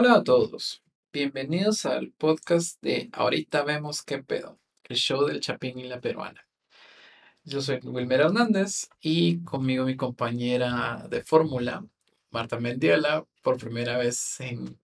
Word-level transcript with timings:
Hola 0.00 0.14
a 0.14 0.22
todos, 0.22 0.84
bienvenidos 1.12 1.84
al 1.84 2.12
podcast 2.12 2.80
de 2.80 3.10
Ahorita 3.12 3.64
vemos 3.64 4.04
qué 4.04 4.22
pedo, 4.22 4.60
el 4.84 4.96
show 4.96 5.26
del 5.26 5.40
Chapín 5.40 5.76
y 5.80 5.88
la 5.88 6.00
Peruana. 6.00 6.46
Yo 7.42 7.60
soy 7.60 7.80
Wilmer 7.82 8.20
Hernández 8.20 8.88
y 9.00 9.42
conmigo 9.42 9.84
mi 9.84 9.96
compañera 9.96 11.04
de 11.10 11.24
fórmula, 11.24 11.84
Marta 12.30 12.60
Mendiola, 12.60 13.26
por 13.42 13.58
primera 13.58 13.98
vez 13.98 14.38
en, 14.38 14.78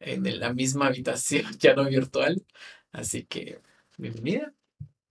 en 0.00 0.40
la 0.40 0.54
misma 0.54 0.86
habitación, 0.86 1.44
ya 1.58 1.74
no 1.74 1.84
virtual. 1.84 2.42
Así 2.92 3.26
que, 3.26 3.60
bienvenida. 3.98 4.54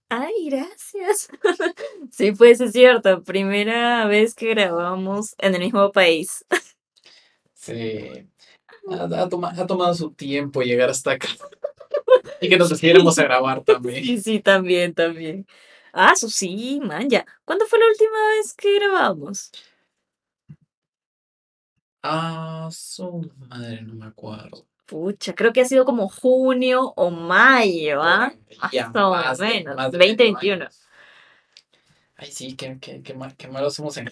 Ay, 0.09 0.49
gracias. 0.49 1.29
Sí, 2.11 2.31
pues 2.31 2.61
es 2.61 2.71
cierto, 2.71 3.23
primera 3.23 4.07
vez 4.07 4.33
que 4.33 4.49
grabamos 4.49 5.35
en 5.37 5.53
el 5.53 5.61
mismo 5.61 5.91
país. 5.91 6.43
Sí, 7.53 8.27
ha, 8.89 9.23
ha 9.23 9.29
toma- 9.29 9.53
ha 9.55 9.65
tomado 9.67 9.93
su 9.93 10.11
tiempo 10.11 10.61
llegar 10.61 10.89
hasta 10.89 11.11
acá 11.11 11.27
y 12.41 12.49
que 12.49 12.57
nos 12.57 12.69
decidiéramos 12.69 13.17
a 13.19 13.23
grabar 13.23 13.63
también. 13.63 14.03
Sí, 14.03 14.19
sí, 14.21 14.39
también, 14.39 14.93
también. 14.93 15.47
Ah, 15.93 16.11
eso 16.13 16.29
sí, 16.29 16.79
man, 16.83 17.09
ya. 17.09 17.25
¿Cuándo 17.45 17.65
fue 17.67 17.79
la 17.79 17.87
última 17.87 18.17
vez 18.37 18.53
que 18.53 18.75
grabamos? 18.75 19.51
Ah, 22.03 22.69
su 22.71 23.31
madre, 23.37 23.81
no 23.81 23.95
me 23.95 24.05
acuerdo. 24.05 24.65
Pucha, 24.85 25.33
creo 25.33 25.51
que 25.51 25.61
ha 25.61 25.65
sido 25.65 25.85
como 25.85 26.07
junio 26.07 26.93
o 26.95 27.09
mayo, 27.09 28.03
¿ah? 28.03 28.31
Ya, 28.71 28.89
Más 28.89 28.95
o 29.03 29.09
más 29.11 29.39
menos, 29.39 29.75
más 29.75 29.91
de 29.91 29.97
medio 29.97 30.11
2021. 30.15 30.65
año. 30.65 30.75
Ay, 32.17 32.31
sí, 32.31 32.55
qué, 32.55 32.77
qué, 32.79 33.01
qué, 33.01 33.13
mal, 33.13 33.35
qué 33.35 33.47
malos 33.47 33.73
somos 33.73 33.97
en 33.97 34.07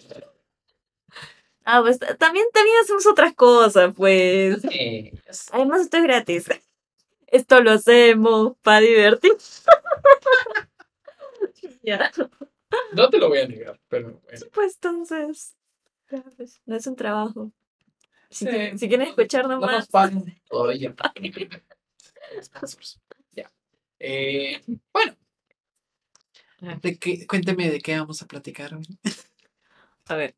Ah, 1.65 1.81
pues 1.81 1.99
ta- 1.99 2.15
también, 2.17 2.45
también 2.53 2.75
hacemos 2.83 3.05
otras 3.07 3.33
cosas, 3.33 3.93
pues. 3.95 4.61
Sí, 4.61 5.11
Además, 5.51 5.81
esto 5.81 5.97
es 5.97 6.03
gratis. 6.03 6.45
Esto 7.27 7.61
lo 7.61 7.71
hacemos 7.71 8.53
para 8.61 8.79
divertir. 8.81 9.33
Ya. 11.81 12.11
No 12.93 13.09
te 13.09 13.17
lo 13.17 13.27
voy 13.29 13.39
a 13.39 13.47
negar, 13.47 13.79
pero 13.89 14.19
bueno. 14.23 14.45
Pues 14.53 14.75
entonces, 14.75 15.55
pues, 16.37 16.61
no 16.65 16.75
es 16.77 16.87
un 16.87 16.95
trabajo. 16.95 17.51
Si, 18.29 18.45
Sí. 18.45 18.51
quieren- 18.51 18.79
si 18.79 18.87
quieren 18.87 19.07
escuchar 19.09 19.43
No 19.47 19.55
nomás, 19.55 19.71
nos 19.79 19.87
pagan 19.89 20.25
todavía. 20.49 20.95
Ya. 23.31 23.51
Eh, 23.99 24.61
bueno, 24.91 25.15
¿de 26.81 26.97
qué, 26.97 27.27
cuénteme 27.27 27.69
de 27.69 27.79
qué 27.81 27.97
vamos 27.99 28.21
a 28.21 28.27
platicar 28.27 28.73
hoy. 28.75 28.87
a 30.05 30.15
ver. 30.15 30.35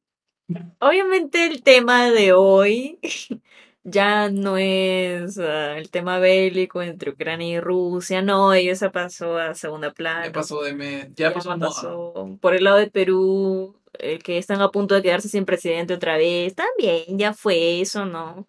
Obviamente 0.79 1.47
el 1.47 1.63
tema 1.63 2.11
de 2.11 2.33
hoy 2.33 2.99
ya 3.83 4.29
no 4.29 4.57
es 4.57 5.37
ah, 5.37 5.77
el 5.77 5.89
tema 5.89 6.19
bélico 6.19 6.81
entre 6.81 7.11
Ucrania 7.11 7.57
y 7.57 7.59
Rusia, 7.59 8.21
no, 8.21 8.53
ello 8.53 8.75
se 8.75 8.89
pasó 8.89 9.37
a 9.37 9.55
segunda 9.55 9.91
plana. 9.91 10.25
Ya 10.27 10.31
pasó 10.31 10.61
de 10.61 10.73
me, 10.73 11.11
ya, 11.15 11.29
Ya 11.29 11.33
pasó 11.33 11.57
pasó. 11.57 12.37
Por 12.41 12.55
el 12.55 12.63
lado 12.63 12.77
de 12.77 12.89
Perú, 12.89 13.75
eh, 13.99 14.19
que 14.19 14.37
están 14.37 14.61
a 14.61 14.71
punto 14.71 14.95
de 14.95 15.01
quedarse 15.01 15.29
sin 15.29 15.45
presidente 15.45 15.93
otra 15.93 16.17
vez, 16.17 16.53
también 16.55 17.17
ya 17.17 17.33
fue 17.33 17.81
eso, 17.81 18.05
¿no? 18.05 18.47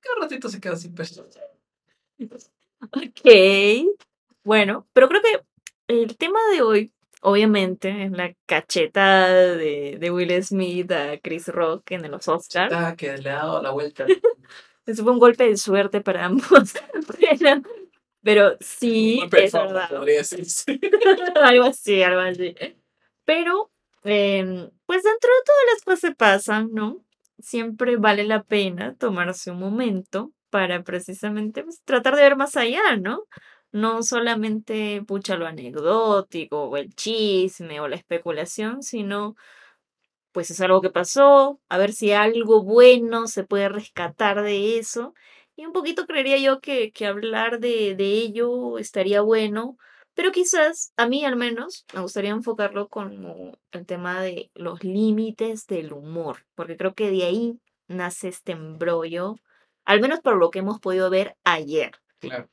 Cada 0.00 0.20
ratito 0.22 0.48
se 0.48 0.60
queda 0.60 0.76
sin 0.76 0.94
peso. 0.94 1.26
Ok. 2.80 3.28
Bueno, 4.44 4.86
pero 4.92 5.08
creo 5.08 5.20
que 5.20 5.42
el 5.88 6.16
tema 6.16 6.38
de 6.52 6.62
hoy, 6.62 6.92
obviamente, 7.22 8.04
es 8.04 8.12
la 8.12 8.34
cachetada 8.46 9.56
de, 9.56 9.96
de 9.98 10.10
Will 10.10 10.42
Smith 10.42 10.90
a 10.92 11.18
Chris 11.18 11.48
Rock 11.48 11.92
en 11.92 12.10
los 12.10 12.28
Oscars. 12.28 12.72
Ah, 12.74 12.94
que 12.96 13.16
le 13.18 13.30
ha 13.30 13.36
dado 13.36 13.62
la 13.62 13.70
vuelta. 13.70 14.06
Eso 14.86 15.02
fue 15.02 15.12
un 15.12 15.18
golpe 15.18 15.44
de 15.48 15.56
suerte 15.56 16.00
para 16.00 16.24
ambos. 16.24 16.74
Pero, 17.30 17.62
pero 18.22 18.56
sí, 18.60 19.20
Un 19.22 19.36
es 19.36 19.52
verdad. 19.52 19.88
podría 19.90 20.18
decirse. 20.18 20.78
algo 21.42 21.64
así, 21.64 22.02
algo 22.02 22.20
así. 22.20 22.54
Pero, 23.24 23.70
em, 24.04 24.70
pues 24.86 25.02
dentro 25.02 25.30
de 25.30 25.42
todas 25.44 25.64
las 25.72 25.82
cosas 25.84 26.10
que 26.10 26.16
pasan, 26.16 26.70
¿no? 26.72 27.04
Siempre 27.38 27.96
vale 27.96 28.24
la 28.24 28.42
pena 28.42 28.94
tomarse 28.96 29.50
un 29.50 29.60
momento 29.60 30.32
para 30.50 30.82
precisamente 30.82 31.62
pues, 31.64 31.80
tratar 31.84 32.16
de 32.16 32.22
ver 32.22 32.36
más 32.36 32.56
allá, 32.56 32.96
¿no? 33.00 33.24
No 33.72 34.02
solamente, 34.02 35.02
pucha, 35.06 35.36
lo 35.36 35.46
anecdótico, 35.46 36.64
o 36.64 36.76
el 36.78 36.94
chisme, 36.94 37.80
o 37.80 37.88
la 37.88 37.96
especulación, 37.96 38.82
sino, 38.82 39.34
pues 40.32 40.50
es 40.50 40.60
algo 40.60 40.80
que 40.80 40.90
pasó, 40.90 41.60
a 41.68 41.78
ver 41.78 41.92
si 41.92 42.12
algo 42.12 42.62
bueno 42.64 43.26
se 43.26 43.44
puede 43.44 43.68
rescatar 43.68 44.42
de 44.42 44.78
eso. 44.78 45.14
Y 45.56 45.66
un 45.66 45.72
poquito 45.72 46.06
creería 46.06 46.38
yo 46.38 46.60
que, 46.60 46.92
que 46.92 47.06
hablar 47.06 47.60
de, 47.60 47.94
de 47.96 48.04
ello 48.12 48.78
estaría 48.78 49.20
bueno, 49.22 49.76
pero 50.14 50.32
quizás, 50.32 50.92
a 50.96 51.06
mí 51.06 51.24
al 51.24 51.36
menos, 51.36 51.84
me 51.94 52.00
gustaría 52.00 52.30
enfocarlo 52.30 52.88
como 52.88 53.58
el 53.72 53.86
tema 53.86 54.22
de 54.22 54.50
los 54.54 54.82
límites 54.84 55.66
del 55.66 55.92
humor, 55.92 56.44
porque 56.54 56.76
creo 56.76 56.94
que 56.94 57.10
de 57.10 57.24
ahí 57.24 57.60
nace 57.86 58.28
este 58.28 58.52
embrollo, 58.52 59.36
al 59.84 60.00
menos 60.00 60.20
por 60.20 60.36
lo 60.36 60.50
que 60.50 60.60
hemos 60.60 60.80
podido 60.80 61.10
ver 61.10 61.36
ayer. 61.44 61.92
Claro. 62.18 62.48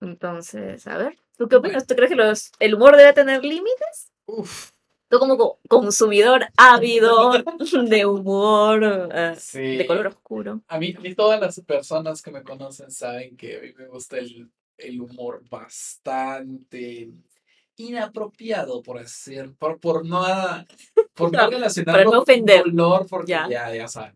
Entonces, 0.00 0.86
a 0.86 0.96
ver, 0.98 1.16
¿tú 1.36 1.48
qué 1.48 1.56
opinas? 1.56 1.86
¿Tú 1.86 1.94
crees 1.94 2.10
que 2.10 2.16
los, 2.16 2.52
el 2.60 2.74
humor 2.74 2.96
debe 2.96 3.12
tener 3.12 3.44
límites? 3.44 4.12
Uf. 4.26 4.70
Tú 5.10 5.18
como 5.18 5.38
co- 5.38 5.58
consumidor 5.68 6.46
ávido 6.56 7.32
de 7.88 8.06
humor 8.06 9.08
eh, 9.12 9.34
Sí. 9.38 9.76
de 9.76 9.86
color 9.86 10.06
oscuro. 10.08 10.60
A 10.68 10.78
mí, 10.78 10.94
a 10.96 11.00
mí 11.00 11.14
todas 11.14 11.40
las 11.40 11.58
personas 11.60 12.20
que 12.22 12.30
me 12.30 12.42
conocen 12.42 12.90
saben 12.90 13.36
que 13.36 13.56
a 13.56 13.60
mí 13.60 13.72
me 13.76 13.86
gusta 13.88 14.18
el, 14.18 14.50
el 14.76 15.00
humor 15.00 15.42
bastante 15.48 17.08
inapropiado, 17.76 18.82
por 18.82 18.98
decir, 18.98 19.54
por, 19.58 19.78
por 19.80 20.04
no, 20.04 20.20
por 21.14 21.32
no 21.32 21.38
Para 21.38 21.50
relacionarlo 21.50 22.04
no 22.04 22.10
con 22.10 22.18
ofender. 22.20 22.64
dolor, 22.64 23.06
porque 23.08 23.30
Ya. 23.32 23.48
ya, 23.48 23.74
ya 23.74 23.88
saben. 23.88 24.14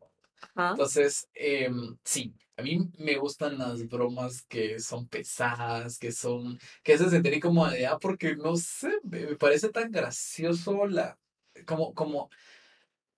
Entonces, 0.56 1.28
em, 1.34 1.96
sí, 2.04 2.34
a 2.62 2.64
mí 2.64 2.78
me 2.98 3.16
gustan 3.16 3.58
las 3.58 3.88
bromas 3.88 4.42
que 4.42 4.78
son 4.78 5.08
pesadas, 5.08 5.98
que 5.98 6.12
son, 6.12 6.58
que 6.84 6.94
hacen 6.94 7.10
sentir 7.10 7.40
como 7.40 7.68
de, 7.68 7.86
ah, 7.86 7.98
porque 8.00 8.36
no 8.36 8.56
sé, 8.56 8.92
me, 9.02 9.36
parece 9.36 9.68
tan 9.70 9.90
gracioso 9.90 10.86
la, 10.86 11.18
como, 11.66 11.92
como, 11.92 12.30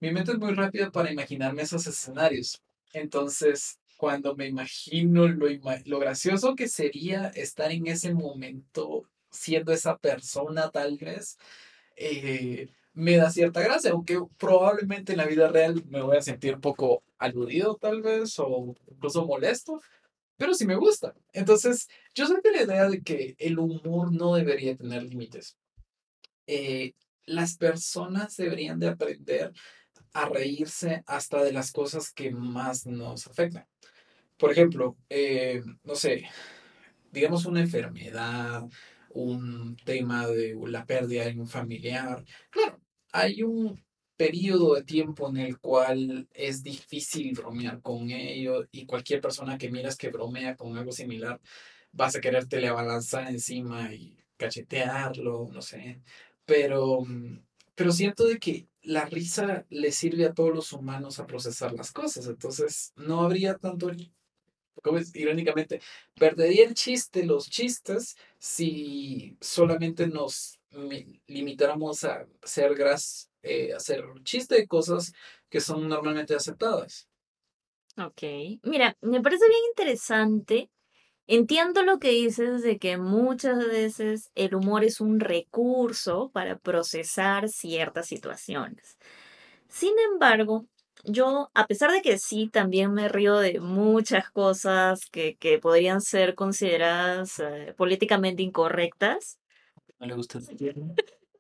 mi 0.01 0.13
mente 0.13 0.33
es 0.33 0.39
muy 0.39 0.55
rápida 0.55 0.91
para 0.91 1.13
imaginarme 1.13 1.63
esos 1.63 1.87
escenarios. 1.87 2.63
Entonces, 2.95 3.79
cuando 3.99 4.35
me 4.35 4.47
imagino 4.47 5.29
lo, 5.29 5.47
lo 5.85 5.99
gracioso 5.99 6.55
que 6.55 6.69
sería 6.69 7.29
estar 7.29 7.71
en 7.71 7.87
ese 7.87 8.15
momento 8.15 9.09
siendo 9.31 9.73
esa 9.73 9.99
persona, 9.99 10.71
tal 10.71 10.97
vez, 10.97 11.37
eh, 11.97 12.69
me 12.95 13.17
da 13.17 13.31
cierta 13.31 13.61
gracia, 13.61 13.91
aunque 13.91 14.21
probablemente 14.39 15.13
en 15.13 15.19
la 15.19 15.27
vida 15.27 15.49
real 15.49 15.85
me 15.89 16.01
voy 16.03 16.17
a 16.17 16.23
sentir 16.23 16.55
un 16.55 16.61
poco 16.61 17.03
aludido, 17.19 17.77
tal 17.77 18.03
vez, 18.03 18.39
o 18.39 18.75
incluso 18.91 19.27
molesto, 19.27 19.81
pero 20.37 20.55
sí 20.55 20.67
me 20.67 20.77
gusta. 20.77 21.15
Entonces, 21.33 21.89
yo 22.15 22.27
soy 22.27 22.41
de 22.43 22.53
la 22.53 22.63
idea 22.63 22.89
de 22.89 23.03
que 23.03 23.35
el 23.39 23.59
humor 23.59 24.13
no 24.13 24.35
debería 24.35 24.77
tener 24.77 25.03
límites. 25.03 25.57
Eh, 26.47 26.95
las 27.27 27.57
personas 27.57 28.37
deberían 28.37 28.79
de 28.79 28.89
aprender 28.89 29.53
a 30.13 30.29
reírse 30.29 31.03
hasta 31.07 31.43
de 31.43 31.53
las 31.53 31.73
cosas 31.73 32.13
que 32.13 32.31
más 32.31 32.87
nos 32.87 33.27
afectan. 33.27 33.67
Por 34.37 34.53
ejemplo, 34.53 34.97
eh, 35.09 35.63
no 35.83 35.95
sé, 35.95 36.29
digamos 37.11 37.47
una 37.47 37.61
enfermedad, 37.61 38.65
un 39.11 39.77
tema 39.85 40.27
de 40.27 40.57
la 40.67 40.85
pérdida 40.85 41.25
de 41.25 41.41
un 41.41 41.49
familiar. 41.49 42.25
Claro, 42.51 42.81
hay 43.15 43.45
un 43.45 43.81
periodo 44.17 44.75
de 44.75 44.83
tiempo 44.83 45.29
en 45.29 45.37
el 45.37 45.59
cual 45.61 46.29
es 46.35 46.65
difícil 46.65 47.33
bromear 47.33 47.81
con 47.81 48.11
ello 48.11 48.67
y 48.73 48.87
cualquier 48.87 49.21
persona 49.21 49.57
que 49.57 49.71
miras 49.71 49.97
que 49.97 50.09
bromea 50.11 50.57
con 50.57 50.77
algo 50.77 50.91
similar, 50.91 51.41
vas 51.93 52.17
a 52.17 52.21
quererte 52.21 52.67
abalanzar 52.67 53.29
encima 53.31 53.95
y 53.95 54.19
cachetearlo, 54.37 55.49
no 55.53 55.63
sé. 55.63 56.01
Pero, 56.45 57.03
mm, 57.03 57.41
pero 57.77 57.93
siento 57.93 58.27
de 58.27 58.39
que 58.41 58.67
la 58.83 59.05
risa 59.05 59.65
le 59.71 59.93
sirve 59.93 60.27
a 60.27 60.35
todos 60.35 60.53
los 60.53 60.73
humanos 60.73 61.21
a 61.21 61.27
procesar 61.27 61.73
las 61.73 61.93
cosas, 61.93 62.27
entonces 62.27 62.93
no 62.97 63.21
habría 63.23 63.55
tanto, 63.59 63.91
irónicamente, 65.15 65.81
perdería 66.19 66.67
el 66.67 66.75
chiste, 66.75 67.25
los 67.25 67.49
chistes, 67.49 68.17
si 68.39 69.37
solamente 69.41 70.09
nos 70.09 70.59
limitáramos 71.27 72.05
a 72.05 72.27
hacer 72.43 72.75
gras, 72.75 73.31
eh, 73.43 73.73
hacer 73.75 74.05
chiste 74.25 74.57
de 74.57 74.67
cosas 74.67 75.13
que 75.49 75.61
son 75.61 75.89
normalmente 75.89 76.35
aceptadas. 76.35 77.09
Ok. 77.97 78.23
Mira, 78.63 78.97
me 79.01 79.21
parece 79.21 79.49
bien 79.49 79.61
interesante. 79.71 80.71
Entiendo 81.29 81.83
lo 81.85 81.99
que 82.01 82.11
dices 82.11 82.63
de 82.63 82.79
que 82.79 82.99
muchas 82.99 83.59
veces 83.67 84.31
el 84.35 84.55
humor 84.57 84.85
es 84.85 85.01
un 85.01 85.21
recurso 85.21 86.31
para 86.33 86.59
procesar 86.59 87.49
ciertas 87.49 88.07
situaciones. 88.09 88.99
Sin 89.69 89.95
embargo, 90.13 90.67
yo, 91.05 91.51
a 91.55 91.67
pesar 91.67 91.93
de 91.93 92.03
que 92.03 92.19
sí, 92.19 92.49
también 92.51 92.93
me 92.95 93.09
río 93.09 93.39
de 93.39 93.61
muchas 93.61 94.31
cosas 94.31 95.07
que, 95.13 95.37
que 95.37 95.59
podrían 95.59 96.01
ser 96.01 96.35
consideradas 96.35 97.41
eh, 97.41 97.75
políticamente 97.77 98.43
incorrectas. 98.43 99.39
¿No 99.99 100.07
le 100.07 100.15
gusta 100.15 100.41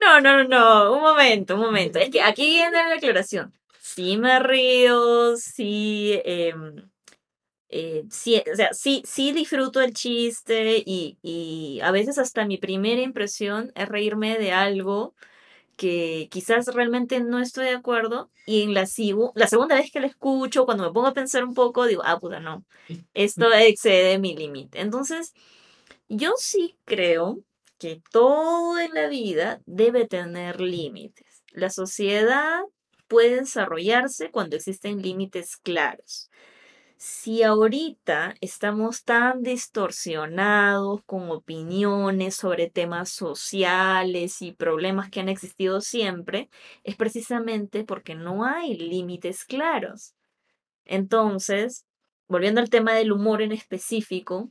No, 0.01 0.21
no, 0.21 0.45
no, 0.45 0.45
no, 0.45 0.93
un 0.95 1.01
momento, 1.03 1.55
un 1.55 1.61
momento. 1.62 1.99
Es 1.99 2.11
que 2.11 2.23
aquí 2.23 2.47
viene 2.47 2.71
la 2.71 2.89
declaración. 2.91 3.53
Sí 3.81 4.17
me 4.17 4.39
río, 4.39 5.37
sí, 5.37 6.21
em, 6.25 6.91
eh, 7.69 8.05
sí, 8.11 8.43
o 8.53 8.56
sea, 8.56 8.73
sí, 8.73 9.03
sí 9.06 9.33
disfruto 9.33 9.81
el 9.81 9.93
chiste 9.95 10.83
y, 10.85 11.19
y 11.23 11.81
a 11.83 11.91
veces 11.91 12.19
hasta 12.19 12.47
mi 12.47 12.59
primera 12.59 13.03
impresión 13.03 13.73
es 13.75 13.89
reírme 13.89 14.39
de 14.39 14.53
algo 14.53 15.15
que 15.77 16.29
quizás 16.31 16.67
realmente 16.69 17.21
no 17.21 17.41
estoy 17.41 17.67
de 17.67 17.73
acuerdo 17.75 18.31
y 18.47 18.62
en 18.62 18.75
la, 18.75 18.83
la 19.35 19.49
segunda 19.49 19.77
vez 19.77 19.91
que 19.93 20.01
la 20.01 20.06
escucho, 20.06 20.67
cuando 20.67 20.85
me 20.85 20.93
pongo 20.93 21.09
a 21.09 21.15
pensar 21.15 21.45
un 21.45 21.55
poco, 21.55 21.87
digo, 21.87 22.03
ah, 22.05 22.19
puta, 22.21 22.41
no, 22.41 22.65
esto 23.15 23.53
excede 23.55 24.19
mi 24.19 24.37
límite. 24.37 24.81
Entonces, 24.81 25.35
yo 26.09 26.33
sí 26.37 26.79
creo 26.85 27.41
que 27.84 28.00
todo 28.10 28.78
en 28.78 28.94
la 28.94 29.08
vida 29.08 29.60
debe 29.66 30.08
tener 30.08 30.58
límites. 30.58 31.44
La 31.50 31.69
sociedad 31.69 32.62
puede 33.08 33.40
desarrollarse 33.40 34.31
cuando 34.31 34.56
existen 34.56 35.02
límites 35.02 35.58
claros 35.58 36.31
si 36.96 37.42
ahorita 37.42 38.34
estamos 38.40 39.04
tan 39.04 39.42
distorsionados 39.42 41.02
con 41.04 41.31
opiniones 41.31 42.34
sobre 42.34 42.70
temas 42.70 43.10
sociales 43.10 44.40
y 44.40 44.52
problemas 44.52 45.10
que 45.10 45.20
han 45.20 45.28
existido 45.28 45.82
siempre, 45.82 46.48
es 46.82 46.96
precisamente 46.96 47.84
porque 47.84 48.14
no 48.14 48.46
hay 48.46 48.78
límites 48.78 49.44
claros. 49.44 50.14
Entonces, 50.86 51.84
volviendo 52.26 52.62
al 52.62 52.70
tema 52.70 52.94
del 52.94 53.12
humor 53.12 53.42
en 53.42 53.52
específico, 53.52 54.50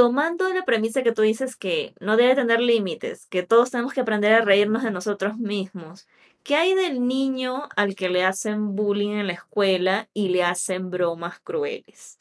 tomando 0.00 0.48
la 0.54 0.64
premisa 0.64 1.02
que 1.02 1.12
tú 1.12 1.22
dices 1.22 1.56
que 1.56 1.94
no 2.00 2.16
debe 2.16 2.34
tener 2.34 2.60
límites, 2.60 3.26
que 3.26 3.42
todos 3.42 3.70
tenemos 3.70 3.92
que 3.92 4.00
aprender 4.00 4.32
a 4.32 4.40
reírnos 4.40 4.82
de 4.82 4.90
nosotros 4.90 5.36
mismos 5.36 6.06
¿Qué 6.42 6.56
hay 6.56 6.74
del 6.74 7.06
niño 7.06 7.68
al 7.76 7.94
que 7.94 8.08
le 8.08 8.24
hacen 8.24 8.74
bullying 8.74 9.10
en 9.10 9.26
la 9.26 9.34
escuela 9.34 10.08
y 10.14 10.30
le 10.30 10.42
hacen 10.42 10.90
bromas 10.90 11.38
crueles? 11.40 12.18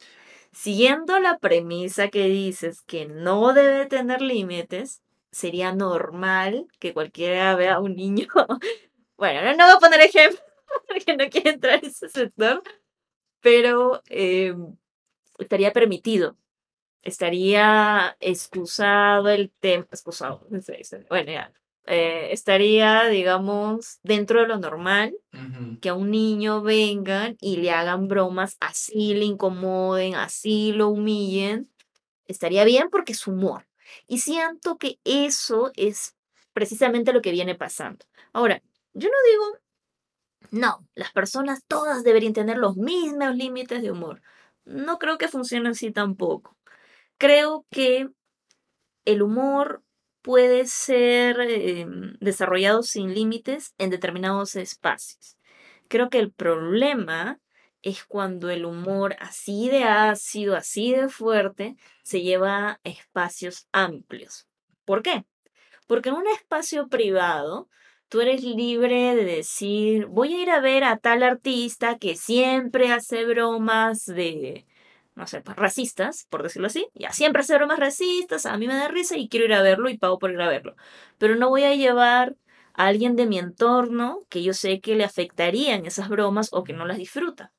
Siguiendo 0.51 1.19
la 1.19 1.37
premisa 1.37 2.09
que 2.09 2.25
dices 2.25 2.81
que 2.81 3.05
no 3.05 3.53
debe 3.53 3.85
tener 3.85 4.21
límites, 4.21 5.01
sería 5.31 5.73
normal 5.73 6.67
que 6.79 6.93
cualquiera 6.93 7.55
vea 7.55 7.75
a 7.75 7.79
un 7.79 7.95
niño. 7.95 8.27
Bueno, 9.17 9.41
no, 9.57 9.65
voy 9.65 9.75
a 9.75 9.79
poner 9.79 9.99
ejemplo 9.99 10.39
porque 10.87 11.17
no 11.17 11.29
quiero 11.29 11.49
entrar 11.49 11.79
en 11.79 11.89
ese 11.89 12.07
sector, 12.07 12.63
pero 13.41 14.01
em, 14.07 14.77
estaría 15.39 15.73
permitido. 15.73 16.37
Estaría 17.01 18.17
excusado 18.19 19.29
el 19.29 19.51
tema, 19.59 19.87
excusado, 19.91 20.45
bueno, 21.09 21.31
ya, 21.31 21.53
eh, 21.85 22.33
estaría, 22.33 23.05
digamos, 23.05 23.99
dentro 24.03 24.41
de 24.41 24.47
lo 24.47 24.59
normal 24.59 25.15
que 25.81 25.89
a 25.89 25.95
un 25.95 26.11
niño 26.11 26.61
vengan 26.61 27.35
y 27.41 27.57
le 27.57 27.71
hagan 27.71 28.07
bromas, 28.07 28.57
así 28.59 29.15
le 29.15 29.25
incomoden, 29.25 30.13
así 30.13 30.71
lo 30.71 30.89
humillen. 30.89 31.71
Estaría 32.27 32.63
bien 32.63 32.89
porque 32.91 33.13
es 33.13 33.25
humor. 33.25 33.67
Y 34.05 34.19
siento 34.19 34.77
que 34.77 34.99
eso 35.03 35.71
es 35.75 36.15
precisamente 36.53 37.11
lo 37.11 37.23
que 37.23 37.31
viene 37.31 37.55
pasando. 37.55 38.05
Ahora, 38.33 38.61
yo 38.93 39.09
no 39.09 39.15
digo, 39.31 39.59
no, 40.51 40.87
las 40.93 41.11
personas 41.11 41.63
todas 41.67 42.03
deberían 42.03 42.33
tener 42.33 42.57
los 42.57 42.75
mismos 42.77 43.35
límites 43.35 43.81
de 43.81 43.91
humor. 43.91 44.21
No 44.65 44.99
creo 44.99 45.17
que 45.17 45.27
funcione 45.27 45.69
así 45.69 45.91
tampoco. 45.91 46.55
Creo 47.19 47.65
que 47.69 48.07
el 49.03 49.21
humor 49.21 49.83
puede 50.21 50.65
ser 50.67 51.41
em, 51.41 52.13
desarrollado 52.21 52.81
sin 52.81 53.13
límites 53.13 53.73
en 53.77 53.89
determinados 53.89 54.55
espacios. 54.55 55.37
Creo 55.89 56.09
que 56.09 56.19
el 56.19 56.31
problema 56.31 57.41
es 57.81 58.05
cuando 58.05 58.49
el 58.49 58.63
humor 58.63 59.17
así 59.19 59.69
de 59.69 59.83
ácido, 59.83 60.55
así 60.55 60.93
de 60.93 61.09
fuerte, 61.09 61.75
se 62.03 62.21
lleva 62.21 62.69
a 62.69 62.79
espacios 62.85 63.67
amplios. 63.73 64.47
¿Por 64.85 65.01
qué? 65.03 65.25
Porque 65.87 66.07
en 66.07 66.15
un 66.15 66.27
espacio 66.27 66.87
privado, 66.87 67.67
tú 68.07 68.21
eres 68.21 68.43
libre 68.43 69.13
de 69.15 69.25
decir, 69.25 70.05
voy 70.05 70.35
a 70.35 70.41
ir 70.41 70.49
a 70.51 70.61
ver 70.61 70.85
a 70.85 70.95
tal 70.95 71.23
artista 71.23 71.97
que 71.97 72.15
siempre 72.15 72.93
hace 72.93 73.25
bromas 73.25 74.05
de, 74.05 74.65
no 75.19 75.27
sé, 75.27 75.41
pues, 75.41 75.57
racistas, 75.57 76.25
por 76.29 76.41
decirlo 76.41 76.67
así. 76.67 76.87
Ya 76.95 77.11
siempre 77.11 77.41
hace 77.41 77.55
bromas 77.55 77.77
racistas, 77.77 78.45
a 78.45 78.57
mí 78.57 78.67
me 78.67 78.75
da 78.75 78.87
risa 78.87 79.17
y 79.17 79.27
quiero 79.27 79.45
ir 79.45 79.53
a 79.53 79.61
verlo 79.61 79.89
y 79.89 79.97
pago 79.97 80.17
por 80.17 80.31
ir 80.31 80.41
a 80.41 80.47
verlo. 80.47 80.75
Pero 81.17 81.35
no 81.35 81.49
voy 81.49 81.63
a 81.63 81.75
llevar 81.75 82.37
a 82.73 82.87
alguien 82.87 83.17
de 83.17 83.27
mi 83.27 83.37
entorno 83.37 84.25
que 84.29 84.41
yo 84.41 84.53
sé 84.53 84.79
que 84.79 84.95
le 84.95 85.03
afectarían 85.03 85.85
esas 85.85 86.07
bromas 86.07 86.49
o 86.53 86.63
que 86.63 86.71
no 86.71 86.85
las 86.85 86.97
disfruta. 86.97 87.51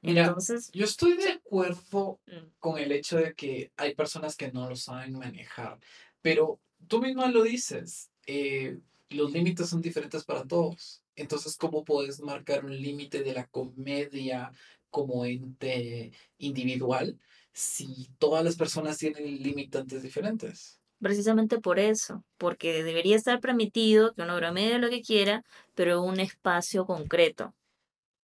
Mira, 0.00 0.26
Entonces, 0.26 0.70
yo 0.72 0.84
estoy 0.84 1.16
de 1.16 1.32
acuerdo 1.32 2.20
mm. 2.26 2.52
con 2.60 2.78
el 2.78 2.92
hecho 2.92 3.18
de 3.18 3.34
que 3.34 3.72
hay 3.76 3.94
personas 3.94 4.36
que 4.36 4.52
no 4.52 4.68
lo 4.68 4.76
saben 4.76 5.18
manejar, 5.18 5.78
pero 6.22 6.60
tú 6.86 7.02
misma 7.02 7.26
lo 7.28 7.42
dices, 7.42 8.10
eh, 8.26 8.78
los 9.10 9.32
límites 9.32 9.68
son 9.68 9.82
diferentes 9.82 10.24
para 10.24 10.44
todos. 10.44 11.02
Entonces, 11.16 11.56
¿cómo 11.56 11.84
puedes 11.84 12.20
marcar 12.20 12.64
un 12.64 12.80
límite 12.80 13.22
de 13.22 13.34
la 13.34 13.46
comedia 13.48 14.52
como 14.90 15.24
ente 15.24 16.12
individual 16.38 17.18
si 17.52 18.08
todas 18.18 18.44
las 18.44 18.56
personas 18.56 18.98
tienen 18.98 19.42
limitantes 19.42 20.02
diferentes? 20.02 20.80
Precisamente 21.00 21.58
por 21.58 21.78
eso, 21.78 22.24
porque 22.36 22.82
debería 22.82 23.16
estar 23.16 23.40
permitido 23.40 24.12
que 24.14 24.22
uno 24.22 24.36
bromee 24.36 24.78
lo 24.78 24.90
que 24.90 25.02
quiera, 25.02 25.42
pero 25.74 26.02
un 26.02 26.20
espacio 26.20 26.84
concreto. 26.84 27.54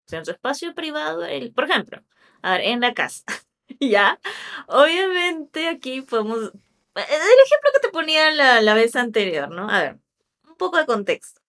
O 0.07 0.09
sea, 0.09 0.19
en 0.21 0.25
su 0.27 0.31
espacio 0.31 0.75
privado, 0.75 1.25
el, 1.25 1.53
por 1.53 1.65
ejemplo, 1.65 2.03
a 2.43 2.53
ver, 2.53 2.61
en 2.63 2.81
la 2.81 2.95
casa, 2.95 3.25
¿ya? 3.81 4.21
Obviamente 4.69 5.69
aquí 5.69 6.03
podemos... 6.03 6.39
El 6.39 7.03
ejemplo 7.03 7.71
que 7.75 7.81
te 7.81 7.89
ponía 7.91 8.31
la, 8.31 8.61
la 8.61 8.75
vez 8.75 8.95
anterior, 8.97 9.51
¿no? 9.51 9.69
A 9.69 9.83
ver, 9.83 9.99
un 10.49 10.57
poco 10.57 10.79
de 10.79 10.87
contexto. 10.87 11.41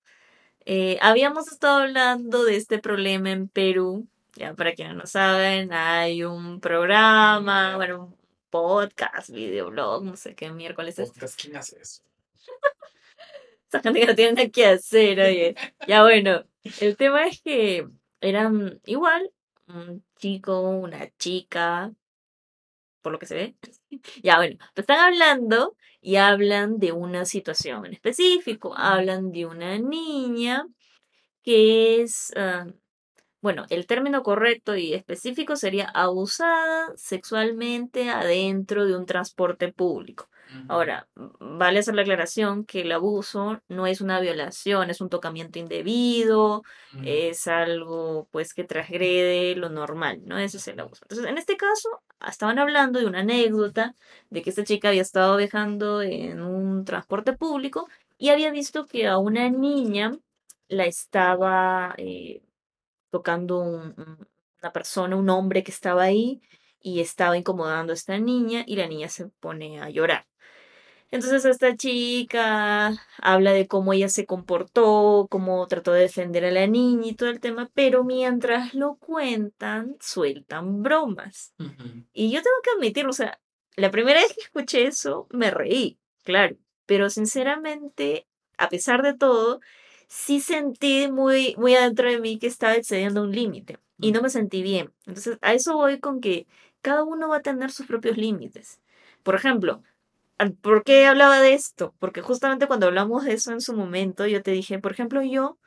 Eh, 0.66 0.98
habíamos 1.02 1.50
estado 1.50 1.84
hablando 1.84 2.44
de 2.44 2.58
este 2.58 2.80
problema 2.80 3.31
en 3.31 3.48
Perú 3.48 4.08
ya 4.38 4.54
para 4.54 4.74
quienes 4.74 4.95
no 4.95 5.06
saben, 5.06 5.74
hay 5.74 6.24
un 6.24 6.59
programa, 6.59 7.76
bueno, 7.76 8.06
un 8.06 8.18
podcast, 8.50 9.30
videoblog, 9.30 10.04
no 10.04 10.16
sé 10.16 10.35
qué 10.35 10.52
miércoles 10.52 11.00
es. 11.00 11.11
¿quién 11.35 11.56
hace 11.57 11.80
eso? 11.81 12.04
Esa 13.68 13.81
gente 13.81 14.00
que 14.00 14.06
no 14.06 14.16
tiene 14.16 14.33
nada 14.33 14.50
que 14.50 14.66
hacer, 14.66 15.19
oye. 15.19 15.56
Ya 15.88 16.04
bueno, 16.04 16.45
el 16.80 16.95
tema 16.95 17.28
es 17.28 17.42
que 17.42 17.88
eran 18.21 18.80
igual 18.85 19.31
un 19.68 20.06
chico, 20.16 20.61
una 20.61 21.09
chica, 21.18 21.92
por 23.02 23.11
lo 23.11 23.19
que 23.19 23.26
se 23.26 23.35
ve. 23.35 23.56
ya 24.23 24.38
bueno, 24.38 24.57
están 24.76 25.00
hablando 25.00 25.76
y 26.00 26.16
hablan 26.18 26.78
de 26.80 26.92
una 26.92 27.26
situación 27.26 27.85
en 27.85 27.94
específico, 27.94 28.73
hablan 28.78 29.31
de 29.31 29.45
una 29.45 29.78
niña 29.80 30.68
que 31.44 32.02
es... 32.02 32.31
Ah, 32.35 32.68
bueno, 33.47 33.66
el 33.69 33.87
término 33.87 34.23
correcto 34.23 34.75
y 34.75 34.94
específico 34.94 35.56
sería 35.56 35.85
abusada 35.85 36.92
sexualmente 36.97 38.09
adentro 38.09 38.85
de 38.85 38.97
un 38.97 39.06
transporte 39.06 39.71
público. 39.71 40.27
Ahora, 40.68 41.07
vale 41.16 41.80
hacer 41.80 41.95
la 41.95 42.01
aclaración 42.01 42.66
que 42.66 42.81
el 42.81 42.92
abuso 42.92 43.61
no 43.69 43.87
es 43.87 44.01
una 44.01 44.19
violación, 44.19 44.89
es 44.89 44.99
un 44.99 45.07
tocamiento 45.07 45.59
indebido, 45.59 46.63
es 47.06 47.47
algo 47.47 48.27
pues 48.31 48.54
que 48.54 48.66
transgrede 48.66 49.56
lo 49.56 49.69
normal, 49.69 50.19
¿no? 50.25 50.37
Eso 50.37 50.57
es 50.57 50.68
el 50.68 50.81
abuso. 50.81 51.06
Entonces, 51.06 51.30
en 51.30 51.37
este 51.37 51.56
caso, 51.56 52.01
estaban 52.30 52.59
hablando 52.59 52.99
de 52.99 53.06
una 53.06 53.19
anécdota 53.19 53.95
de 54.30 54.42
que 54.42 54.49
esta 54.49 54.66
chica 54.66 54.89
había 54.89 55.04
estado 55.04 55.37
viajando 55.37 56.01
en 56.01 56.42
un 56.42 56.83
transporte 56.83 57.31
público 57.31 57.87
y 58.18 58.27
había 58.27 58.51
visto 58.51 58.87
que 58.87 59.07
a 59.07 59.18
una 59.18 59.49
niña 59.49 60.11
la 60.68 60.85
estaba 60.85 61.95
eh, 61.97 62.42
tocando 63.09 63.59
una 63.59 64.73
persona, 64.73 65.16
un 65.16 65.30
hombre 65.30 65.64
que 65.64 65.71
estaba 65.71 66.04
ahí 66.04 66.42
y 66.81 66.99
estaba 66.99 67.37
incomodando 67.37 67.92
a 67.92 67.95
esta 67.95 68.18
niña 68.18 68.64
y 68.66 68.76
la 68.76 68.87
niña 68.87 69.09
se 69.09 69.28
pone 69.28 69.81
a 69.81 69.90
llorar. 69.90 70.26
Entonces 71.09 71.45
esta 71.45 71.76
chica 71.78 72.94
habla 73.21 73.54
de 73.54 73.68
cómo 73.68 73.94
ella 73.94 74.09
se 74.09 74.26
comportó, 74.26 75.28
cómo 75.30 75.66
trató 75.68 75.94
de 75.94 76.02
defender 76.02 76.44
a 76.44 76.52
la 76.52 76.68
niña 76.68 77.07
y 77.07 77.14
todo 77.14 77.30
el 77.30 77.40
tema, 77.40 77.69
pero 77.73 78.04
mientras 78.04 78.73
lo 78.73 78.97
cuentan, 78.97 79.95
sueltan 80.02 80.83
bromas. 80.83 81.54
Y 82.11 82.31
yo 82.31 82.42
tengo 82.42 82.57
que 82.61 82.71
admitirlo, 82.76 83.11
o 83.11 83.14
sea, 83.14 83.40
la 83.78 83.90
primera 83.90 84.19
vez 84.19 84.33
que 84.33 84.42
escuché 84.42 84.85
eso, 84.85 85.28
me 85.31 85.49
reí, 85.49 85.97
claro, 86.23 86.57
pero 86.85 87.09
sinceramente, 87.09 88.28
a 88.57 88.68
pesar 88.68 89.02
de 89.02 89.14
todo, 89.14 89.61
sí 90.07 90.40
sentí 90.42 91.09
muy, 91.11 91.56
muy 91.57 91.76
adentro 91.76 92.09
de 92.09 92.19
mí 92.19 92.40
que 92.40 92.47
estaba 92.47 92.76
excediendo 92.76 93.23
un 93.23 93.31
límite 93.31 93.80
y 93.99 94.11
Mm. 94.11 94.14
no 94.16 94.21
me 94.21 94.30
sentí 94.30 94.61
bien. 94.64 94.94
Entonces, 95.06 95.37
a 95.42 95.54
eso 95.54 95.76
voy 95.76 95.99
con 95.99 96.21
que 96.21 96.47
cada 96.81 97.04
uno 97.04 97.30
va 97.30 97.37
a 97.37 97.42
tener 97.42 97.71
sus 97.71 97.87
propios 97.87 98.18
límites. 98.18 98.80
Por 99.23 99.35
ejemplo, 99.35 99.83
¿por 100.61 100.83
qué 100.83 101.06
hablaba 101.07 101.42
de 101.42 101.54
esto? 101.54 101.94
Porque 101.99 102.21
justamente 102.21 102.68
cuando 102.68 102.87
hablamos 102.87 103.26
de 103.26 103.33
eso 103.33 103.52
en 103.52 103.61
su 103.61 103.73
momento, 103.76 104.28
yo 104.28 104.44
te 104.44 104.52
dije, 104.52 104.80
por 104.80 104.92
ejemplo, 104.94 105.21
yo 105.23 105.57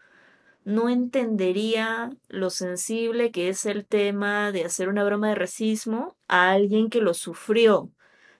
no 0.65 0.89
entendería 0.89 2.11
lo 2.29 2.51
sensible 2.51 3.31
que 3.33 3.49
es 3.49 3.67
el 3.67 3.87
tema 3.87 4.53
de 4.53 4.65
hacer 4.65 4.89
una 4.89 5.05
broma 5.05 5.29
de 5.31 5.35
racismo 5.37 6.17
a 6.29 6.51
alguien 6.53 6.91
que 6.91 7.01
lo 7.01 7.15
sufrió 7.15 7.91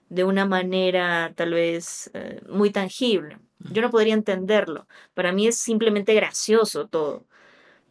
de 0.09 0.23
una 0.25 0.45
manera 0.45 1.33
tal 1.35 1.51
vez 1.53 2.11
eh, 2.13 2.41
muy 2.49 2.71
tangible. 2.71 3.39
Yo 3.71 3.81
no 3.81 3.91
podría 3.91 4.13
entenderlo. 4.13 4.87
Para 5.13 5.31
mí 5.31 5.47
es 5.47 5.57
simplemente 5.57 6.13
gracioso 6.13 6.87
todo. 6.87 7.25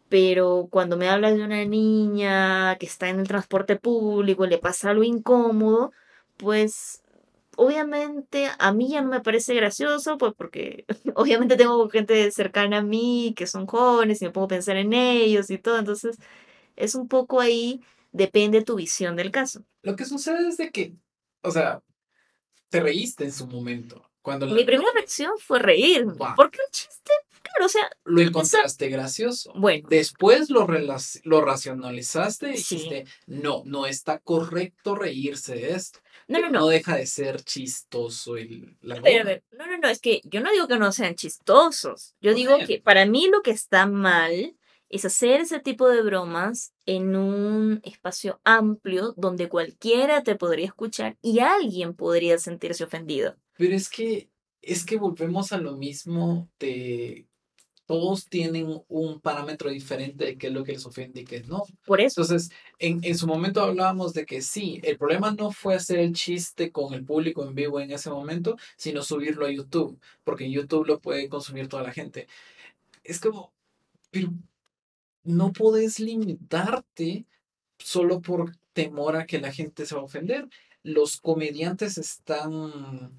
Pero 0.09 0.69
cuando 0.71 0.97
me 0.97 1.09
hablas 1.09 1.37
de 1.37 1.45
una 1.45 1.65
niña 1.65 2.77
que 2.79 2.87
está 2.87 3.09
en 3.09 3.21
el 3.21 3.29
transporte 3.29 3.77
público 3.77 4.45
y 4.45 4.49
le 4.49 4.59
pasa 4.59 4.91
algo 4.91 5.05
incómodo, 5.05 5.93
pues 6.37 7.03
obviamente 7.57 8.49
a 8.59 8.73
mí 8.73 8.91
ya 8.91 9.03
no 9.03 9.11
me 9.11 9.21
parece 9.21 9.55
gracioso, 9.55 10.19
pues 10.19 10.33
porque 10.37 10.85
obviamente 11.15 11.57
tengo 11.57 11.89
gente 11.89 12.31
cercana 12.33 12.79
a 12.79 12.83
mí 12.83 13.35
que 13.37 13.47
son 13.47 13.67
jóvenes 13.67 14.21
y 14.21 14.25
me 14.25 14.31
pongo 14.33 14.47
a 14.47 14.49
pensar 14.49 14.77
en 14.77 14.93
ellos 14.93 15.51
y 15.51 15.59
todo. 15.59 15.79
Entonces 15.79 16.17
es 16.77 16.95
un 16.95 17.07
poco 17.07 17.41
ahí, 17.41 17.83
depende 18.13 18.63
tu 18.63 18.77
visión 18.77 19.15
del 19.15 19.31
caso. 19.31 19.63
Lo 19.83 19.95
que 19.95 20.05
sucede 20.05 20.49
es 20.49 20.57
de 20.57 20.71
que, 20.71 20.95
o 21.43 21.51
sea, 21.51 21.83
te 22.69 22.81
reíste 22.81 23.25
en 23.25 23.33
su 23.33 23.47
momento. 23.47 24.10
Cuando 24.23 24.47
Mi 24.47 24.65
primera 24.65 24.91
reacción 24.95 25.33
fue 25.39 25.59
reírme, 25.59 26.13
porque 26.37 26.59
un 26.65 26.71
chiste, 26.73 27.11
claro, 27.43 27.67
o 27.67 27.69
sea, 27.69 27.91
lo 28.05 28.21
encontraste 28.21 28.89
gracioso. 28.89 29.53
bueno, 29.57 29.89
Después 29.89 30.51
lo, 30.51 30.67
relac- 30.67 31.21
lo 31.25 31.41
racionalizaste 31.41 32.53
y 32.53 32.57
Sí. 32.59 32.77
dijiste, 32.77 33.05
no, 33.27 33.63
no 33.65 33.87
está 33.87 34.19
correcto 34.19 34.95
reírse 34.95 35.55
de 35.55 35.71
esto. 35.73 36.01
no, 36.29 36.39
no, 36.41 36.51
no. 36.51 36.61
No 36.61 36.67
deja 36.69 36.97
de 36.97 37.07
ser 37.07 37.43
chistoso 37.43 38.37
el, 38.37 38.77
la 38.83 38.97
A 38.97 39.01
ver, 39.01 39.21
a 39.23 39.25
ver, 39.25 39.45
no, 39.53 39.67
no, 39.67 39.79
no, 39.79 39.89
es 39.89 40.01
que 40.01 40.21
yo 40.25 40.41
no 40.41 40.51
digo 40.53 40.69
que 40.69 40.79
no 40.79 40.93
sean 40.93 41.15
chistosos. 41.15 42.15
Yo 42.21 42.35
digo 42.35 42.59
que 42.67 42.79
para 42.81 43.07
mí 43.07 43.29
lo 43.29 43.41
que 43.43 43.51
está 43.53 43.87
mal 43.87 44.55
es 44.91 45.05
hacer 45.05 45.41
ese 45.41 45.61
tipo 45.61 45.89
de 45.89 46.03
bromas 46.03 46.73
en 46.85 47.17
un 47.17 47.81
espacio 47.85 48.41
amplio 48.45 49.15
donde 49.17 49.49
cualquiera 49.49 50.23
te 50.23 50.35
podría 50.35 50.67
escuchar 50.67 51.17
y 51.23 51.39
alguien 51.39 51.95
podría 51.95 52.39
sentirse 52.39 52.85
ofendido. 52.85 53.37
Pero 53.61 53.77
es 53.77 53.91
que, 53.91 54.31
es 54.63 54.87
que 54.87 54.97
volvemos 54.97 55.53
a 55.53 55.59
lo 55.59 55.77
mismo 55.77 56.49
de 56.59 57.27
todos 57.85 58.25
tienen 58.25 58.83
un 58.89 59.21
parámetro 59.21 59.69
diferente 59.69 60.25
de 60.25 60.39
qué 60.39 60.47
es 60.47 60.53
lo 60.55 60.65
que 60.65 60.73
les 60.73 60.87
ofende 60.87 61.21
y 61.21 61.25
qué 61.27 61.43
no. 61.43 61.65
Por 61.85 62.01
eso, 62.01 62.23
Entonces, 62.23 62.51
en, 62.79 63.01
en 63.05 63.19
su 63.19 63.27
momento 63.27 63.61
hablábamos 63.61 64.15
de 64.15 64.25
que 64.25 64.41
sí, 64.41 64.81
el 64.83 64.97
problema 64.97 65.33
no 65.33 65.53
fue 65.53 65.75
hacer 65.75 65.99
el 65.99 66.15
chiste 66.15 66.73
con 66.73 66.95
el 66.95 67.05
público 67.05 67.45
en 67.45 67.55
vivo 67.55 67.81
en 67.81 67.91
ese 67.91 68.09
momento, 68.09 68.57
sino 68.79 69.03
subirlo 69.03 69.45
a 69.45 69.51
YouTube, 69.51 70.01
porque 70.25 70.47
en 70.47 70.53
YouTube 70.53 70.87
lo 70.87 70.99
puede 70.99 71.29
consumir 71.29 71.69
toda 71.69 71.83
la 71.83 71.93
gente. 71.93 72.29
Es 73.05 73.21
como, 73.21 73.53
pero 74.11 74.31
no 75.23 75.53
puedes 75.53 76.01
limitarte 76.01 77.27
solo 77.77 78.23
por 78.23 78.57
temor 78.73 79.17
a 79.17 79.27
que 79.27 79.39
la 79.39 79.53
gente 79.53 79.85
se 79.85 79.95
va 79.95 80.01
a 80.01 80.05
ofender. 80.05 80.49
Los 80.83 81.21
comediantes 81.21 81.99
están 81.99 83.13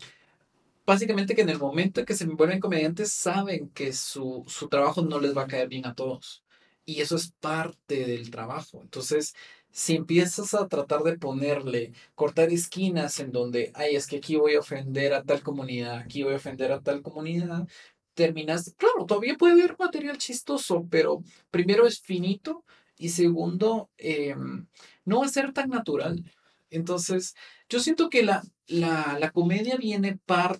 básicamente 0.91 1.36
que 1.36 1.41
en 1.41 1.50
el 1.50 1.57
momento 1.57 2.01
en 2.01 2.05
que 2.05 2.15
se 2.15 2.25
vuelven 2.25 2.60
comediantes 2.60 3.13
saben 3.13 3.69
que 3.69 3.93
su, 3.93 4.43
su 4.48 4.67
trabajo 4.67 5.01
no 5.01 5.19
les 5.21 5.36
va 5.36 5.43
a 5.43 5.48
caer 5.48 5.69
bien 5.69 5.86
a 5.88 5.95
todos. 5.95 6.43
Y 6.86 7.00
eso 7.00 7.15
es 7.15 7.31
parte 7.39 8.05
del 8.05 8.29
trabajo. 8.29 8.81
Entonces, 8.81 9.33
si 9.71 9.95
empiezas 9.95 10.53
a 10.53 10.67
tratar 10.67 11.03
de 11.03 11.17
ponerle, 11.17 11.93
cortar 12.13 12.50
esquinas 12.50 13.19
en 13.21 13.31
donde, 13.31 13.71
ay, 13.74 13.95
es 13.95 14.05
que 14.05 14.17
aquí 14.17 14.36
voy 14.36 14.55
a 14.55 14.60
ofender 14.60 15.13
a 15.13 15.24
tal 15.24 15.41
comunidad, 15.43 16.00
aquí 16.00 16.24
voy 16.24 16.33
a 16.33 16.38
ofender 16.38 16.74
a 16.74 16.81
tal 16.81 17.01
comunidad, 17.01 17.67
terminas, 18.13 18.74
claro, 18.77 19.05
todavía 19.05 19.38
puede 19.38 19.53
haber 19.53 19.77
material 19.79 20.17
chistoso, 20.17 20.86
pero 20.89 21.24
primero 21.51 21.88
es 21.88 22.01
finito 22.01 22.65
y 22.98 23.10
segundo, 23.10 23.89
em, 23.98 24.67
no 25.05 25.21
va 25.21 25.25
a 25.25 25.29
ser 25.29 25.53
tan 25.53 25.69
natural. 25.69 26.21
Entonces, 26.69 27.36
yo 27.69 27.79
siento 27.79 28.10
que 28.10 28.24
la, 28.24 28.43
la, 28.67 29.17
la 29.21 29.31
comedia 29.31 29.77
viene, 29.77 30.19
par, 30.25 30.60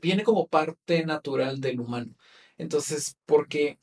viene 0.00 0.22
como 0.22 0.46
parte 0.46 1.04
natural 1.04 1.60
del 1.60 1.80
humano. 1.80 2.14
Entonces, 2.58 3.16
porque 3.26 3.78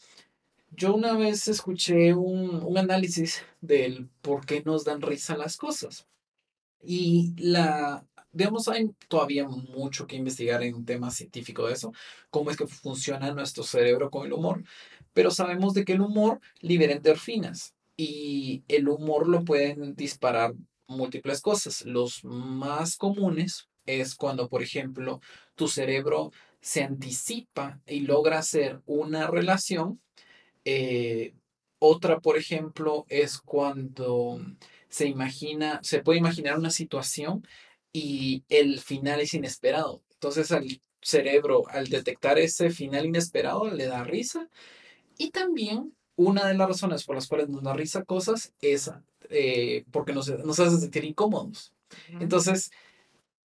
yo 0.71 0.93
una 0.95 1.17
vez 1.17 1.47
escuché 1.47 2.13
un, 2.13 2.63
un 2.63 2.77
análisis 2.77 3.43
del 3.61 4.09
por 4.21 4.45
qué 4.45 4.61
nos 4.63 4.85
dan 4.85 5.01
risa 5.01 5.37
las 5.37 5.57
cosas. 5.57 6.07
Y 6.81 7.33
la, 7.37 8.05
digamos, 8.31 8.67
hay 8.67 8.91
todavía 9.07 9.47
mucho 9.47 10.07
que 10.07 10.15
investigar 10.15 10.63
en 10.63 10.75
un 10.75 10.85
tema 10.85 11.11
científico 11.11 11.67
de 11.67 11.73
eso, 11.73 11.91
cómo 12.29 12.51
es 12.51 12.57
que 12.57 12.67
funciona 12.67 13.33
nuestro 13.33 13.63
cerebro 13.63 14.09
con 14.09 14.25
el 14.25 14.33
humor, 14.33 14.63
pero 15.13 15.31
sabemos 15.31 15.73
de 15.73 15.85
que 15.85 15.93
el 15.93 16.01
humor 16.01 16.39
libera 16.61 16.93
endorfinas 16.93 17.73
y 17.97 18.63
el 18.67 18.87
humor 18.87 19.27
lo 19.27 19.43
pueden 19.43 19.95
disparar 19.95 20.53
múltiples 20.87 21.41
cosas. 21.41 21.85
Los 21.85 22.23
más 22.23 22.95
comunes 22.97 23.68
es 23.89 24.15
cuando, 24.15 24.49
por 24.49 24.61
ejemplo, 24.63 25.21
tu 25.55 25.67
cerebro 25.67 26.31
se 26.61 26.83
anticipa 26.83 27.79
y 27.85 28.01
logra 28.01 28.39
hacer 28.39 28.81
una 28.85 29.27
relación. 29.27 30.01
Eh, 30.65 31.33
otra, 31.79 32.19
por 32.19 32.37
ejemplo, 32.37 33.05
es 33.09 33.39
cuando 33.39 34.41
se 34.89 35.07
imagina, 35.07 35.79
se 35.83 36.01
puede 36.01 36.19
imaginar 36.19 36.57
una 36.57 36.71
situación 36.71 37.47
y 37.93 38.43
el 38.49 38.79
final 38.79 39.21
es 39.21 39.33
inesperado. 39.33 40.03
Entonces 40.13 40.51
al 40.51 40.81
cerebro, 41.01 41.63
al 41.69 41.87
detectar 41.87 42.37
ese 42.39 42.69
final 42.69 43.05
inesperado, 43.05 43.69
le 43.69 43.85
da 43.85 44.03
risa. 44.03 44.49
Y 45.17 45.31
también 45.31 45.95
una 46.15 46.47
de 46.47 46.55
las 46.55 46.67
razones 46.67 47.05
por 47.05 47.15
las 47.15 47.27
cuales 47.27 47.49
nos 47.49 47.63
da 47.63 47.73
risa 47.73 48.03
cosas 48.03 48.53
es 48.61 48.91
eh, 49.29 49.85
porque 49.91 50.13
nos, 50.13 50.27
nos 50.39 50.59
hace 50.59 50.77
sentir 50.77 51.05
incómodos. 51.05 51.73
Entonces, 52.19 52.71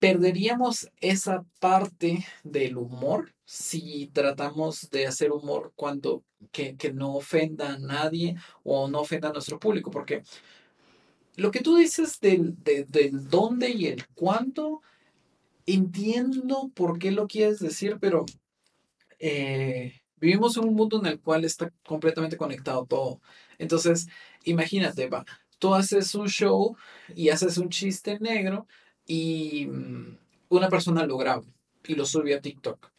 perderíamos 0.01 0.91
esa 1.01 1.45
parte 1.61 2.27
del 2.45 2.79
humor 2.79 3.35
si 3.45 4.09
tratamos 4.15 4.91
de 4.91 5.07
hacer 5.07 5.33
humor 5.33 5.73
cuando 5.77 6.25
que, 6.53 6.77
que 6.77 6.93
no 6.93 7.15
ofenda 7.17 7.75
a 7.75 7.79
nadie 7.79 8.37
o 8.65 8.89
no 8.89 9.01
ofenda 9.03 9.31
a 9.31 9.35
nuestro 9.35 9.61
público, 9.61 9.91
porque 9.93 10.23
lo 11.37 11.51
que 11.51 11.61
tú 11.61 11.77
dices 11.77 12.21
del, 12.21 12.55
de- 12.63 12.85
del 12.85 13.29
dónde 13.29 13.71
y 13.71 13.87
el 13.87 14.07
cuándo, 14.15 14.83
entiendo 15.67 16.71
por 16.75 16.99
qué 16.99 17.11
lo 17.13 17.29
quieres 17.29 17.61
decir, 17.61 17.99
pero 18.01 18.27
eh, 19.19 19.95
vivimos 20.17 20.57
en 20.57 20.65
un 20.65 20.75
mundo 20.75 20.99
en 21.01 21.07
el 21.07 21.21
cual 21.21 21.45
está 21.45 21.73
completamente 21.87 22.37
conectado 22.37 22.87
todo. 22.87 23.21
Entonces, 23.59 24.09
imagínate, 24.45 25.09
va, 25.09 25.25
tú 25.59 25.75
haces 25.75 26.15
un 26.15 26.29
show 26.29 26.77
y 27.15 27.31
haces 27.31 27.59
un 27.59 27.69
chiste 27.71 28.19
negro 28.21 28.67
y 29.13 29.67
mm, 29.67 30.19
una 30.51 30.69
persona 30.69 31.05
lo 31.05 31.17
graba 31.19 31.43
y 31.85 31.97
lo 31.97 32.07
sube 32.07 32.33
a 32.33 32.41
TikTok. 32.41 32.93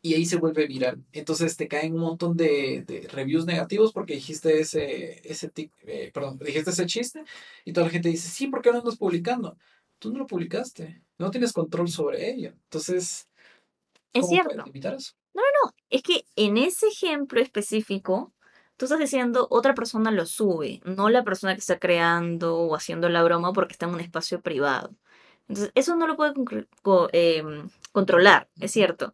Y 0.00 0.14
ahí 0.14 0.24
se 0.24 0.36
vuelve 0.36 0.68
viral. 0.68 1.04
Entonces 1.12 1.56
te 1.56 1.66
caen 1.66 1.94
un 1.94 2.00
montón 2.00 2.36
de, 2.36 2.84
de 2.86 3.08
reviews 3.08 3.44
negativos 3.44 3.92
porque 3.92 4.14
dijiste 4.14 4.60
ese, 4.60 5.20
ese, 5.28 5.52
tic- 5.52 5.72
eh, 5.82 6.12
perdón, 6.14 6.38
dijiste 6.38 6.70
ese 6.70 6.86
chiste 6.86 7.24
y 7.64 7.72
toda 7.72 7.86
la 7.86 7.92
gente 7.92 8.08
dice, 8.08 8.28
sí, 8.28 8.46
¿por 8.46 8.62
qué 8.62 8.70
no 8.70 8.78
andas 8.78 8.96
publicando? 8.96 9.56
Tú 9.98 10.12
no 10.12 10.20
lo 10.20 10.26
publicaste, 10.28 11.02
no 11.18 11.32
tienes 11.32 11.52
control 11.52 11.88
sobre 11.88 12.30
ello. 12.30 12.50
Entonces, 12.64 13.28
Es 14.12 14.20
¿cómo 14.22 14.28
cierto. 14.28 14.50
puedes 14.50 14.66
limitar 14.66 14.94
eso? 14.94 15.12
Es 15.90 16.02
que 16.02 16.24
en 16.36 16.56
ese 16.56 16.86
ejemplo 16.86 17.40
específico, 17.40 18.32
tú 18.76 18.84
estás 18.86 19.00
diciendo 19.00 19.48
otra 19.50 19.74
persona 19.74 20.10
lo 20.12 20.24
sube, 20.24 20.80
no 20.84 21.10
la 21.10 21.24
persona 21.24 21.54
que 21.54 21.60
está 21.60 21.78
creando 21.80 22.56
o 22.58 22.74
haciendo 22.76 23.08
la 23.08 23.22
broma 23.24 23.52
porque 23.52 23.72
está 23.72 23.86
en 23.86 23.94
un 23.94 24.00
espacio 24.00 24.40
privado. 24.40 24.94
Entonces, 25.48 25.72
eso 25.74 25.96
no 25.96 26.06
lo 26.06 26.16
puede 26.16 26.34
co- 26.82 27.08
em, 27.12 27.68
controlar, 27.92 28.48
es 28.60 28.72
cierto, 28.72 29.12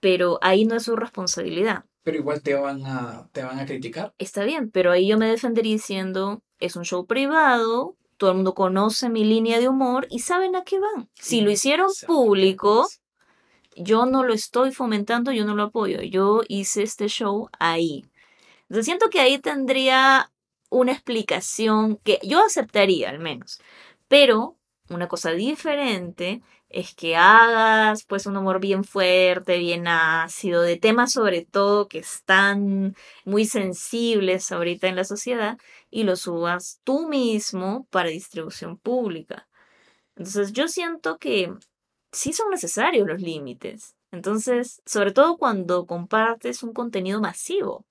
pero 0.00 0.38
ahí 0.42 0.64
no 0.64 0.76
es 0.76 0.84
su 0.84 0.96
responsabilidad. 0.96 1.84
Pero 2.02 2.18
igual 2.18 2.42
te 2.42 2.54
van 2.54 2.84
a, 2.86 3.28
te 3.32 3.42
van 3.42 3.58
a 3.58 3.66
criticar. 3.66 4.14
Está 4.18 4.44
bien, 4.44 4.70
pero 4.70 4.92
ahí 4.92 5.08
yo 5.08 5.18
me 5.18 5.26
defendería 5.28 5.72
diciendo, 5.72 6.42
es 6.60 6.76
un 6.76 6.84
show 6.84 7.06
privado, 7.06 7.96
todo 8.18 8.30
el 8.30 8.36
mundo 8.36 8.54
conoce 8.54 9.08
mi 9.08 9.24
línea 9.24 9.58
de 9.58 9.68
humor 9.68 10.06
y 10.10 10.20
saben 10.20 10.54
a 10.56 10.64
qué 10.64 10.78
van. 10.78 11.08
Si 11.14 11.40
lo 11.40 11.50
hicieron 11.50 11.88
público, 12.06 12.86
yo 13.76 14.06
no 14.06 14.22
lo 14.24 14.34
estoy 14.34 14.72
fomentando, 14.72 15.32
yo 15.32 15.44
no 15.44 15.54
lo 15.54 15.64
apoyo. 15.64 16.00
Yo 16.02 16.42
hice 16.48 16.82
este 16.82 17.08
show 17.08 17.48
ahí. 17.58 18.04
Entonces 18.62 18.86
siento 18.86 19.10
que 19.10 19.20
ahí 19.20 19.38
tendría 19.38 20.30
una 20.70 20.92
explicación 20.92 21.96
que 21.98 22.18
yo 22.22 22.44
aceptaría 22.44 23.10
al 23.10 23.18
menos. 23.18 23.60
Pero 24.08 24.56
Una 24.90 25.08
cosa 25.08 25.30
diferente 25.30 26.42
es 26.68 26.94
que 26.94 27.16
hagas 27.16 28.04
pues 28.04 28.26
un 28.26 28.36
humor 28.36 28.60
bien 28.60 28.84
fuerte, 28.84 29.58
bien 29.58 29.88
ácido, 29.88 30.60
de 30.60 30.76
temas 30.76 31.12
sobre 31.12 31.44
todo 31.44 31.88
que 31.88 31.98
están 31.98 32.94
muy 33.24 33.46
sensibles 33.46 34.52
ahorita 34.52 34.88
en 34.88 34.96
la 34.96 35.04
sociedad 35.04 35.56
y 35.90 36.02
lo 36.02 36.16
subas 36.16 36.80
tú 36.84 37.08
mismo 37.08 37.86
para 37.90 38.10
distribución 38.10 38.76
pública. 38.76 39.48
Entonces 40.16 40.52
yo 40.52 40.68
siento 40.68 41.18
que 41.18 41.52
sí 42.12 42.32
son 42.32 42.50
necesarios 42.50 43.06
los 43.06 43.22
límites. 43.22 43.96
Entonces, 44.10 44.82
sobre 44.84 45.12
todo 45.12 45.38
cuando 45.38 45.86
compartes 45.86 46.62
un 46.62 46.72
contenido 46.72 47.20
masivo. 47.20 47.86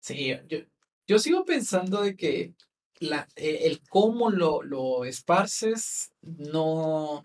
Sí, 0.00 0.34
yo, 0.48 0.58
yo 1.06 1.18
sigo 1.18 1.44
pensando 1.44 2.02
de 2.02 2.16
que 2.16 2.54
la, 3.02 3.28
eh, 3.36 3.60
el 3.64 3.80
cómo 3.88 4.30
lo, 4.30 4.62
lo 4.62 5.04
esparces 5.04 6.12
no, 6.22 7.24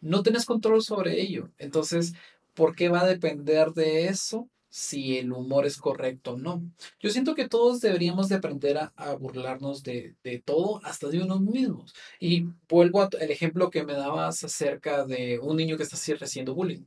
no 0.00 0.22
tienes 0.22 0.46
control 0.46 0.82
sobre 0.82 1.20
ello. 1.20 1.50
Entonces, 1.58 2.14
¿por 2.54 2.74
qué 2.74 2.88
va 2.88 3.00
a 3.02 3.06
depender 3.06 3.72
de 3.72 4.06
eso 4.06 4.48
si 4.70 5.18
el 5.18 5.32
humor 5.32 5.66
es 5.66 5.78
correcto 5.78 6.32
o 6.32 6.38
no? 6.38 6.62
Yo 7.00 7.10
siento 7.10 7.34
que 7.34 7.48
todos 7.48 7.80
deberíamos 7.80 8.28
de 8.28 8.36
aprender 8.36 8.78
a, 8.78 8.92
a 8.96 9.14
burlarnos 9.14 9.82
de, 9.82 10.16
de, 10.24 10.40
todo, 10.40 10.80
hasta 10.84 11.08
de 11.08 11.22
unos 11.22 11.40
mismos. 11.40 11.94
Y 12.20 12.46
vuelvo 12.68 13.02
al 13.02 13.30
ejemplo 13.30 13.70
que 13.70 13.84
me 13.84 13.94
dabas 13.94 14.44
acerca 14.44 15.04
de 15.04 15.38
un 15.40 15.56
niño 15.56 15.76
que 15.76 15.82
está 15.84 15.96
recibiendo 16.16 16.54
bullying. 16.54 16.84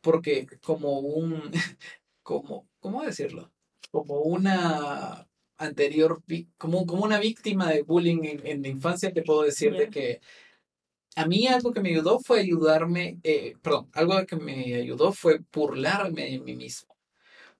Porque 0.00 0.46
como 0.62 1.00
un, 1.00 1.50
como, 2.22 2.68
¿cómo 2.80 3.02
decirlo? 3.02 3.50
Como 3.90 4.20
una 4.22 5.26
anterior, 5.62 6.22
como, 6.58 6.86
como 6.86 7.04
una 7.04 7.18
víctima 7.18 7.70
de 7.70 7.82
bullying 7.82 8.24
en, 8.24 8.46
en 8.46 8.62
la 8.62 8.68
infancia, 8.68 9.12
te 9.12 9.22
puedo 9.22 9.42
decir 9.42 9.72
de 9.74 9.88
que 9.90 10.20
a 11.14 11.26
mí 11.26 11.46
algo 11.46 11.72
que 11.72 11.80
me 11.80 11.90
ayudó 11.90 12.20
fue 12.20 12.40
ayudarme, 12.40 13.18
eh, 13.22 13.54
perdón, 13.62 13.88
algo 13.92 14.24
que 14.26 14.36
me 14.36 14.74
ayudó 14.76 15.12
fue 15.12 15.40
burlarme 15.52 16.30
de 16.30 16.40
mí 16.40 16.56
mismo. 16.56 16.96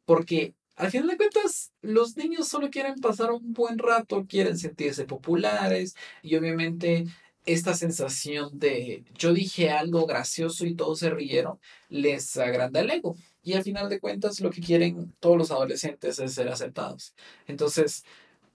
Porque 0.05 0.55
al 0.77 0.91
final 0.91 1.09
de 1.09 1.17
cuentas, 1.17 1.73
los 1.83 2.17
niños 2.17 2.49
solo 2.49 2.71
quieren 2.71 2.97
pasar 2.97 3.31
un 3.31 3.53
buen 3.53 3.79
rato, 3.79 4.27
quieren 4.29 4.59
sentirse 4.59 5.05
populares 5.05 5.95
y 6.23 6.37
obviamente 6.37 7.05
esta 7.45 7.75
sensación 7.75 8.59
de 8.59 9.05
yo 9.19 9.33
dije 9.35 9.71
algo 9.71 10.07
gracioso 10.07 10.65
y 10.65 10.75
todos 10.75 11.01
se 11.01 11.11
rieron, 11.11 11.59
les 11.89 12.37
agranda 12.37 12.81
el 12.81 12.91
ego. 12.91 13.17
Y 13.43 13.55
al 13.55 13.65
final 13.65 13.89
de 13.89 14.01
cuentas, 14.01 14.41
lo 14.41 14.51
que 14.51 14.61
quieren 14.61 15.15
todos 15.21 15.37
los 15.37 15.51
adolescentes 15.51 16.19
es 16.19 16.35
ser 16.35 16.49
aceptados. 16.49 17.15
Entonces, 17.47 18.05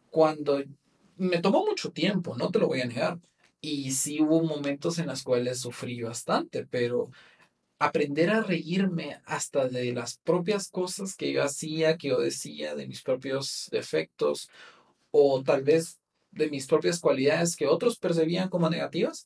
cuando 0.09 0.63
me 1.17 1.39
tomó 1.39 1.65
mucho 1.65 1.91
tiempo, 1.91 2.35
no 2.37 2.49
te 2.51 2.59
lo 2.59 2.67
voy 2.67 2.81
a 2.81 2.85
negar, 2.85 3.19
y 3.59 3.91
sí 3.91 4.21
hubo 4.21 4.43
momentos 4.43 4.99
en 4.99 5.07
los 5.07 5.23
cuales 5.23 5.59
sufrí 5.59 6.01
bastante, 6.01 6.65
pero 6.65 7.09
aprender 7.79 8.29
a 8.29 8.41
reírme 8.41 9.21
hasta 9.25 9.67
de 9.67 9.91
las 9.93 10.17
propias 10.19 10.69
cosas 10.69 11.15
que 11.15 11.31
yo 11.33 11.43
hacía, 11.43 11.97
que 11.97 12.09
yo 12.09 12.19
decía, 12.19 12.75
de 12.75 12.87
mis 12.87 13.01
propios 13.01 13.67
defectos, 13.71 14.49
o 15.11 15.43
tal 15.43 15.63
vez 15.63 15.99
de 16.31 16.49
mis 16.49 16.67
propias 16.67 16.99
cualidades 16.99 17.55
que 17.55 17.67
otros 17.67 17.97
percibían 17.97 18.49
como 18.49 18.69
negativas, 18.69 19.25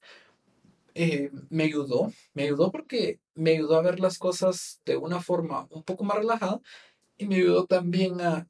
eh, 0.95 1.31
me 1.50 1.63
ayudó, 1.63 2.12
me 2.33 2.43
ayudó 2.43 2.71
porque 2.71 3.19
me 3.36 3.51
ayudó 3.51 3.75
a 3.77 3.81
ver 3.81 4.00
las 4.00 4.17
cosas 4.17 4.81
de 4.86 4.98
una 4.98 5.21
forma 5.21 5.67
un 5.71 5.83
poco 5.83 6.03
más 6.03 6.17
relajada 6.17 6.62
y 7.17 7.27
me 7.27 7.36
ayudó 7.36 7.65
también 7.65 8.19
a, 8.21 8.48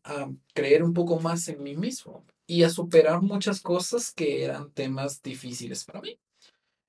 creer 0.53 0.83
un 0.83 0.93
poco 0.93 1.19
más 1.19 1.47
en 1.47 1.61
mí 1.61 1.75
mismo 1.75 2.25
y 2.47 2.63
a 2.63 2.69
superar 2.69 3.21
muchas 3.21 3.61
cosas 3.61 4.13
que 4.13 4.43
eran 4.43 4.71
temas 4.71 5.21
difíciles 5.21 5.83
para 5.85 6.01
mí. 6.01 6.19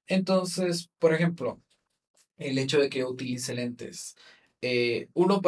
Entonces, 0.06 0.90
por 0.98 1.14
ejemplo, 1.14 1.60
el 2.38 2.58
hecho 2.58 2.80
de 2.80 2.88
que 2.88 3.04
utilice 3.04 3.54
lentes. 3.54 4.16
Eh, 4.60 5.08
uno 5.14 5.42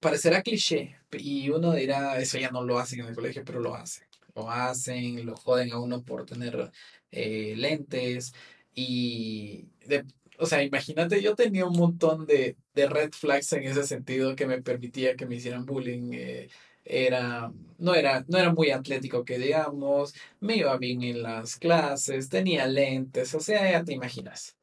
parecerá 0.00 0.42
cliché 0.42 0.96
y 1.12 1.50
uno 1.50 1.72
dirá, 1.74 2.18
eso 2.18 2.38
ya 2.38 2.50
no 2.50 2.64
lo 2.64 2.78
hacen 2.78 3.00
en 3.00 3.06
el 3.08 3.14
colegio, 3.14 3.44
pero 3.44 3.60
lo 3.60 3.74
hacen. 3.74 4.06
Lo 4.34 4.50
hacen, 4.50 5.24
lo 5.26 5.36
joden 5.36 5.72
a 5.72 5.78
uno 5.78 6.02
por 6.02 6.26
tener 6.26 6.72
eh, 7.10 7.54
lentes 7.56 8.32
y, 8.74 9.68
de, 9.86 10.04
o 10.38 10.46
sea, 10.46 10.62
imagínate, 10.62 11.22
yo 11.22 11.34
tenía 11.34 11.66
un 11.66 11.76
montón 11.76 12.26
de, 12.26 12.56
de, 12.74 12.88
red 12.88 13.12
flags 13.12 13.52
en 13.52 13.64
ese 13.64 13.84
sentido 13.84 14.36
que 14.36 14.46
me 14.46 14.62
permitía 14.62 15.16
que 15.16 15.26
me 15.26 15.36
hicieran 15.36 15.66
bullying. 15.66 16.12
Eh, 16.14 16.48
era, 16.84 17.52
no 17.78 17.94
era, 17.94 18.24
no 18.28 18.38
era 18.38 18.52
muy 18.52 18.70
atlético 18.70 19.24
que 19.24 19.38
digamos, 19.38 20.14
me 20.40 20.56
iba 20.56 20.76
bien 20.76 21.02
en 21.02 21.22
las 21.22 21.56
clases, 21.56 22.28
tenía 22.28 22.66
lentes, 22.66 23.34
o 23.34 23.40
sea, 23.40 23.70
ya 23.70 23.84
te 23.84 23.94
imaginas. 23.94 24.56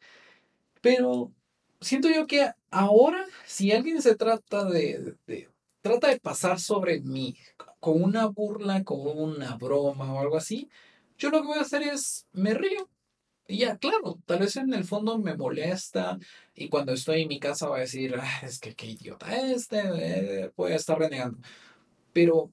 Pero 0.82 1.32
siento 1.82 2.10
yo 2.10 2.28
que 2.28 2.52
ahora, 2.72 3.26
si 3.46 3.72
alguien 3.72 4.02
se 4.02 4.16
trata 4.16 4.66
de, 4.66 5.16
de, 5.28 5.50
trata 5.82 6.10
de 6.10 6.20
pasar 6.20 6.60
sobre 6.60 7.02
mí 7.02 7.38
con 7.80 8.04
una 8.04 8.28
burla, 8.28 8.84
con 8.84 9.00
una 9.18 9.56
broma 9.58 10.14
o 10.14 10.20
algo 10.20 10.38
así, 10.38 10.70
yo 11.18 11.30
lo 11.30 11.42
que 11.42 11.48
voy 11.48 11.58
a 11.60 11.62
hacer 11.62 11.84
es 11.84 12.28
me 12.34 12.54
río. 12.54 12.90
Y 13.52 13.58
ya, 13.58 13.78
claro, 13.78 14.18
tal 14.26 14.40
vez 14.40 14.56
en 14.56 14.74
el 14.74 14.86
fondo 14.86 15.20
me 15.20 15.36
molesta 15.36 16.18
y 16.56 16.70
cuando 16.70 16.94
estoy 16.94 17.24
en 17.24 17.28
mi 17.28 17.40
casa 17.40 17.68
voy 17.68 17.80
a 17.80 17.82
decir, 17.82 18.16
ah, 18.18 18.42
es 18.44 18.60
que 18.60 18.76
qué 18.76 18.88
idiota 18.88 19.52
este, 19.52 19.82
eh, 20.46 20.52
voy 20.56 20.72
a 20.72 20.76
estar 20.78 20.98
renegando 20.98 21.38
pero 22.14 22.52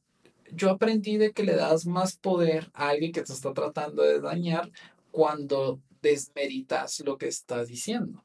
yo 0.53 0.71
aprendí 0.71 1.17
de 1.17 1.33
que 1.33 1.45
le 1.45 1.55
das 1.55 1.87
más 1.87 2.17
poder 2.17 2.71
a 2.75 2.89
alguien 2.89 3.13
que 3.13 3.23
te 3.23 3.33
está 3.33 3.53
tratando 3.53 4.03
de 4.03 4.21
dañar 4.21 4.71
cuando 5.11 5.81
desmeritas 6.03 7.01
lo 7.01 7.19
que 7.19 7.29
estás 7.29 7.69
diciendo. 7.69 8.25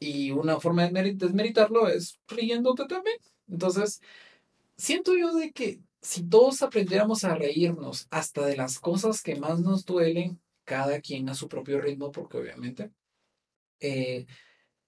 Y 0.00 0.30
una 0.30 0.60
forma 0.60 0.88
de 0.88 1.14
desmeritarlo 1.14 1.88
es 1.88 2.18
riéndote 2.28 2.86
también. 2.86 3.18
Entonces, 3.48 4.00
siento 4.76 5.16
yo 5.16 5.34
de 5.34 5.52
que 5.52 5.80
si 6.00 6.22
todos 6.22 6.62
aprendiéramos 6.62 7.24
a 7.24 7.34
reírnos 7.34 8.06
hasta 8.10 8.46
de 8.46 8.56
las 8.56 8.78
cosas 8.78 9.22
que 9.22 9.36
más 9.36 9.60
nos 9.60 9.84
duelen, 9.84 10.40
cada 10.68 11.00
quien 11.00 11.30
a 11.30 11.34
su 11.34 11.48
propio 11.48 11.80
ritmo, 11.80 12.12
porque 12.12 12.36
obviamente 12.36 12.90
eh, 13.80 14.26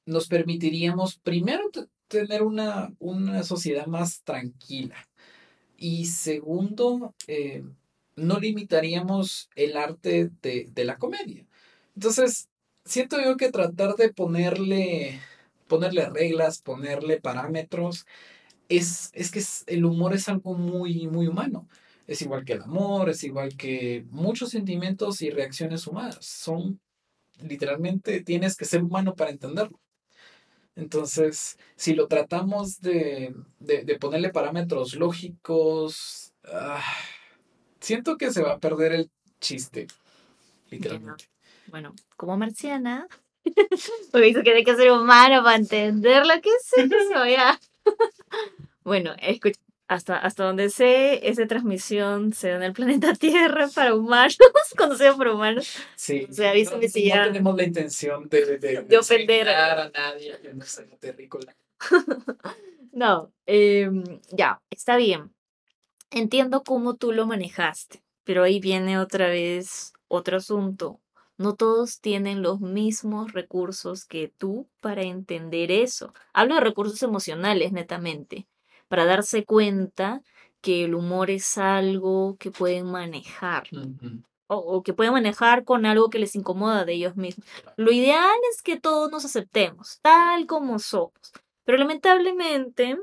nos 0.04 0.28
permitiríamos 0.28 1.18
primero 1.18 1.70
tener 2.06 2.42
una, 2.42 2.92
una 2.98 3.42
sociedad 3.44 3.86
más 3.86 4.22
tranquila 4.22 4.96
y 5.78 6.04
segundo, 6.04 7.14
eh, 7.26 7.64
no 8.14 8.38
limitaríamos 8.38 9.48
el 9.56 9.78
arte 9.78 10.30
de, 10.42 10.68
de, 10.70 10.84
la 10.84 10.98
comedia. 10.98 11.46
Entonces, 11.94 12.50
siento 12.84 13.18
yo 13.22 13.38
que 13.38 13.50
tratar 13.50 13.94
de 13.94 14.12
ponerle, 14.12 15.18
ponerle 15.66 16.10
reglas, 16.10 16.60
ponerle 16.60 17.18
parámetros, 17.18 18.04
es, 18.68 19.10
es 19.14 19.30
que 19.30 19.42
el 19.74 19.86
humor 19.86 20.14
es 20.14 20.28
algo 20.28 20.54
muy, 20.54 21.06
muy 21.06 21.26
humano. 21.26 21.66
Es 22.10 22.22
igual 22.22 22.44
que 22.44 22.54
el 22.54 22.62
amor, 22.62 23.08
es 23.08 23.22
igual 23.22 23.56
que 23.56 24.04
muchos 24.10 24.50
sentimientos 24.50 25.22
y 25.22 25.30
reacciones 25.30 25.86
humanas. 25.86 26.18
Son, 26.26 26.80
literalmente, 27.38 28.20
tienes 28.20 28.56
que 28.56 28.64
ser 28.64 28.82
humano 28.82 29.14
para 29.14 29.30
entenderlo. 29.30 29.80
Entonces, 30.74 31.56
si 31.76 31.94
lo 31.94 32.08
tratamos 32.08 32.80
de, 32.80 33.32
de, 33.60 33.96
ponerle 34.00 34.30
parámetros 34.30 34.96
lógicos, 34.96 36.32
ah, 36.46 36.82
siento 37.78 38.16
que 38.16 38.32
se 38.32 38.42
va 38.42 38.54
a 38.54 38.58
perder 38.58 38.90
el 38.90 39.10
chiste, 39.40 39.86
literalmente. 40.68 41.30
Bueno, 41.68 41.94
como 42.16 42.36
marciana, 42.36 43.06
porque 44.10 44.26
dice 44.26 44.42
que 44.42 44.50
hay 44.50 44.64
que 44.64 44.74
ser 44.74 44.90
humano 44.90 45.44
para 45.44 45.54
entender 45.54 46.26
lo 46.26 46.40
que 46.40 46.48
es 46.48 46.72
eso, 46.76 47.24
ya. 47.24 47.60
bueno, 48.82 49.14
escucha, 49.20 49.60
hasta, 49.90 50.16
hasta 50.16 50.44
donde 50.44 50.70
sé, 50.70 51.28
esa 51.28 51.48
transmisión 51.48 52.32
se 52.32 52.50
da 52.50 52.56
en 52.56 52.62
el 52.62 52.72
planeta 52.72 53.12
Tierra 53.18 53.68
para 53.74 53.96
humanos, 53.96 54.38
conocido 54.78 55.16
por 55.16 55.26
humanos. 55.26 55.78
Sí. 55.96 56.28
O 56.30 56.32
sea, 56.32 56.54
no, 56.54 56.88
si 56.88 57.08
ya... 57.08 57.16
no 57.16 57.32
tenemos 57.32 57.56
la 57.56 57.64
intención 57.64 58.28
de, 58.28 58.58
de, 58.58 58.82
de 58.82 58.98
ofender 58.98 59.48
a 59.48 59.90
nadie, 59.90 60.38
no 60.54 60.64
terrícola. 61.00 61.56
no, 62.92 63.32
eh, 63.46 63.90
ya, 64.30 64.62
está 64.70 64.96
bien. 64.96 65.34
Entiendo 66.12 66.62
cómo 66.62 66.94
tú 66.94 67.10
lo 67.10 67.26
manejaste, 67.26 68.00
pero 68.22 68.44
ahí 68.44 68.60
viene 68.60 68.96
otra 68.96 69.26
vez 69.26 69.92
otro 70.06 70.36
asunto. 70.36 71.00
No 71.36 71.56
todos 71.56 72.00
tienen 72.00 72.42
los 72.42 72.60
mismos 72.60 73.32
recursos 73.32 74.04
que 74.04 74.28
tú 74.28 74.68
para 74.80 75.02
entender 75.02 75.72
eso. 75.72 76.14
Hablo 76.32 76.54
de 76.54 76.60
recursos 76.60 77.02
emocionales, 77.02 77.72
netamente 77.72 78.46
para 78.90 79.04
darse 79.04 79.44
cuenta 79.44 80.20
que 80.60 80.84
el 80.84 80.96
humor 80.96 81.30
es 81.30 81.56
algo 81.58 82.36
que 82.40 82.50
pueden 82.50 82.86
manejar. 82.86 83.68
o, 84.48 84.82
que 84.82 84.92
pueden 84.92 85.12
manejar 85.12 85.64
con 85.64 85.86
algo 85.86 86.10
que 86.10 86.18
les 86.18 86.34
incomoda 86.34 86.84
de 86.84 86.94
ellos 86.94 87.14
mismos. 87.14 87.46
Lo 87.76 87.92
ideal 87.92 88.36
es 88.52 88.62
que 88.62 88.80
todos 88.80 89.08
nos 89.12 89.24
aceptemos, 89.24 90.00
tal 90.02 90.46
como 90.46 90.80
somos. 90.80 91.32
Pero 91.64 91.78
lamentablemente 91.78 92.98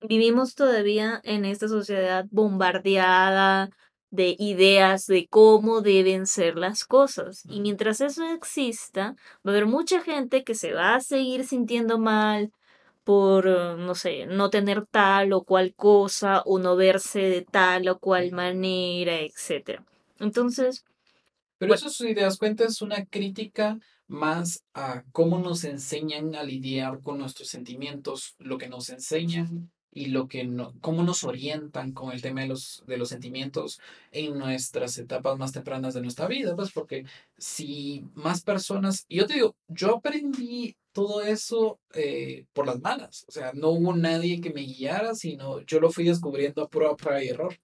vivimos 0.00 0.56
todavía 0.56 1.20
en 1.22 1.44
esta 1.44 1.68
sociedad 1.68 2.26
bombardeada 2.32 3.70
de 4.10 4.34
ideas 4.36 5.06
de 5.06 5.28
cómo 5.28 5.80
deben 5.80 6.26
ser 6.26 6.56
las 6.56 6.84
cosas. 6.84 7.44
Y 7.48 7.60
mientras 7.60 8.00
eso 8.00 8.24
exista, 8.32 9.14
va 9.46 9.50
a 9.52 9.54
haber 9.54 9.66
mucha 9.66 10.00
gente 10.00 10.42
que 10.42 10.56
se 10.56 10.72
va 10.72 10.96
a 10.96 11.00
seguir 11.00 11.44
sintiendo 11.46 12.00
mal 12.00 12.50
por, 13.04 13.46
eh, 13.46 13.76
no 13.78 13.94
sé, 13.94 14.26
no 14.26 14.50
tener 14.50 14.86
tal 14.86 15.32
o 15.32 15.44
cual 15.44 15.74
cosa 15.74 16.42
o 16.44 16.58
no 16.58 16.76
verse 16.76 17.20
de 17.20 17.42
tal 17.42 17.88
o 17.88 17.98
cual 17.98 18.32
manera, 18.32 19.20
etc. 19.20 19.80
Entonces... 20.18 20.84
Pero 21.58 21.74
eso, 21.74 21.88
si 21.88 22.14
te 22.14 22.22
das 22.22 22.36
cuenta, 22.36 22.64
es 22.64 22.82
una 22.82 23.06
crítica 23.06 23.78
más 24.06 24.64
a 24.74 25.04
cómo 25.12 25.38
nos 25.38 25.64
enseñan 25.64 26.34
a 26.34 26.42
lidiar 26.42 27.00
con 27.00 27.18
nuestros 27.18 27.48
sentimientos, 27.48 28.34
lo 28.38 28.58
que 28.58 28.68
nos 28.68 28.90
enseñan 28.90 29.70
y 29.94 30.06
lo 30.06 30.28
que 30.28 30.44
no, 30.44 30.74
cómo 30.80 31.04
nos 31.04 31.22
orientan 31.24 31.92
con 31.92 32.12
el 32.12 32.20
tema 32.20 32.42
de 32.42 32.48
los, 32.48 32.82
de 32.86 32.98
los 32.98 33.08
sentimientos 33.08 33.80
en 34.10 34.38
nuestras 34.38 34.98
etapas 34.98 35.38
más 35.38 35.52
tempranas 35.52 35.94
de 35.94 36.02
nuestra 36.02 36.26
vida, 36.26 36.56
pues 36.56 36.72
porque 36.72 37.06
si 37.38 38.04
más 38.14 38.42
personas, 38.42 39.06
y 39.08 39.18
yo 39.18 39.26
te 39.26 39.34
digo, 39.34 39.56
yo 39.68 39.96
aprendí 39.96 40.76
todo 40.92 41.22
eso 41.22 41.78
eh, 41.94 42.46
por 42.52 42.66
las 42.66 42.80
malas, 42.80 43.24
o 43.28 43.32
sea, 43.32 43.52
no 43.54 43.70
hubo 43.70 43.94
nadie 43.94 44.40
que 44.40 44.52
me 44.52 44.62
guiara, 44.62 45.14
sino 45.14 45.60
yo 45.60 45.80
lo 45.80 45.90
fui 45.90 46.04
descubriendo 46.04 46.62
a 46.62 46.68
prueba, 46.68 46.96
prueba 46.96 47.22
y 47.22 47.28
error. 47.28 47.56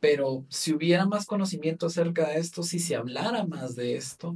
Pero 0.00 0.44
si 0.48 0.72
hubiera 0.72 1.06
más 1.06 1.26
conocimiento 1.26 1.86
acerca 1.86 2.28
de 2.28 2.38
esto, 2.38 2.62
si 2.62 2.78
se 2.78 2.94
hablara 2.94 3.44
más 3.46 3.74
de 3.74 3.96
esto, 3.96 4.34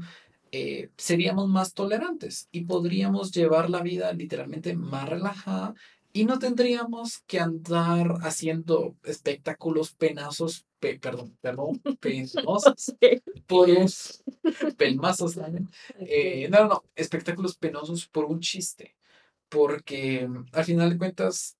eh, 0.50 0.90
seríamos 0.96 1.48
más 1.48 1.72
tolerantes 1.72 2.48
y 2.52 2.64
podríamos 2.64 3.32
llevar 3.32 3.70
la 3.70 3.80
vida 3.80 4.12
literalmente 4.12 4.74
más 4.74 5.08
relajada 5.08 5.74
y 6.12 6.24
no 6.24 6.38
tendríamos 6.38 7.20
que 7.26 7.40
andar 7.40 8.18
haciendo 8.22 8.96
espectáculos 9.04 9.94
penazos, 9.94 10.66
perdón, 10.78 11.36
perdón, 11.40 11.80
penosos, 12.00 12.94
por 13.46 13.68
los 13.68 14.22
pelmazos. 14.76 15.38
Eh, 15.98 16.48
no, 16.50 16.68
no, 16.68 16.84
espectáculos 16.94 17.56
penosos 17.56 18.06
por 18.08 18.26
un 18.26 18.40
chiste, 18.40 18.96
porque 19.48 20.28
al 20.52 20.64
final 20.64 20.90
de 20.90 20.98
cuentas, 20.98 21.56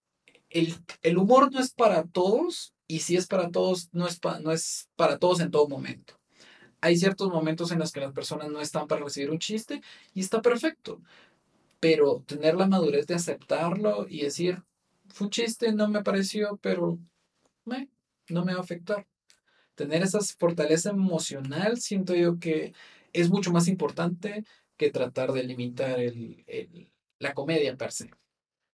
el, 0.50 0.74
el 1.02 1.16
humor 1.16 1.50
no 1.50 1.60
es 1.60 1.72
para 1.72 2.04
todos 2.04 2.74
y 2.86 3.00
si 3.00 3.16
es 3.16 3.26
para 3.26 3.50
todos, 3.50 3.88
no 3.92 4.06
es, 4.06 4.20
no 4.42 4.52
es 4.52 4.90
para 4.96 5.18
todos 5.18 5.40
en 5.40 5.50
todo 5.50 5.68
momento 5.68 6.20
hay 6.82 6.96
ciertos 6.96 7.30
momentos 7.30 7.70
en 7.70 7.78
los 7.78 7.92
que 7.92 8.00
las 8.00 8.12
personas 8.12 8.50
no 8.50 8.60
están 8.60 8.88
para 8.88 9.04
recibir 9.04 9.30
un 9.30 9.38
chiste 9.38 9.80
y 10.14 10.20
está 10.20 10.42
perfecto. 10.42 11.00
Pero 11.82 12.22
tener 12.28 12.54
la 12.54 12.68
madurez 12.68 13.08
de 13.08 13.16
aceptarlo 13.16 14.06
y 14.08 14.22
decir, 14.22 14.62
fue 15.08 15.26
un 15.26 15.32
chiste, 15.32 15.72
no 15.72 15.88
me 15.88 16.04
pareció, 16.04 16.56
pero 16.62 16.96
no 17.64 18.44
me 18.44 18.52
va 18.52 18.60
a 18.60 18.62
afectar. 18.62 19.08
Tener 19.74 20.04
esa 20.04 20.20
fortaleza 20.38 20.90
emocional, 20.90 21.80
siento 21.80 22.14
yo 22.14 22.38
que 22.38 22.72
es 23.12 23.30
mucho 23.30 23.50
más 23.50 23.66
importante 23.66 24.44
que 24.76 24.92
tratar 24.92 25.32
de 25.32 25.42
limitar 25.42 25.98
el, 25.98 26.92
la 27.18 27.34
comedia 27.34 27.76
per 27.76 27.90
se. 27.90 28.10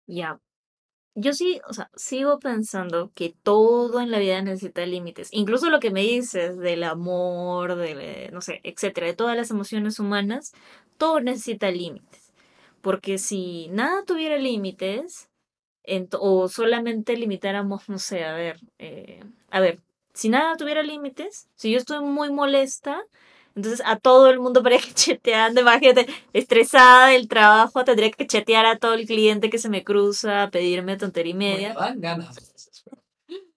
Ya, 0.06 0.42
yo 1.16 1.32
sí, 1.32 1.62
o 1.70 1.74
sea, 1.74 1.90
sigo 1.96 2.40
pensando 2.40 3.12
que 3.16 3.34
todo 3.42 4.02
en 4.02 4.12
la 4.12 4.20
vida 4.20 4.42
necesita 4.42 4.86
límites. 4.86 5.30
Incluso 5.32 5.70
lo 5.70 5.80
que 5.80 5.92
me 5.92 6.02
dices 6.02 6.58
del 6.58 6.84
amor, 6.84 7.78
de, 7.78 8.30
no 8.34 8.42
sé, 8.42 8.60
etcétera, 8.64 9.08
de 9.08 9.16
todas 9.16 9.38
las 9.38 9.50
emociones 9.50 9.98
humanas, 9.98 10.52
todo 10.98 11.22
necesita 11.22 11.72
límites. 11.72 12.27
Porque 12.82 13.18
si 13.18 13.68
nada 13.70 14.04
tuviera 14.06 14.38
límites, 14.38 15.30
o 16.20 16.48
solamente 16.50 17.16
limitáramos, 17.16 17.88
no 17.90 17.98
sé, 17.98 18.24
a 18.24 18.34
ver, 18.34 18.60
eh, 18.78 19.24
a 19.50 19.60
ver, 19.60 19.80
si 20.14 20.30
nada 20.30 20.58
tuviera 20.58 20.84
límites, 20.84 21.48
si 21.56 21.72
yo 21.72 21.78
estoy 21.78 22.04
muy 22.04 22.32
molesta, 22.32 23.04
entonces 23.56 23.82
a 23.86 23.98
todo 23.98 24.30
el 24.30 24.40
mundo 24.40 24.64
para 24.64 24.78
que 24.78 24.94
cheteando, 24.94 25.62
imagínate, 25.62 26.08
estresada 26.34 27.08
del 27.08 27.28
trabajo, 27.28 27.84
tendría 27.84 28.12
que 28.12 28.28
chetear 28.28 28.66
a 28.66 28.78
todo 28.78 28.94
el 28.94 29.06
cliente 29.06 29.50
que 29.50 29.58
se 29.58 29.70
me 29.70 29.84
cruza, 29.84 30.50
pedirme 30.52 30.98
tontería 30.98 31.32
y 31.32 31.36
media. 31.36 31.74
dan 31.74 32.02
ganas. 32.02 32.47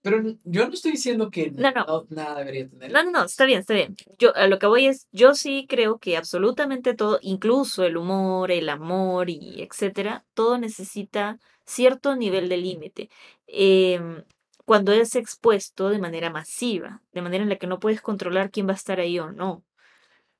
Pero 0.03 0.23
yo 0.45 0.67
no 0.67 0.73
estoy 0.73 0.93
diciendo 0.93 1.31
que 1.31 1.51
no, 1.51 1.71
no. 1.73 2.07
nada 2.09 2.39
debería 2.39 2.69
tener. 2.69 2.91
No, 2.91 3.03
no, 3.05 3.11
no, 3.11 3.25
está 3.25 3.45
bien, 3.45 3.61
está 3.61 3.75
bien. 3.75 3.97
Yo 4.19 4.35
a 4.35 4.47
lo 4.47 4.59
que 4.59 4.67
voy 4.67 4.87
es, 4.87 5.09
yo 5.13 5.35
sí 5.35 5.67
creo 5.69 5.99
que 5.99 6.17
absolutamente 6.17 6.95
todo, 6.95 7.19
incluso 7.21 7.85
el 7.85 7.99
humor, 7.99 8.51
el 8.51 8.71
amor 8.71 9.29
y 9.29 9.63
etcétera, 9.63 10.25
todo 10.33 10.57
necesita 10.57 11.39
cierto 11.67 12.17
nivel 12.17 12.49
de 12.49 12.57
límite. 12.57 13.11
Em, 13.47 14.25
cuando 14.65 14.93
es 14.93 15.17
expuesto 15.17 15.91
de 15.91 15.99
manera 15.99 16.31
masiva, 16.31 17.03
de 17.13 17.23
manera 17.23 17.43
en 17.43 17.51
la 17.51 17.57
que 17.57 17.67
no 17.67 17.79
puedes 17.79 18.01
controlar 18.01 18.51
quién 18.51 18.67
va 18.67 18.73
a 18.73 18.77
estar 18.77 19.01
ahí 19.01 19.19
o 19.19 19.33
no. 19.33 19.65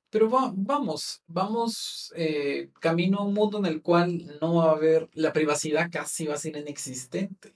Pero 0.09 0.29
vamos, 0.29 1.21
vamos 1.27 2.11
eh, 2.17 2.69
camino 2.79 3.19
a 3.19 3.25
un 3.25 3.33
mundo 3.33 3.59
en 3.59 3.65
el 3.65 3.81
cual 3.81 4.39
no 4.41 4.55
va 4.55 4.69
a 4.69 4.71
haber, 4.71 5.09
la 5.13 5.31
privacidad 5.31 5.89
casi 5.91 6.27
va 6.27 6.33
a 6.33 6.37
ser 6.37 6.57
inexistente. 6.57 7.55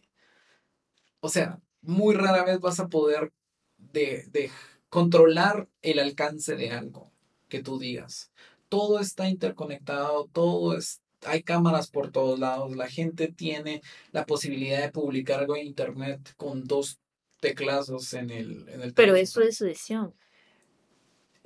O 1.20 1.28
sea, 1.28 1.60
muy 1.86 2.16
rara 2.16 2.44
vez 2.44 2.60
vas 2.60 2.80
a 2.80 2.88
poder 2.88 3.32
de, 3.78 4.52
controlar 4.90 5.68
el 5.82 6.00
alcance 6.00 6.56
de 6.56 6.72
algo 6.72 7.12
que 7.48 7.62
tú 7.62 7.80
digas. 7.80 8.32
Todo 8.70 9.00
está 9.00 9.30
interconectado, 9.30 10.30
todo 10.32 10.78
es, 10.78 11.02
hay 11.26 11.44
cámaras 11.44 11.90
por 11.90 12.12
todos 12.12 12.40
lados, 12.40 12.76
la 12.76 12.90
gente 12.90 13.28
tiene 13.28 13.82
la 14.12 14.26
posibilidad 14.26 14.82
de 14.82 14.92
publicar 14.92 15.40
algo 15.40 15.56
en 15.56 15.68
internet 15.68 16.34
con 16.38 16.64
dos 16.64 17.00
teclazos 17.40 18.14
en 18.14 18.30
el... 18.30 18.70
En 18.70 18.82
el 18.82 18.94
Pero 18.94 19.16
eso 19.16 19.42
es 19.42 19.58
su 19.58 19.66
decisión 19.66 20.14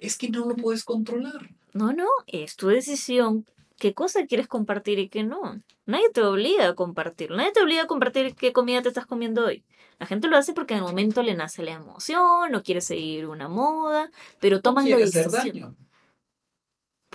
es 0.01 0.17
que 0.17 0.29
no 0.29 0.45
lo 0.45 0.55
puedes 0.55 0.83
controlar. 0.83 1.49
No, 1.73 1.93
no, 1.93 2.07
es 2.27 2.55
tu 2.55 2.67
decisión. 2.67 3.45
¿Qué 3.79 3.93
cosa 3.93 4.25
quieres 4.27 4.47
compartir 4.47 4.99
y 4.99 5.07
qué 5.07 5.23
no? 5.23 5.63
Nadie 5.85 6.09
te 6.13 6.21
obliga 6.21 6.67
a 6.67 6.75
compartir. 6.75 7.31
Nadie 7.31 7.53
te 7.53 7.61
obliga 7.61 7.83
a 7.83 7.87
compartir 7.87 8.35
qué 8.35 8.51
comida 8.51 8.81
te 8.81 8.89
estás 8.89 9.05
comiendo 9.05 9.45
hoy. 9.45 9.63
La 9.99 10.05
gente 10.05 10.27
lo 10.27 10.35
hace 10.35 10.53
porque 10.53 10.73
en 10.73 10.79
el 10.79 10.85
momento 10.85 11.23
le 11.23 11.33
nace 11.33 11.63
la 11.63 11.71
emoción, 11.71 12.51
no 12.51 12.61
quiere 12.61 12.81
seguir 12.81 13.27
una 13.27 13.47
moda, 13.47 14.11
pero 14.39 14.61
toman 14.61 14.89
la 14.89 14.97
decisión. 14.97 15.27
Hacer 15.27 15.53
daño. 15.53 15.75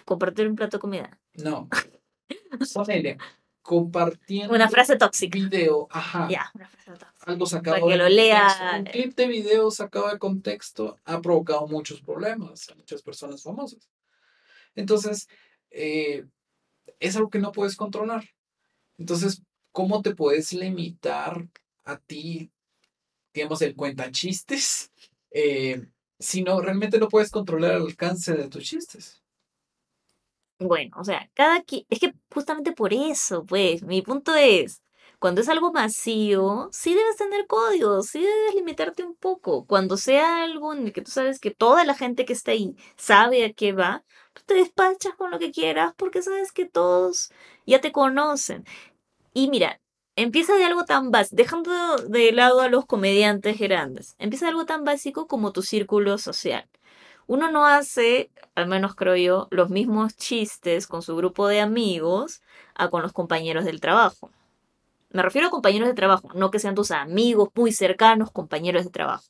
Compartir 0.07 0.49
un 0.49 0.57
plato 0.57 0.79
de 0.79 0.81
comida. 0.81 1.19
No. 1.35 1.69
Ponele, 2.73 3.19
compartiendo 3.61 4.55
una 4.55 4.69
frase 4.71 4.97
tóxica. 4.97 5.39
Video, 5.39 5.87
ajá. 5.91 6.29
Ya, 6.31 6.51
una 6.55 6.69
frase 6.69 6.93
tóxica. 6.93 7.13
Algo 7.27 7.47
sacado 7.47 7.77
Para 7.77 7.93
que 7.93 7.97
lo 7.99 8.09
lea. 8.09 8.77
Un 8.79 8.85
clip 8.85 9.15
de 9.15 9.27
video 9.27 9.71
sacado 9.71 10.09
de 10.09 10.19
contexto 10.19 10.97
ha 11.05 11.21
provocado 11.21 11.67
muchos 11.67 12.01
problemas 12.01 12.71
a 12.71 12.75
muchas 12.75 13.03
personas 13.03 13.43
famosas. 13.43 13.91
Entonces, 14.75 15.29
eh, 15.71 16.25
es 17.01 17.17
algo 17.17 17.31
que 17.31 17.39
no 17.39 17.53
puedes 17.53 17.77
controlar. 17.77 18.25
Entonces, 18.99 19.43
¿cómo 19.73 20.03
te 20.03 20.15
puedes 20.15 20.53
limitar 20.53 21.49
a 21.85 21.99
ti, 21.99 22.51
digamos, 23.33 23.63
el 23.63 23.75
cuenta 23.75 24.11
chistes, 24.11 24.93
eh, 25.31 25.87
si 26.19 26.43
no 26.43 26.61
realmente 26.61 26.99
no 26.99 27.09
puedes 27.09 27.31
controlar 27.31 27.73
el 27.73 27.83
alcance 27.83 28.35
de 28.35 28.49
tus 28.49 28.65
chistes? 28.65 29.23
Bueno, 30.61 30.97
o 30.99 31.05
sea, 31.05 31.29
cada 31.35 31.63
quien, 31.63 31.85
es 31.91 31.99
que 31.99 32.15
justamente 32.33 32.73
por 32.73 32.95
eso, 32.95 33.45
pues, 33.45 33.83
mi 33.83 34.03
punto 34.03 34.35
es, 34.37 34.83
cuando 35.19 35.41
es 35.41 35.49
algo 35.49 35.73
masivo, 35.73 36.69
sí 36.73 36.95
debes 36.95 37.17
tener 37.17 37.47
códigos, 37.47 38.07
sí 38.09 38.21
debes 38.21 38.55
limitarte 38.55 39.05
un 39.05 39.17
poco. 39.17 39.67
Cuando 39.67 39.97
sea 39.97 40.45
algo 40.45 40.73
en 40.73 40.87
el 40.87 40.93
que 40.93 41.03
tú 41.03 41.11
sabes 41.11 41.41
que 41.41 41.51
toda 41.51 41.85
la 41.85 41.95
gente 41.95 42.25
que 42.25 42.35
está 42.35 42.53
ahí 42.53 42.77
sabe 42.97 43.45
a 43.45 43.53
qué 43.53 43.73
va, 43.73 44.05
tú 44.35 44.43
te 44.47 44.55
despachas 44.55 45.15
con 45.17 45.31
lo 45.31 45.39
que 45.39 45.53
quieras 45.53 45.95
porque 45.97 46.23
sabes 46.23 46.53
que 46.53 46.67
todos 46.67 47.31
ya 47.67 47.81
te 47.81 47.93
conocen. 47.93 48.65
Y 49.33 49.49
mira, 49.49 49.81
empieza 50.17 50.55
de 50.57 50.65
algo 50.65 50.85
tan 50.85 51.11
básico, 51.11 51.37
dejando 51.37 51.97
de 51.99 52.33
lado 52.33 52.61
a 52.61 52.69
los 52.69 52.87
comediantes 52.87 53.59
grandes, 53.59 54.17
empieza 54.19 54.47
de 54.47 54.51
algo 54.51 54.67
tan 54.67 54.85
básico 54.85 55.27
como 55.27 55.53
tu 55.53 55.63
círculo 55.63 56.19
social 56.19 56.69
uno 57.27 57.51
no 57.51 57.67
hace, 57.67 58.31
al 58.55 58.67
menos 58.67 58.95
creo 58.95 59.17
yo, 59.17 59.49
los 59.51 59.71
mismos 59.71 60.17
chistes 60.17 60.87
con 60.87 61.03
su 61.03 61.17
grupo 61.17 61.49
de 61.49 61.61
amigos 61.61 62.43
a 62.75 62.91
con 62.91 63.03
los 63.03 63.13
compañeros 63.13 63.65
del 63.65 63.81
trabajo. 63.81 64.31
Me 65.11 65.23
refiero 65.23 65.49
a 65.49 65.51
compañeros 65.51 65.89
de 65.89 65.95
trabajo, 65.95 66.29
no 66.35 66.51
que 66.51 66.59
sean 66.59 66.75
tus 66.75 66.91
amigos 66.91 67.49
muy 67.55 67.73
cercanos, 67.73 68.31
compañeros 68.31 68.85
de 68.85 68.91
trabajo, 68.91 69.25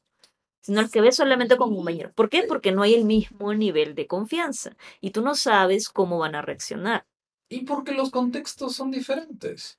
sino 0.65 0.81
los 0.81 0.91
que 0.91 1.03
ves 1.03 1.17
solamente 1.17 1.59
como 1.59 1.77
compañeros. 1.77 2.13
¿Por 2.15 2.31
qué? 2.31 2.45
Porque 2.49 2.73
no 2.73 2.83
hay 2.83 2.95
el 2.95 3.05
mismo 3.05 3.53
nivel 3.53 3.95
de 3.95 4.07
confianza 4.07 4.75
y 5.03 5.11
tú 5.11 5.21
no 5.21 5.35
sabes 5.35 5.91
cómo 5.91 6.19
van 6.19 6.35
a 6.35 6.41
reaccionar. 6.41 7.05
Y 7.51 7.67
porque 7.67 7.93
los 7.93 8.11
contextos 8.11 8.75
son 8.75 8.91
diferentes. 8.91 9.79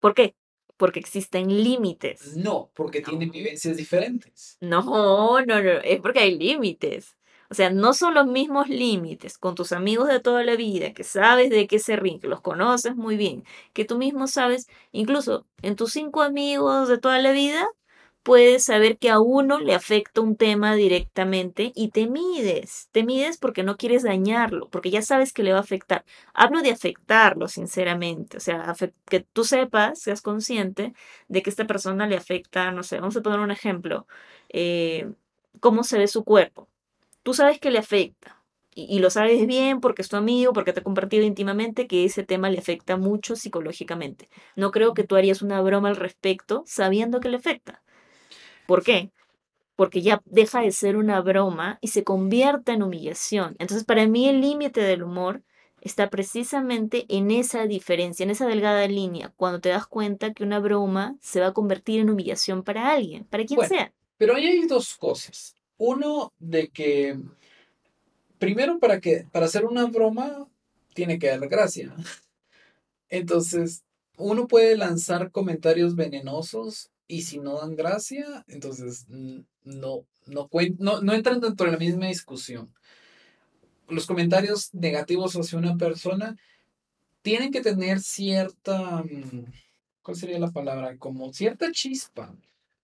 ¿Por 0.00 0.14
qué? 0.14 0.34
Porque 0.78 1.00
existen 1.00 1.62
límites. 1.62 2.34
No, 2.34 2.70
porque 2.74 3.02
tienen 3.02 3.30
vivencias 3.30 3.76
diferentes. 3.76 4.56
No, 4.62 4.82
no, 4.82 5.44
no, 5.44 5.58
es 5.58 6.00
porque 6.00 6.20
hay 6.20 6.38
límites. 6.38 7.14
O 7.50 7.54
sea, 7.54 7.68
no 7.68 7.92
son 7.92 8.14
los 8.14 8.26
mismos 8.26 8.70
límites 8.70 9.36
con 9.36 9.54
tus 9.54 9.72
amigos 9.72 10.08
de 10.08 10.20
toda 10.20 10.42
la 10.44 10.56
vida, 10.56 10.94
que 10.94 11.04
sabes 11.04 11.50
de 11.50 11.66
qué 11.66 11.78
se 11.78 11.94
ríen, 11.96 12.20
que 12.20 12.26
los 12.26 12.40
conoces 12.40 12.96
muy 12.96 13.18
bien, 13.18 13.44
que 13.74 13.84
tú 13.84 13.98
mismo 13.98 14.26
sabes, 14.28 14.66
incluso 14.92 15.46
en 15.60 15.76
tus 15.76 15.92
cinco 15.92 16.22
amigos 16.22 16.88
de 16.88 16.96
toda 16.96 17.18
la 17.20 17.32
vida, 17.32 17.68
puedes 18.26 18.64
saber 18.64 18.98
que 18.98 19.08
a 19.08 19.20
uno 19.20 19.60
le 19.60 19.72
afecta 19.72 20.20
un 20.20 20.34
tema 20.34 20.74
directamente 20.74 21.70
y 21.76 21.90
te 21.90 22.08
mides. 22.08 22.88
Te 22.90 23.04
mides 23.04 23.38
porque 23.38 23.62
no 23.62 23.76
quieres 23.76 24.02
dañarlo, 24.02 24.68
porque 24.68 24.90
ya 24.90 25.00
sabes 25.00 25.32
que 25.32 25.44
le 25.44 25.52
va 25.52 25.58
a 25.58 25.60
afectar. 25.60 26.04
Hablo 26.34 26.60
de 26.60 26.72
afectarlo, 26.72 27.46
sinceramente. 27.46 28.36
O 28.36 28.40
sea, 28.40 28.74
que 29.04 29.20
tú 29.20 29.44
sepas, 29.44 30.00
seas 30.00 30.22
consciente 30.22 30.92
de 31.28 31.40
que 31.40 31.50
esta 31.50 31.68
persona 31.68 32.08
le 32.08 32.16
afecta, 32.16 32.72
no 32.72 32.82
sé, 32.82 32.98
vamos 32.98 33.16
a 33.16 33.22
poner 33.22 33.38
un 33.38 33.52
ejemplo, 33.52 34.08
eh, 34.48 35.08
cómo 35.60 35.84
se 35.84 35.96
ve 35.96 36.08
su 36.08 36.24
cuerpo. 36.24 36.68
Tú 37.22 37.32
sabes 37.32 37.60
que 37.60 37.70
le 37.70 37.78
afecta 37.78 38.42
y, 38.74 38.98
lo 38.98 39.10
sabes 39.10 39.46
bien 39.46 39.80
porque 39.80 40.02
es 40.02 40.08
tu 40.08 40.16
amigo, 40.16 40.52
porque 40.52 40.72
te 40.72 40.80
ha 40.80 40.82
compartido 40.82 41.24
íntimamente 41.24 41.86
que 41.86 42.04
ese 42.04 42.24
tema 42.24 42.50
le 42.50 42.58
afecta 42.58 42.96
mucho 42.96 43.36
psicológicamente. 43.36 44.28
No 44.56 44.72
creo 44.72 44.94
que 44.94 45.04
tú 45.04 45.14
harías 45.14 45.42
una 45.42 45.60
broma 45.60 45.90
al 45.90 45.96
respecto 45.96 46.64
sabiendo 46.66 47.20
que 47.20 47.28
le 47.28 47.36
afecta. 47.36 47.82
¿Por 48.66 48.82
qué? 48.82 49.10
Porque 49.76 50.02
ya 50.02 50.22
deja 50.24 50.62
de 50.62 50.72
ser 50.72 50.96
una 50.96 51.20
broma 51.20 51.78
y 51.80 51.88
se 51.88 52.04
convierte 52.04 52.72
en 52.72 52.82
humillación. 52.82 53.56
Entonces, 53.58 53.84
para 53.84 54.06
mí 54.06 54.28
el 54.28 54.40
límite 54.40 54.80
del 54.80 55.02
humor 55.02 55.42
está 55.80 56.10
precisamente 56.10 57.06
en 57.08 57.30
esa 57.30 57.66
diferencia, 57.66 58.24
en 58.24 58.30
esa 58.30 58.46
delgada 58.46 58.86
línea, 58.88 59.32
cuando 59.36 59.60
te 59.60 59.68
das 59.68 59.86
cuenta 59.86 60.32
que 60.32 60.42
una 60.42 60.58
broma 60.58 61.16
se 61.20 61.40
va 61.40 61.48
a 61.48 61.52
convertir 61.52 62.00
en 62.00 62.10
humillación 62.10 62.62
para 62.62 62.90
alguien, 62.90 63.24
para 63.24 63.44
quien 63.44 63.66
sea. 63.68 63.92
Pero 64.16 64.34
ahí 64.34 64.46
hay 64.46 64.66
dos 64.66 64.96
cosas. 64.96 65.54
Uno, 65.78 66.32
de 66.38 66.68
que 66.68 67.18
primero 68.38 68.78
para 68.78 69.00
que 69.00 69.26
para 69.30 69.46
hacer 69.46 69.64
una 69.64 69.84
broma 69.84 70.48
tiene 70.94 71.18
que 71.18 71.28
dar 71.28 71.46
gracia. 71.48 71.94
Entonces, 73.08 73.84
uno 74.16 74.48
puede 74.48 74.76
lanzar 74.76 75.30
comentarios 75.30 75.94
venenosos 75.94 76.90
y 77.08 77.22
si 77.22 77.38
no 77.38 77.58
dan 77.58 77.76
gracia, 77.76 78.44
entonces 78.48 79.06
no, 79.08 80.06
no, 80.26 80.48
no, 80.78 81.00
no 81.00 81.12
entran 81.12 81.40
dentro 81.40 81.66
de 81.66 81.72
la 81.72 81.78
misma 81.78 82.06
discusión. 82.06 82.72
Los 83.88 84.06
comentarios 84.06 84.74
negativos 84.74 85.34
hacia 85.34 85.58
una 85.58 85.76
persona 85.76 86.36
tienen 87.22 87.52
que 87.52 87.60
tener 87.60 88.00
cierta, 88.00 89.02
mm, 89.02 89.52
¿cuál 90.02 90.16
sería 90.16 90.38
la 90.38 90.50
palabra? 90.50 90.96
Como 90.98 91.32
cierta 91.32 91.70
chispa, 91.72 92.34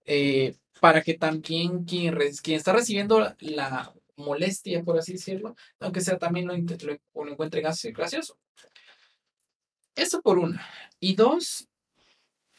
eh, 0.05 0.57
para 0.81 1.03
que 1.03 1.15
también 1.15 1.85
quien, 1.85 2.17
quien 2.43 2.57
está 2.57 2.73
recibiendo 2.73 3.21
la, 3.41 3.95
molestia, 4.15 4.85
por 4.85 4.99
así 4.99 5.15
decirlo, 5.15 5.57
aunque 5.81 6.01
sea 6.01 6.19
también 6.19 6.47
lo, 6.47 6.57
lo, 6.57 7.25
lo 7.25 7.33
encuentre 7.33 7.61
gracioso. 7.61 8.39
Eso 9.95 10.23
por 10.23 10.39
una. 10.39 10.65
Y 11.01 11.15
dos, 11.15 11.69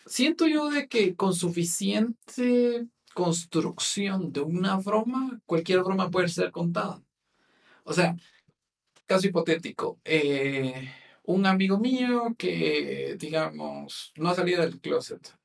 siento 0.05 0.47
yo 0.47 0.69
de 0.69 0.87
que 0.87 1.15
con 1.15 1.33
suficiente 1.33 2.87
construcción 3.13 4.31
de 4.33 4.41
una 4.41 4.77
broma, 4.77 5.39
cualquier 5.45 5.83
broma 5.83 6.09
puede 6.09 6.29
ser 6.29 6.51
contada. 6.51 7.01
O 7.83 7.93
sea, 7.93 8.15
caso 9.05 9.27
hipotético, 9.27 9.99
eh, 10.05 10.89
un 11.23 11.45
amigo 11.45 11.79
mío 11.79 12.35
que, 12.37 13.15
digamos, 13.19 14.11
no 14.17 14.29
ha 14.29 14.35
salido 14.35 14.61
del 14.61 14.79
closet 14.79 15.35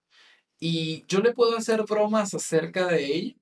y 0.61 1.05
yo 1.07 1.21
le 1.21 1.33
puedo 1.33 1.57
hacer 1.57 1.85
bromas 1.85 2.35
acerca 2.35 2.87
de 2.87 3.18
él, 3.18 3.40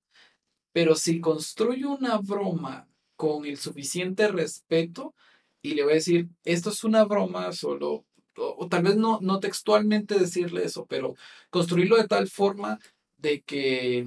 pero 0.72 0.94
si 0.94 1.20
construyo 1.20 1.90
una 1.90 2.18
broma 2.18 2.88
con 3.16 3.46
el 3.46 3.56
suficiente 3.56 4.28
respeto 4.28 5.14
y 5.62 5.74
le 5.74 5.84
voy 5.84 5.92
a 5.92 5.96
decir, 5.96 6.28
esto 6.44 6.70
es 6.70 6.84
una 6.84 7.04
broma, 7.04 7.52
solo 7.52 8.04
o, 8.36 8.68
tal 8.68 8.82
vez 8.82 8.96
no, 8.96 9.18
no 9.20 9.40
textualmente 9.40 10.18
decirle 10.18 10.64
eso, 10.64 10.86
pero 10.86 11.14
construirlo 11.50 11.96
de 11.96 12.08
tal 12.08 12.28
forma 12.28 12.78
de 13.16 13.42
que 13.42 14.06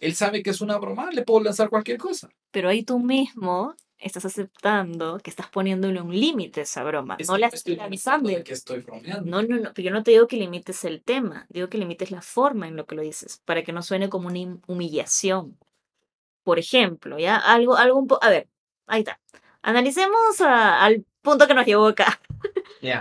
él 0.00 0.14
sabe 0.14 0.42
que 0.42 0.50
es 0.50 0.60
una 0.60 0.78
broma, 0.78 1.10
le 1.10 1.22
puedo 1.22 1.44
lanzar 1.44 1.68
cualquier 1.68 1.98
cosa. 1.98 2.28
Pero 2.50 2.68
ahí 2.68 2.82
tú 2.82 2.98
mismo 2.98 3.74
estás 4.00 4.24
aceptando 4.24 5.18
que 5.18 5.30
estás 5.30 5.48
poniéndole 5.48 6.00
un 6.00 6.18
límite 6.18 6.60
a 6.60 6.62
esa 6.62 6.82
broma. 6.82 7.18
no 7.26 7.38
la 7.38 7.48
estoy 7.48 7.78
avisando. 7.78 8.30
que 8.42 8.52
estoy 8.52 8.80
bromeando. 8.80 9.30
No, 9.30 9.42
no, 9.42 9.58
no. 9.58 9.74
Yo 9.74 9.90
no 9.90 10.02
te 10.02 10.12
digo 10.12 10.26
que 10.26 10.36
limites 10.36 10.84
el 10.84 11.02
tema, 11.02 11.46
digo 11.50 11.68
que 11.68 11.78
limites 11.78 12.10
la 12.10 12.22
forma 12.22 12.66
en 12.66 12.76
lo 12.76 12.86
que 12.86 12.94
lo 12.94 13.02
dices, 13.02 13.42
para 13.44 13.62
que 13.62 13.72
no 13.72 13.82
suene 13.82 14.08
como 14.08 14.28
una 14.28 14.58
humillación. 14.66 15.58
Por 16.42 16.58
ejemplo, 16.58 17.18
¿ya? 17.18 17.36
Algo, 17.36 17.76
algo 17.76 17.98
un 17.98 18.06
poco. 18.06 18.24
A 18.24 18.30
ver, 18.30 18.48
ahí 18.86 19.00
está. 19.00 19.20
Analicemos 19.62 20.40
al 20.40 21.04
punto 21.20 21.46
que 21.46 21.54
nos 21.54 21.66
llevó 21.66 21.86
acá. 21.88 22.20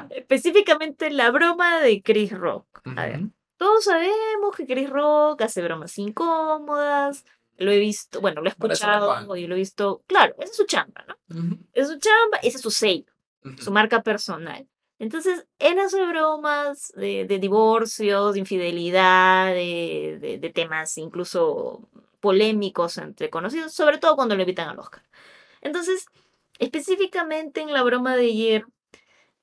Específicamente 0.09 1.09
la 1.09 1.31
broma 1.31 1.81
de 1.81 2.01
Chris 2.01 2.31
Rock. 2.31 2.81
A 2.95 3.05
ver, 3.05 3.21
todos 3.57 3.85
sabemos 3.85 4.55
que 4.55 4.65
Chris 4.65 4.89
Rock 4.89 5.41
hace 5.41 5.61
bromas 5.61 5.97
incómodas. 5.97 7.25
Lo 7.57 7.71
he 7.71 7.79
visto, 7.79 8.21
bueno, 8.21 8.41
lo 8.41 8.47
he 8.47 8.51
escuchado 8.51 9.35
y 9.35 9.47
lo 9.47 9.55
he 9.55 9.57
visto. 9.57 10.01
Claro, 10.07 10.33
esa 10.39 10.51
es 10.51 10.57
su 10.57 10.65
chamba, 10.65 11.05
¿no? 11.07 11.17
Es 11.73 11.87
su 11.87 11.99
chamba, 11.99 12.37
ese 12.41 12.57
es 12.57 12.61
su 12.61 12.71
sello, 12.71 13.11
su 13.57 13.71
marca 13.71 14.01
personal. 14.01 14.67
Entonces, 14.97 15.45
él 15.59 15.79
hace 15.79 16.05
bromas 16.05 16.91
de, 16.95 17.25
divorcios, 17.39 18.33
de 18.33 18.39
infidelidad, 18.39 19.47
de, 19.53 20.37
de, 20.39 20.49
temas 20.49 20.97
incluso 20.97 21.89
polémicos 22.19 22.97
entre 22.97 23.29
conocidos, 23.29 23.73
sobre 23.73 23.97
todo 23.97 24.17
cuando 24.17 24.35
lo 24.35 24.41
invitan 24.41 24.67
al 24.69 24.79
Oscar. 24.79 25.03
Entonces, 25.61 26.05
específicamente 26.59 27.61
en 27.61 27.71
la 27.71 27.83
broma 27.83 28.17
de 28.17 28.25
ayer, 28.25 28.65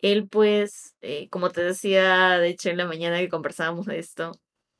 él 0.00 0.28
pues, 0.28 0.94
eh, 1.00 1.28
como 1.30 1.50
te 1.50 1.62
decía, 1.62 2.38
de 2.38 2.48
hecho 2.48 2.70
en 2.70 2.76
la 2.76 2.86
mañana 2.86 3.18
que 3.18 3.28
conversábamos 3.28 3.86
de 3.86 3.98
esto, 3.98 4.32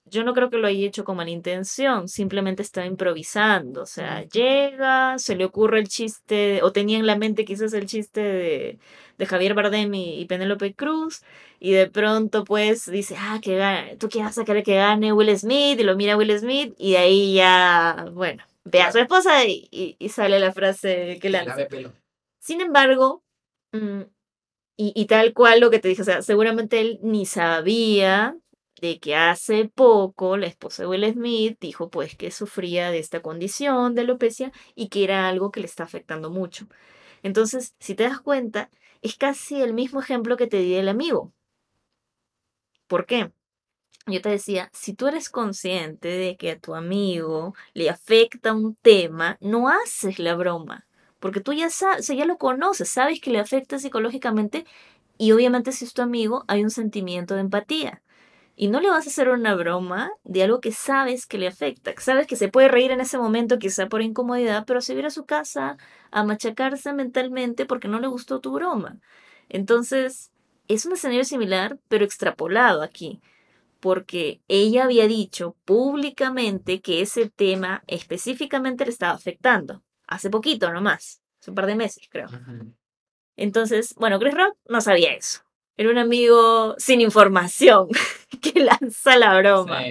yo 0.09 0.24
no 0.24 0.35
creo 0.35 0.50
que 0.50 0.59
lo 0.59 0.68
haya 0.68 0.87
hecho 0.87 1.05
con 1.05 1.16
mala 1.16 1.31
intención, 1.31 2.09
simplemente 2.09 2.62
estaba 2.62 2.87
improvisando, 2.87 3.83
o 3.83 3.87
sea, 3.87 4.22
llega, 4.24 5.18
se 5.18 5.35
le 5.35 5.44
ocurre 5.44 5.81
el 5.81 5.88
chiste, 5.88 6.62
o 6.62 6.72
tenía 6.72 6.98
en 6.98 7.07
la 7.07 7.16
mente 7.16 7.44
quizás 7.44 7.72
el 7.72 7.87
chiste 7.87 8.20
de, 8.20 8.79
de 9.18 9.26
Javier 9.26 9.55
Bardem 9.55 9.92
y, 9.94 10.24
Penélope 10.26 10.74
Cruz, 10.74 11.22
y 11.59 11.72
de 11.72 11.88
pronto 11.88 12.44
pues 12.44 12.87
dice, 12.87 13.16
ah, 13.18 13.40
que 13.42 13.57
gane, 13.57 13.96
tú 13.96 14.09
quieres 14.09 14.37
sacar 14.37 14.62
que 14.62 14.76
gane 14.76 15.12
Will 15.12 15.37
Smith, 15.37 15.81
y 15.81 15.83
lo 15.83 15.96
mira 15.96 16.16
Will 16.16 16.38
Smith, 16.38 16.74
y 16.79 16.92
de 16.92 16.98
ahí 16.98 17.35
ya, 17.35 18.07
bueno, 18.12 18.44
ve 18.64 18.83
a 18.83 18.92
su 18.92 18.98
esposa 18.98 19.44
y, 19.44 19.68
y, 19.98 20.09
sale 20.09 20.38
la 20.38 20.52
frase 20.52 21.18
que 21.20 21.31
lanza. 21.31 21.66
Sin 22.38 22.61
embargo, 22.61 23.24
mm, 23.72 24.02
y, 24.78 25.06
tal 25.06 25.32
cual 25.32 25.60
lo 25.60 25.70
que 25.70 25.78
te 25.78 25.88
dije, 25.88 26.02
o 26.02 26.04
sea, 26.04 26.20
seguramente 26.22 26.80
él 26.80 26.98
ni 27.02 27.24
sabía 27.24 28.36
de 28.80 29.00
que 29.00 29.16
hace 29.16 29.70
poco 29.74 30.36
la 30.36 30.46
esposa 30.46 30.82
de 30.82 30.88
Will 30.88 31.12
Smith 31.12 31.58
dijo 31.60 31.88
pues 31.88 32.14
que 32.14 32.30
sufría 32.30 32.90
de 32.90 32.98
esta 32.98 33.22
condición 33.22 33.94
de 33.94 34.02
alopecia 34.02 34.52
y 34.74 34.88
que 34.88 35.04
era 35.04 35.28
algo 35.28 35.50
que 35.50 35.60
le 35.60 35.66
está 35.66 35.84
afectando 35.84 36.30
mucho. 36.30 36.66
Entonces, 37.22 37.74
si 37.80 37.94
te 37.94 38.04
das 38.04 38.20
cuenta, 38.20 38.70
es 39.02 39.16
casi 39.16 39.62
el 39.62 39.72
mismo 39.72 40.00
ejemplo 40.00 40.36
que 40.36 40.46
te 40.46 40.58
di 40.58 40.74
el 40.74 40.88
amigo. 40.88 41.32
¿Por 42.86 43.06
qué? 43.06 43.32
Yo 44.06 44.20
te 44.22 44.28
decía, 44.28 44.70
si 44.72 44.94
tú 44.94 45.08
eres 45.08 45.30
consciente 45.30 46.08
de 46.08 46.36
que 46.36 46.52
a 46.52 46.60
tu 46.60 46.74
amigo 46.74 47.54
le 47.74 47.90
afecta 47.90 48.52
un 48.52 48.76
tema, 48.76 49.38
no 49.40 49.68
haces 49.68 50.18
la 50.18 50.34
broma 50.36 50.86
porque 51.18 51.40
tú 51.40 51.52
ya, 51.52 51.70
sabes, 51.70 52.07
ya 52.07 52.24
lo 52.26 52.38
conoces, 52.38 52.88
sabes 52.88 53.20
que 53.20 53.31
le 53.31 53.38
afecta 53.40 53.79
psicológicamente 53.79 54.66
y 55.18 55.33
obviamente 55.33 55.72
si 55.72 55.85
es 55.85 55.94
tu 55.94 56.02
amigo 56.02 56.44
hay 56.48 56.62
un 56.62 56.70
sentimiento 56.70 57.35
de 57.35 57.40
empatía. 57.40 58.02
Y 58.59 58.68
no 58.68 58.81
le 58.81 58.88
vas 58.90 59.07
a 59.07 59.11
hacer 59.11 59.29
una 59.29 59.55
broma 59.55 60.11
de 60.24 60.42
algo 60.42 60.61
que 60.61 60.72
sabes 60.72 61.26
que 61.26 61.37
le 61.38 61.46
afecta, 61.46 61.92
sabes 61.98 62.26
que 62.26 62.37
se 62.37 62.48
puede 62.48 62.68
reír 62.68 62.90
en 62.90 63.00
ese 63.00 63.18
momento 63.18 63.59
quizá 63.59 63.87
por 63.88 64.00
incomodidad, 64.02 64.64
pero 64.66 64.81
se 64.81 64.94
viene 64.94 65.09
a 65.09 65.11
su 65.11 65.26
casa 65.26 65.76
a 66.11 66.24
machacarse 66.24 66.92
mentalmente 66.94 67.66
porque 67.66 67.88
no 67.88 68.00
le 68.00 68.07
gustó 68.09 68.40
tu 68.40 68.52
broma. 68.52 68.98
Entonces, 69.50 70.33
es 70.68 70.87
un 70.87 70.94
escenario 70.94 71.24
similar, 71.24 71.79
pero 71.88 72.05
extrapolado 72.05 72.83
aquí, 72.83 73.20
porque 73.81 74.40
ella 74.48 74.85
había 74.85 75.07
dicho 75.07 75.57
públicamente 75.64 76.81
que 76.81 77.02
ese 77.02 77.29
tema 77.31 77.85
específicamente 77.87 78.85
le 78.87 78.90
estaba 78.90 79.12
afectando 79.14 79.83
hace 80.06 80.30
poquito 80.30 80.72
nomás, 80.72 81.22
hace 81.40 81.50
un 81.50 81.54
par 81.54 81.66
de 81.66 81.76
meses 81.76 82.08
creo. 82.10 82.28
Entonces, 83.36 83.94
bueno, 83.96 84.18
Chris 84.18 84.34
Rock 84.34 84.56
no 84.68 84.80
sabía 84.80 85.12
eso. 85.12 85.40
Era 85.76 85.90
un 85.90 85.98
amigo 85.98 86.74
sin 86.78 87.00
información 87.00 87.88
que 88.40 88.60
lanza 88.60 89.16
la 89.16 89.38
broma. 89.38 89.82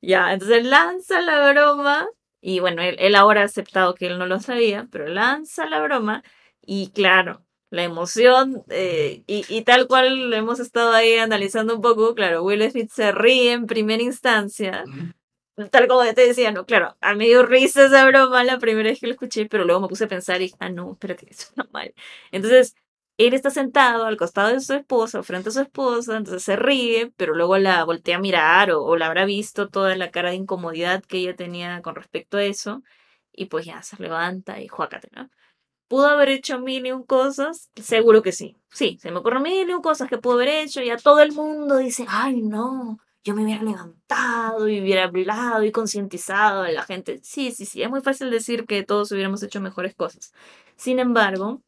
Ya, 0.00 0.32
entonces 0.32 0.64
lanza 0.64 1.20
la 1.20 1.50
broma 1.50 2.06
y 2.40 2.60
bueno, 2.60 2.82
él, 2.82 3.14
ahora 3.14 3.40
ha 3.40 3.44
aceptado 3.44 3.94
que 3.94 4.06
él 4.06 4.18
no 4.18 4.26
lo 4.26 4.38
sabía, 4.38 4.86
pero 4.92 5.08
lanza 5.08 5.64
la 5.64 5.80
broma 5.80 6.22
y 6.60 6.90
claro, 6.90 7.42
la 7.70 7.84
emoción 7.84 8.62
eh, 8.68 9.22
y, 9.26 9.44
y, 9.48 9.62
tal 9.62 9.86
cual 9.86 10.32
hemos 10.34 10.60
estado 10.60 10.92
ahí 10.92 11.16
analizando 11.16 11.74
un 11.74 11.80
poco, 11.80 12.14
claro, 12.14 12.42
Will 12.42 12.70
Smith 12.70 12.90
se 12.92 13.12
ríe 13.12 13.52
en 13.52 13.66
primera 13.66 14.02
instancia, 14.02 14.84
tal 15.70 15.88
como 15.88 16.02
te 16.14 16.26
decía, 16.26 16.52
no, 16.52 16.66
claro, 16.66 16.96
a 17.00 17.14
mí 17.14 17.26
dio 17.26 17.44
risa 17.44 17.86
esa 17.86 18.04
broma 18.06 18.44
la 18.44 18.58
primera 18.58 18.90
vez 18.90 19.00
que 19.00 19.06
lo 19.06 19.12
escuché, 19.12 19.46
pero 19.46 19.64
luego 19.64 19.80
me 19.80 19.88
puse 19.88 20.04
a 20.04 20.08
pensar 20.08 20.42
y, 20.42 20.52
ah, 20.58 20.68
no, 20.70 20.92
espérate, 20.92 21.26
eso 21.30 21.48
está 21.50 21.68
mal. 21.72 21.94
Entonces, 22.32 22.74
él 23.18 23.34
está 23.34 23.50
sentado 23.50 24.06
al 24.06 24.16
costado 24.16 24.48
de 24.50 24.60
su 24.60 24.74
esposa, 24.74 25.22
frente 25.22 25.48
a 25.50 25.52
su 25.52 25.60
esposa, 25.60 26.16
entonces 26.16 26.42
se 26.42 26.56
ríe, 26.56 27.12
pero 27.16 27.34
luego 27.34 27.58
la 27.58 27.84
voltea 27.84 28.16
a 28.16 28.20
mirar 28.20 28.72
o, 28.72 28.82
o 28.84 28.96
la 28.96 29.06
habrá 29.06 29.24
visto 29.24 29.68
toda 29.68 29.94
la 29.96 30.10
cara 30.10 30.30
de 30.30 30.36
incomodidad 30.36 31.02
que 31.04 31.18
ella 31.18 31.36
tenía 31.36 31.80
con 31.82 31.94
respecto 31.94 32.38
a 32.38 32.44
eso, 32.44 32.82
y 33.32 33.46
pues 33.46 33.66
ya 33.66 33.82
se 33.82 33.96
levanta 34.02 34.60
y 34.60 34.68
juácate, 34.68 35.08
¿no? 35.12 35.30
¿Pudo 35.88 36.08
haber 36.08 36.30
hecho 36.30 36.58
mil 36.60 36.86
y 36.86 36.92
un 36.92 37.04
cosas? 37.04 37.70
Seguro 37.76 38.22
que 38.22 38.32
sí. 38.32 38.56
Sí, 38.70 38.98
se 39.00 39.10
me 39.10 39.18
ocurren 39.18 39.42
mil 39.42 39.68
y 39.68 39.72
un 39.74 39.82
cosas 39.82 40.08
que 40.08 40.18
pudo 40.18 40.34
haber 40.34 40.48
hecho. 40.48 40.82
Y 40.82 40.90
a 40.90 40.96
todo 40.96 41.20
el 41.20 41.32
mundo 41.32 41.76
dice, 41.78 42.06
ay, 42.08 42.42
no, 42.42 42.98
yo 43.24 43.34
me 43.34 43.42
hubiera 43.42 43.62
levantado 43.62 44.68
y 44.68 44.80
hubiera 44.80 45.04
hablado 45.04 45.64
y 45.64 45.72
concientizado 45.72 46.62
a 46.62 46.70
la 46.70 46.82
gente. 46.82 47.18
Sí, 47.22 47.50
sí, 47.50 47.64
sí, 47.64 47.82
es 47.82 47.88
muy 47.88 48.02
fácil 48.02 48.30
decir 48.30 48.66
que 48.66 48.82
todos 48.82 49.10
hubiéramos 49.12 49.42
hecho 49.42 49.62
mejores 49.62 49.94
cosas. 49.94 50.34
Sin 50.76 50.98
embargo, 50.98 51.62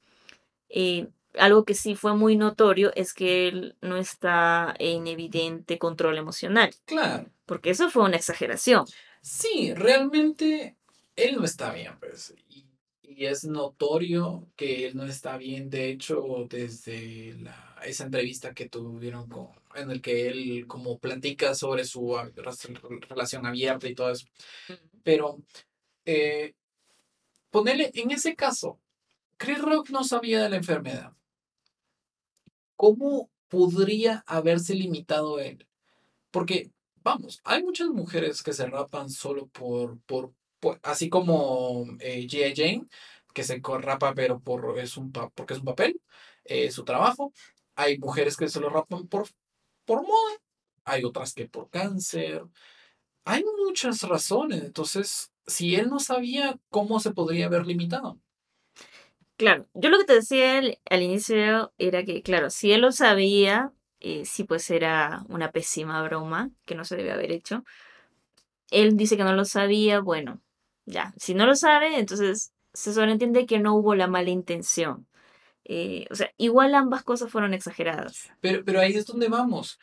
eh, 0.69 1.09
algo 1.39 1.65
que 1.65 1.75
sí 1.75 1.97
fue 1.97 2.15
muy 2.15 2.37
notorio 2.37 2.93
es 2.95 3.15
que 3.15 3.49
él 3.49 3.77
no 3.81 3.97
está 3.97 4.75
en 4.79 5.07
evidente 5.07 5.79
control 5.79 6.19
emocional. 6.19 6.75
Claro. 6.85 7.31
Porque 7.47 7.71
eso 7.71 7.91
fue 7.91 8.05
una 8.05 8.17
exageración. 8.17 8.85
Sí, 9.23 9.73
realmente 9.75 10.77
él 11.17 11.37
no 11.37 11.45
está 11.45 11.73
bien, 11.73 11.95
pues. 11.99 12.35
Y, 12.51 12.67
y 13.03 13.25
es 13.27 13.45
notorio 13.45 14.47
que 14.57 14.89
él 14.89 14.97
no 14.97 15.05
está 15.05 15.39
bien. 15.39 15.71
De 15.71 15.89
hecho, 15.89 16.47
desde 16.51 17.35
la, 17.41 17.66
esa 17.85 18.05
entrevista 18.05 18.55
que 18.55 18.69
tuvieron 18.69 19.29
con, 19.29 19.49
en 19.75 19.91
el 19.91 20.01
que 20.01 20.29
él 20.29 20.67
como 20.67 20.99
platica 20.99 21.55
sobre 21.55 21.85
su 21.85 22.17
re- 22.17 23.01
relación 23.09 23.47
abierta 23.47 23.89
y 23.89 23.95
todo 23.95 24.11
eso. 24.11 24.27
Pero 25.03 25.43
eh, 26.05 26.55
ponerle 27.51 27.91
en 27.95 28.11
ese 28.11 28.35
caso, 28.35 28.81
Chris 29.37 29.61
Rock 29.61 29.91
no 29.91 30.05
sabía 30.05 30.43
de 30.43 30.49
la 30.51 30.57
enfermedad. 30.57 31.13
¿Cómo 32.77 33.31
podría 33.49 34.23
haberse 34.27 34.75
limitado 34.75 35.39
él? 35.39 35.67
Porque, 36.31 36.71
vamos, 36.97 37.41
hay 37.45 37.63
muchas 37.63 37.89
mujeres 37.89 38.43
que 38.43 38.53
se 38.53 38.67
rapan 38.67 39.09
solo 39.11 39.47
por, 39.49 39.99
por, 40.01 40.33
por- 40.61 40.81
así 40.83 41.09
como 41.09 41.87
eh, 42.01 42.27
G.I. 42.27 42.55
Jane, 42.55 42.87
que 43.33 43.45
se 43.45 43.61
rapa 43.63 44.15
pero 44.15 44.41
por, 44.41 44.79
es 44.79 44.97
un, 44.97 45.13
porque 45.13 45.55
es 45.55 45.61
un 45.61 45.67
papel, 45.67 46.01
eh, 46.45 46.71
su 46.71 46.85
trabajo. 46.85 47.33
Hay 47.77 47.99
mujeres 47.99 48.37
que 48.37 48.49
se 48.49 48.61
lo 48.61 48.69
rapan 48.69 49.07
por, 49.07 49.29
por 49.85 50.03
moda, 50.03 50.37
hay 50.85 51.05
otras 51.05 51.35
que 51.35 51.47
por 51.47 51.71
cáncer. 51.71 52.43
Hay 53.25 53.45
muchas 53.67 54.03
razones. 54.03 54.63
Entonces, 54.65 55.33
si 55.47 55.77
él 55.77 55.89
no 55.89 56.01
sabía, 56.01 56.59
¿cómo 56.71 57.01
se 57.01 57.13
podría 57.13 57.47
haber 57.47 57.67
limitado? 57.67 58.19
Claro, 59.37 59.67
yo 59.75 59.91
lo 59.91 59.99
que 59.99 60.05
te 60.05 60.15
decía 60.15 60.59
al, 60.59 60.79
al 60.89 61.03
inicio 61.03 61.73
era 61.79 62.05
que, 62.05 62.23
claro, 62.23 62.49
si 62.51 62.73
él 62.73 62.81
lo 62.81 62.93
sabía, 62.93 63.73
eh, 64.01 64.25
sí, 64.25 64.45
pues 64.45 64.71
era 64.71 65.25
una 65.29 65.53
pésima 65.53 66.03
broma 66.03 66.51
que 66.65 66.75
no 66.75 66.85
se 66.85 66.97
debe 66.97 67.13
haber 67.13 67.33
hecho. 67.33 67.65
Él 68.71 68.97
dice 68.97 69.17
que 69.17 69.25
no 69.25 69.35
lo 69.35 69.45
sabía, 69.45 70.01
bueno, 70.01 70.41
ya, 70.87 71.13
si 71.17 71.35
no 71.35 71.47
lo 71.47 71.55
sabe, 71.55 71.99
entonces 71.99 72.53
se 72.73 72.95
sobreentiende 72.95 73.47
que 73.47 73.59
no 73.59 73.75
hubo 73.75 73.95
la 73.95 74.07
mala 74.07 74.31
intención. 74.31 75.07
Eh, 75.69 76.07
o 76.11 76.15
sea, 76.15 76.31
igual 76.37 76.75
ambas 76.75 77.03
cosas 77.03 77.31
fueron 77.31 77.53
exageradas. 77.55 78.31
Pero, 78.41 78.65
pero 78.65 78.81
ahí 78.81 78.93
es 78.93 79.07
donde 79.07 79.29
vamos. 79.29 79.79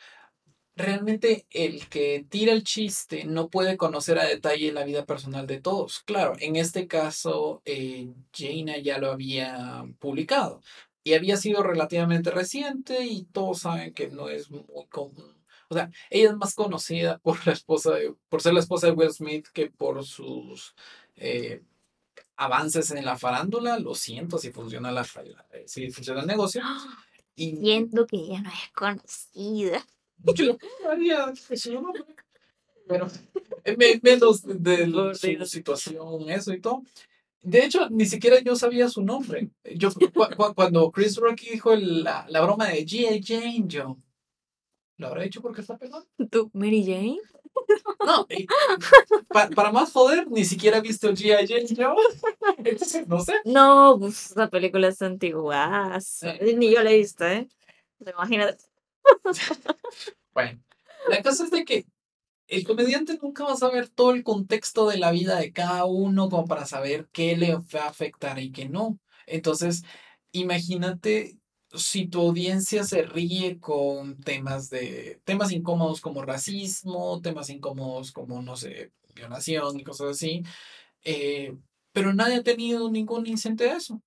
Realmente 0.76 1.46
el 1.50 1.88
que 1.88 2.26
tira 2.28 2.52
el 2.52 2.64
chiste 2.64 3.24
no 3.24 3.48
puede 3.48 3.76
conocer 3.76 4.18
a 4.18 4.24
detalle 4.24 4.72
la 4.72 4.84
vida 4.84 5.04
personal 5.06 5.46
de 5.46 5.60
todos. 5.60 6.00
Claro, 6.00 6.34
en 6.40 6.56
este 6.56 6.88
caso, 6.88 7.62
eh, 7.64 8.08
Jaina 8.36 8.78
ya 8.78 8.98
lo 8.98 9.12
había 9.12 9.84
publicado 10.00 10.60
y 11.04 11.12
había 11.14 11.36
sido 11.36 11.62
relativamente 11.62 12.30
reciente 12.32 13.04
y 13.04 13.24
todos 13.26 13.60
saben 13.60 13.94
que 13.94 14.08
no 14.08 14.28
es 14.28 14.50
muy 14.50 14.64
común. 14.88 15.36
O 15.68 15.74
sea, 15.74 15.90
ella 16.10 16.30
es 16.30 16.36
más 16.36 16.54
conocida 16.54 17.18
por 17.22 17.46
la 17.46 17.52
esposa 17.52 17.92
de- 17.94 18.14
por 18.28 18.42
ser 18.42 18.54
la 18.54 18.60
esposa 18.60 18.88
de 18.88 18.94
Will 18.94 19.12
Smith 19.12 19.46
que 19.52 19.70
por 19.70 20.04
sus 20.04 20.74
eh, 21.16 21.62
avances 22.36 22.90
en 22.90 23.04
la 23.04 23.16
farándula. 23.18 23.78
Lo 23.78 23.94
siento 23.94 24.38
si 24.38 24.50
funciona 24.50 24.90
la, 24.92 25.06
eh, 25.52 25.64
si 25.66 25.90
funciona 25.90 26.20
el 26.20 26.26
negocio. 26.26 26.62
Y 27.36 27.56
Siendo 27.56 28.06
que 28.06 28.16
ella 28.16 28.42
no 28.42 28.50
es 28.50 28.70
conocida. 28.74 29.84
yo 30.34 30.56
haría. 30.90 31.32
Pero 32.86 33.06
me- 33.78 34.00
menos 34.02 34.42
de 34.44 34.86
lo- 34.86 35.14
su 35.14 35.44
situación, 35.46 36.28
eso 36.30 36.52
y 36.52 36.60
todo. 36.60 36.82
De 37.40 37.64
hecho, 37.64 37.88
ni 37.90 38.06
siquiera 38.06 38.40
yo 38.40 38.56
sabía 38.56 38.88
su 38.88 39.02
nombre. 39.02 39.50
Yo, 39.76 39.92
cu- 39.92 40.10
cu- 40.12 40.54
cuando 40.54 40.90
Chris 40.90 41.16
Rock 41.16 41.40
dijo 41.40 41.72
el- 41.72 42.02
la, 42.04 42.26
la 42.28 42.40
broma 42.40 42.68
de 42.68 42.86
G.I. 42.86 43.22
Jane, 43.22 43.64
yo, 43.66 43.98
¿lo 44.96 45.06
habrá 45.08 45.22
dicho 45.24 45.42
porque 45.42 45.60
está 45.60 45.76
pegado? 45.76 46.06
¿Tú, 46.30 46.50
Mary 46.54 46.84
Jane? 46.84 47.18
No, 48.04 48.26
pa- 49.28 49.48
para 49.50 49.72
más 49.72 49.92
joder, 49.92 50.30
ni 50.30 50.44
siquiera 50.44 50.78
he 50.78 50.80
visto 50.82 51.10
G.I. 51.10 51.76
Entonces, 52.64 53.06
no 53.08 53.20
sé. 53.20 53.34
No, 53.44 53.96
pues 53.98 54.30
esa 54.30 54.48
película 54.48 54.88
es 54.88 55.00
antigua. 55.00 55.98
Eh. 56.22 56.54
Ni 56.56 56.70
yo 56.72 56.82
la 56.82 56.90
he 56.90 56.98
visto, 56.98 57.26
¿eh? 57.26 57.48
Imagínate. 58.00 58.62
Bueno, 60.32 60.60
la 61.08 61.22
cosa 61.22 61.44
es 61.44 61.50
de 61.52 61.64
que 61.64 61.86
el 62.48 62.66
comediante 62.66 63.18
nunca 63.22 63.44
va 63.44 63.52
a 63.52 63.56
saber 63.56 63.88
todo 63.88 64.10
el 64.12 64.24
contexto 64.24 64.88
de 64.88 64.98
la 64.98 65.12
vida 65.12 65.38
de 65.38 65.52
cada 65.52 65.84
uno 65.84 66.28
como 66.28 66.46
para 66.46 66.66
saber 66.66 67.08
qué 67.12 67.36
le 67.36 67.54
va 67.54 67.82
a 67.84 67.88
afectar 67.88 68.38
y 68.40 68.50
qué 68.50 68.68
no. 68.68 68.98
Entonces, 69.26 69.84
imagínate 70.32 71.38
si 71.74 72.06
tu 72.06 72.20
audiencia 72.20 72.84
se 72.84 73.02
ríe 73.02 73.58
con 73.58 74.20
temas 74.20 74.70
de 74.70 75.20
temas 75.24 75.52
incómodos 75.52 76.00
como 76.00 76.22
racismo, 76.22 77.20
temas 77.20 77.50
incómodos 77.50 78.12
como, 78.12 78.42
no 78.42 78.56
sé, 78.56 78.92
violación 79.14 79.78
y 79.78 79.84
cosas 79.84 80.10
así, 80.10 80.42
eh, 81.02 81.56
pero 81.92 82.12
nadie 82.12 82.36
ha 82.36 82.42
tenido 82.42 82.90
ningún 82.90 83.26
incidente 83.26 83.64
de 83.64 83.72
eso. 83.72 84.00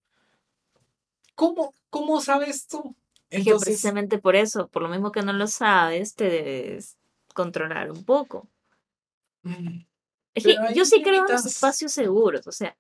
¿Cómo, 1.35 1.73
cómo 1.89 2.19
sabes 2.21 2.67
tú? 2.67 2.95
Es 3.29 3.43
que 3.43 3.49
Entonces, 3.49 3.67
precisamente 3.67 4.17
por 4.17 4.35
eso, 4.35 4.67
por 4.67 4.81
lo 4.81 4.89
mismo 4.89 5.11
que 5.11 5.21
no 5.21 5.33
lo 5.33 5.47
sabes, 5.47 6.15
te 6.15 6.29
debes 6.29 6.97
controlar 7.33 7.91
un 7.91 8.03
poco. 8.03 8.47
Es 10.33 10.43
que 10.43 10.55
yo 10.73 10.85
sí 10.85 11.01
creo 11.01 11.25
en 11.25 11.31
los 11.31 11.45
espacios 11.45 11.91
seguros, 11.91 12.47
o 12.47 12.51
sea, 12.51 12.75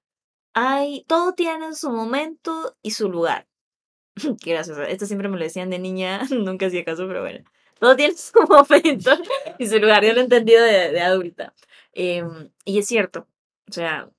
hay, 0.53 1.05
todo 1.07 1.33
tiene 1.33 1.73
su 1.75 1.91
momento 1.91 2.75
y 2.81 2.91
su 2.91 3.09
lugar. 3.09 3.47
Qué 4.41 4.51
gracioso, 4.51 4.83
esto 4.83 5.05
siempre 5.05 5.29
me 5.29 5.37
lo 5.37 5.43
decían 5.43 5.69
de 5.69 5.79
niña, 5.79 6.21
nunca 6.31 6.67
hacía 6.67 6.83
caso, 6.83 7.07
pero 7.07 7.21
bueno, 7.21 7.43
todo 7.79 7.95
tiene 7.95 8.13
su 8.17 8.39
momento 8.47 9.11
y 9.59 9.67
su 9.67 9.79
lugar, 9.79 10.03
yo 10.03 10.13
lo 10.13 10.19
he 10.19 10.23
entendido 10.23 10.63
de, 10.63 10.99
adulta. 11.01 11.53
Em, 11.93 12.49
y 12.65 12.79
es 12.79 12.87
cierto, 12.87 13.27
o 13.69 13.71
sea, 13.73 14.09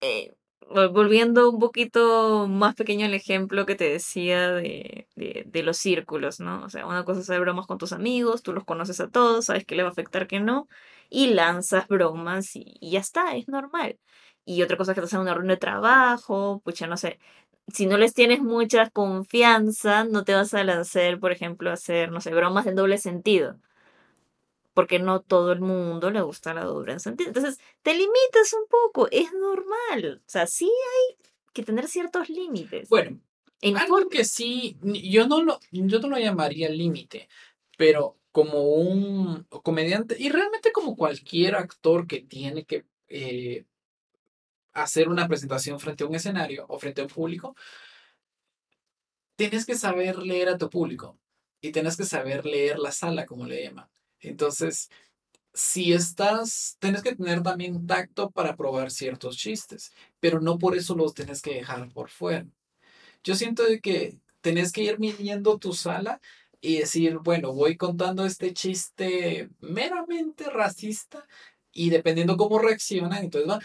eh, 0.00 0.34
vol- 0.62 0.92
volviendo 0.92 1.50
un 1.50 1.58
poquito 1.58 2.46
más 2.48 2.74
pequeño 2.74 3.06
el 3.06 3.14
ejemplo 3.14 3.66
que 3.66 3.74
te 3.76 3.88
decía 3.90 4.50
de, 4.52 5.08
de, 5.16 5.62
los 5.62 5.76
círculos, 5.78 6.40
¿no? 6.40 6.64
O 6.64 6.70
sea, 6.70 6.86
una 6.86 7.04
cosa 7.04 7.20
es 7.20 7.30
hacer 7.30 7.40
bromas 7.40 7.66
con 7.66 7.78
tus 7.78 7.92
amigos, 7.92 8.42
tú 8.42 8.52
los 8.52 8.64
conoces 8.64 9.00
a 9.00 9.10
todos, 9.10 9.46
sabes 9.46 9.64
que 9.66 9.76
le 9.76 9.82
va 9.82 9.90
a 9.90 9.92
afectar 9.92 10.26
que 10.28 10.40
no, 10.40 10.68
y 11.10 11.28
lanzas 11.34 11.88
bromas 11.88 12.56
y, 12.56 12.76
y 12.80 12.92
ya 12.92 13.00
está, 13.00 13.36
es 13.36 13.48
normal. 13.48 13.98
Y 14.44 14.62
otra 14.62 14.76
cosa 14.78 14.92
es 14.92 14.94
que 14.94 15.00
estás 15.00 15.14
en 15.14 15.20
una 15.20 15.34
reunión 15.34 15.54
de 15.54 15.58
trabajo, 15.58 16.62
pucha, 16.64 16.86
no 16.86 16.96
sé, 16.96 17.18
si 17.72 17.86
no 17.86 17.96
les 17.98 18.14
tienes 18.14 18.40
mucha 18.40 18.90
confianza, 18.90 20.04
no 20.04 20.24
te 20.24 20.34
vas 20.34 20.54
a 20.54 20.64
lanzar, 20.64 21.18
por 21.20 21.32
ejemplo, 21.32 21.70
a 21.70 21.74
hacer, 21.74 22.10
no 22.10 22.20
sé, 22.20 22.32
bromas 22.34 22.66
en 22.66 22.74
doble 22.76 22.98
sentido 22.98 23.56
porque 24.74 25.00
no 25.00 25.20
todo 25.22 25.50
el 25.50 25.60
mundo 25.60 26.10
le 26.10 26.20
gusta 26.20 26.54
la 26.54 26.62
doble 26.64 27.00
sentido. 27.00 27.30
Entonces, 27.30 27.58
te 27.82 27.94
limitas 27.94 28.52
un 28.52 28.68
poco, 28.70 29.08
es 29.10 29.32
normal. 29.32 30.20
O 30.24 30.30
sea, 30.30 30.46
sí 30.46 30.66
hay 30.66 31.16
que 31.52 31.64
tener 31.64 31.88
ciertos 31.88 32.28
límites. 32.28 32.88
Bueno, 32.88 33.18
En 33.60 33.76
Algo 33.76 33.96
forma- 33.96 34.10
que 34.10 34.24
sí, 34.24 34.76
yo 35.02 35.26
no 35.26 35.42
lo, 35.42 35.58
yo 35.72 35.98
no 35.98 36.08
lo 36.10 36.16
llamaría 36.16 36.68
límite, 36.68 37.28
pero 37.76 38.16
como 38.30 38.62
un 38.74 39.48
comediante 39.64 40.14
y 40.16 40.28
realmente 40.28 40.70
como 40.70 40.94
cualquier 40.94 41.56
actor 41.56 42.06
que 42.06 42.20
tiene 42.20 42.64
que 42.64 42.84
eh, 43.08 43.64
hacer 44.72 45.08
una 45.08 45.28
presentación 45.28 45.80
frente 45.80 46.04
a 46.04 46.06
un 46.06 46.14
escenario 46.14 46.66
o 46.68 46.78
frente 46.78 47.00
a 47.00 47.04
un 47.04 47.10
público, 47.10 47.54
tienes 49.36 49.64
que 49.64 49.76
saber 49.76 50.18
leer 50.18 50.48
a 50.48 50.58
tu 50.58 50.68
público 50.68 51.18
y 51.60 51.72
tienes 51.72 51.96
que 51.96 52.04
saber 52.04 52.44
leer 52.44 52.78
la 52.78 52.92
sala, 52.92 53.26
como 53.26 53.46
le 53.46 53.64
llaman. 53.64 53.88
Entonces, 54.20 54.90
si 55.54 55.92
estás, 55.92 56.76
tienes 56.80 57.02
que 57.02 57.16
tener 57.16 57.42
también 57.42 57.86
tacto 57.86 58.30
para 58.30 58.56
probar 58.56 58.90
ciertos 58.90 59.36
chistes, 59.36 59.92
pero 60.20 60.40
no 60.40 60.58
por 60.58 60.76
eso 60.76 60.94
los 60.94 61.14
tienes 61.14 61.42
que 61.42 61.54
dejar 61.54 61.88
por 61.92 62.10
fuera. 62.10 62.46
Yo 63.24 63.34
siento 63.34 63.64
que 63.82 64.18
tenés 64.40 64.72
que 64.72 64.82
ir 64.82 64.98
midiendo 64.98 65.58
tu 65.58 65.72
sala 65.72 66.20
y 66.60 66.78
decir, 66.78 67.18
bueno, 67.18 67.52
voy 67.52 67.76
contando 67.76 68.24
este 68.24 68.52
chiste 68.52 69.48
meramente 69.60 70.50
racista 70.50 71.26
y 71.72 71.90
dependiendo 71.90 72.36
cómo 72.36 72.58
reaccionan, 72.58 73.24
entonces 73.24 73.50
va. 73.50 73.60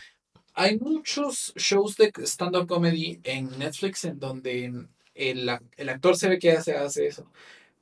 Hay 0.54 0.78
muchos 0.80 1.54
shows 1.56 1.98
de 1.98 2.12
stand-up 2.26 2.68
comedy 2.68 3.20
en 3.24 3.58
Netflix 3.58 4.06
en 4.06 4.20
donde 4.20 4.72
el, 5.16 5.60
el 5.78 5.90
actor 5.90 6.16
se 6.16 6.30
ve 6.30 6.40
que 6.40 6.52
hace, 6.52 6.76
hace 6.76 7.08
eso. 7.08 7.32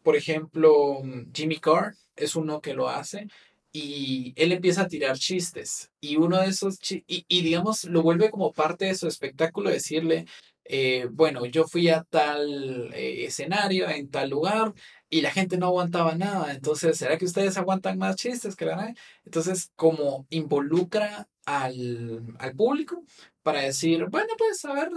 Por 0.03 0.15
ejemplo, 0.15 1.01
Jimmy 1.33 1.57
Carr 1.57 1.95
es 2.15 2.35
uno 2.35 2.61
que 2.61 2.73
lo 2.73 2.89
hace 2.89 3.27
y 3.71 4.33
él 4.35 4.51
empieza 4.51 4.83
a 4.83 4.87
tirar 4.87 5.17
chistes 5.17 5.91
y 6.01 6.17
uno 6.17 6.39
de 6.39 6.47
esos 6.47 6.79
y, 6.91 7.03
y, 7.07 7.41
digamos 7.41 7.85
lo 7.85 8.01
vuelve 8.01 8.29
como 8.29 8.51
parte 8.51 8.85
de 8.85 8.95
su 8.95 9.07
espectáculo 9.07 9.69
decirle 9.69 10.25
eh, 10.65 11.07
bueno 11.09 11.45
yo 11.45 11.65
fui 11.65 11.87
a 11.87 12.03
tal 12.03 12.93
eh, 12.93 13.25
escenario 13.25 13.89
en 13.89 14.09
tal 14.09 14.29
lugar 14.29 14.73
y 15.11 15.21
la 15.21 15.29
gente 15.31 15.57
no 15.57 15.67
aguantaba 15.67 16.15
nada 16.15 16.51
entonces 16.53 16.97
será 16.97 17.17
que 17.19 17.25
ustedes 17.25 17.57
aguantan 17.57 17.99
más 17.99 18.15
chistes 18.15 18.55
que 18.55 18.65
la 18.65 18.95
entonces 19.25 19.71
como 19.75 20.25
involucra 20.31 21.27
al, 21.45 22.23
al 22.39 22.55
público 22.55 23.03
para 23.43 23.61
decir 23.61 24.07
bueno 24.07 24.33
pues 24.39 24.65
a 24.65 24.73
ver 24.73 24.89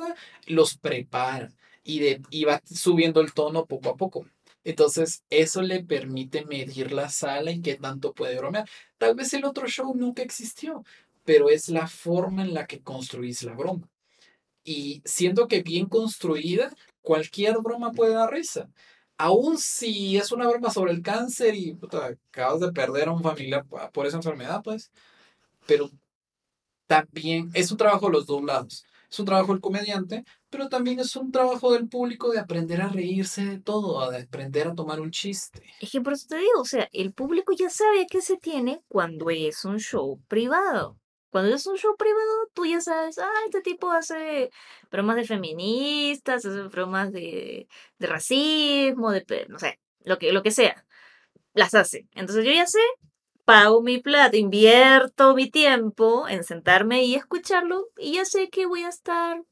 los 0.47 0.79
prepara 0.79 1.53
y, 1.83 1.99
de, 2.01 2.23
y 2.31 2.45
va 2.45 2.63
subiendo 2.65 3.21
el 3.21 3.35
tono 3.35 3.67
poco 3.67 3.91
a 3.91 3.97
poco 3.97 4.27
entonces, 4.65 5.23
eso 5.31 5.63
le 5.63 5.85
permite 5.85 6.45
medir 6.47 6.93
la 6.93 7.11
sala 7.11 7.51
y 7.53 7.61
qué 7.61 7.75
tanto 7.77 8.15
puede 8.15 8.39
bromear. 8.39 8.69
Tal 8.99 9.15
vez 9.15 9.35
el 9.35 9.45
otro 9.45 9.67
show 9.69 9.95
nunca 9.95 10.23
existió, 10.23 10.85
pero 11.25 11.51
es 11.51 11.69
la 11.69 11.87
forma 11.87 12.43
en 12.43 12.55
la 12.55 12.67
que 12.67 12.81
construís 12.81 13.43
la 13.43 13.53
broma. 13.55 13.89
Y 14.65 15.03
siendo 15.05 15.49
que 15.49 15.63
bien 15.63 15.87
construida, 15.87 16.71
cualquier 17.03 17.59
broma 17.59 17.93
puede 17.93 18.15
dar 18.15 18.33
risa. 18.33 18.71
Aún 19.17 19.59
si 19.59 20.17
es 20.17 20.33
una 20.33 20.49
broma 20.49 20.71
sobre 20.71 20.93
el 20.93 21.03
cáncer 21.03 21.55
y 21.55 21.79
acabas 22.31 22.61
de 22.61 22.73
perder 22.73 23.09
a 23.09 23.13
un 23.13 23.23
familiar 23.23 23.65
por 23.93 24.07
esa 24.07 24.17
enfermedad, 24.17 24.63
pues. 24.63 24.91
Pero 25.67 25.91
también 26.87 27.51
es 27.55 27.71
un 27.71 27.79
trabajo 27.79 28.07
de 28.07 28.13
los 28.13 28.27
dos 28.27 28.43
lados. 28.43 28.85
Es 29.11 29.19
un 29.21 29.27
trabajo 29.27 29.53
del 29.53 29.61
comediante, 29.61 30.25
pero 30.51 30.69
también 30.69 30.99
es 30.99 31.15
un 31.15 31.31
trabajo 31.31 31.73
del 31.73 31.89
público 31.89 32.33
de 32.33 32.41
aprender 32.41 32.83
a 32.83 32.89
reírse 32.89 33.45
de 33.45 33.61
todo, 33.61 34.11
de 34.11 34.23
aprender 34.23 34.67
a 34.67 34.75
tomar 34.75 35.01
un 35.01 35.13
chiste. 35.13 35.63
Es 35.81 35.93
que 35.93 36.01
por 36.01 36.15
eso 36.15 36.27
te 36.29 36.37
digo, 36.37 36.61
o 36.61 36.65
sea, 36.65 36.89
el 36.93 37.13
público 37.13 37.53
ya 37.57 37.71
sabe 37.71 38.07
qué 38.11 38.21
se 38.21 38.37
tiene 38.37 38.83
cuando 38.89 39.31
es 39.31 39.65
un 39.65 39.79
show 39.79 40.21
privado. 40.27 40.99
Cuando 41.35 41.53
es 41.53 41.67
un 41.67 41.77
show 41.77 41.97
privado, 41.97 42.49
tú 42.53 42.65
ya 42.65 42.81
sabes, 42.81 43.19
ah, 43.19 43.29
este 43.47 43.61
tipo 43.61 43.91
hace 43.91 44.53
bromas 44.89 45.17
de 45.17 45.25
feministas, 45.25 46.47
hace 46.47 46.63
bromas 46.69 47.11
de, 47.11 47.67
de 47.99 48.07
racismo, 48.07 49.11
de, 49.11 49.45
no 49.49 49.59
sé, 49.59 49.81
lo 50.05 50.17
que, 50.17 50.31
lo 50.31 50.45
que 50.45 50.53
sea. 50.53 50.87
Las 51.53 51.75
hace. 51.75 52.07
Entonces 52.13 52.45
yo 52.45 52.53
ya 52.53 52.69
sé, 52.69 52.79
pago 53.45 53.83
mi 53.83 53.99
plata, 53.99 54.37
invierto 54.37 55.35
mi 55.35 55.51
tiempo 55.51 56.29
en 56.29 56.45
sentarme 56.45 57.03
y 57.03 57.17
escucharlo 57.17 57.89
y 57.99 58.13
ya 58.13 58.25
sé 58.25 58.49
que 58.49 58.67
voy 58.67 58.85
a 58.85 58.89
estar 58.89 59.43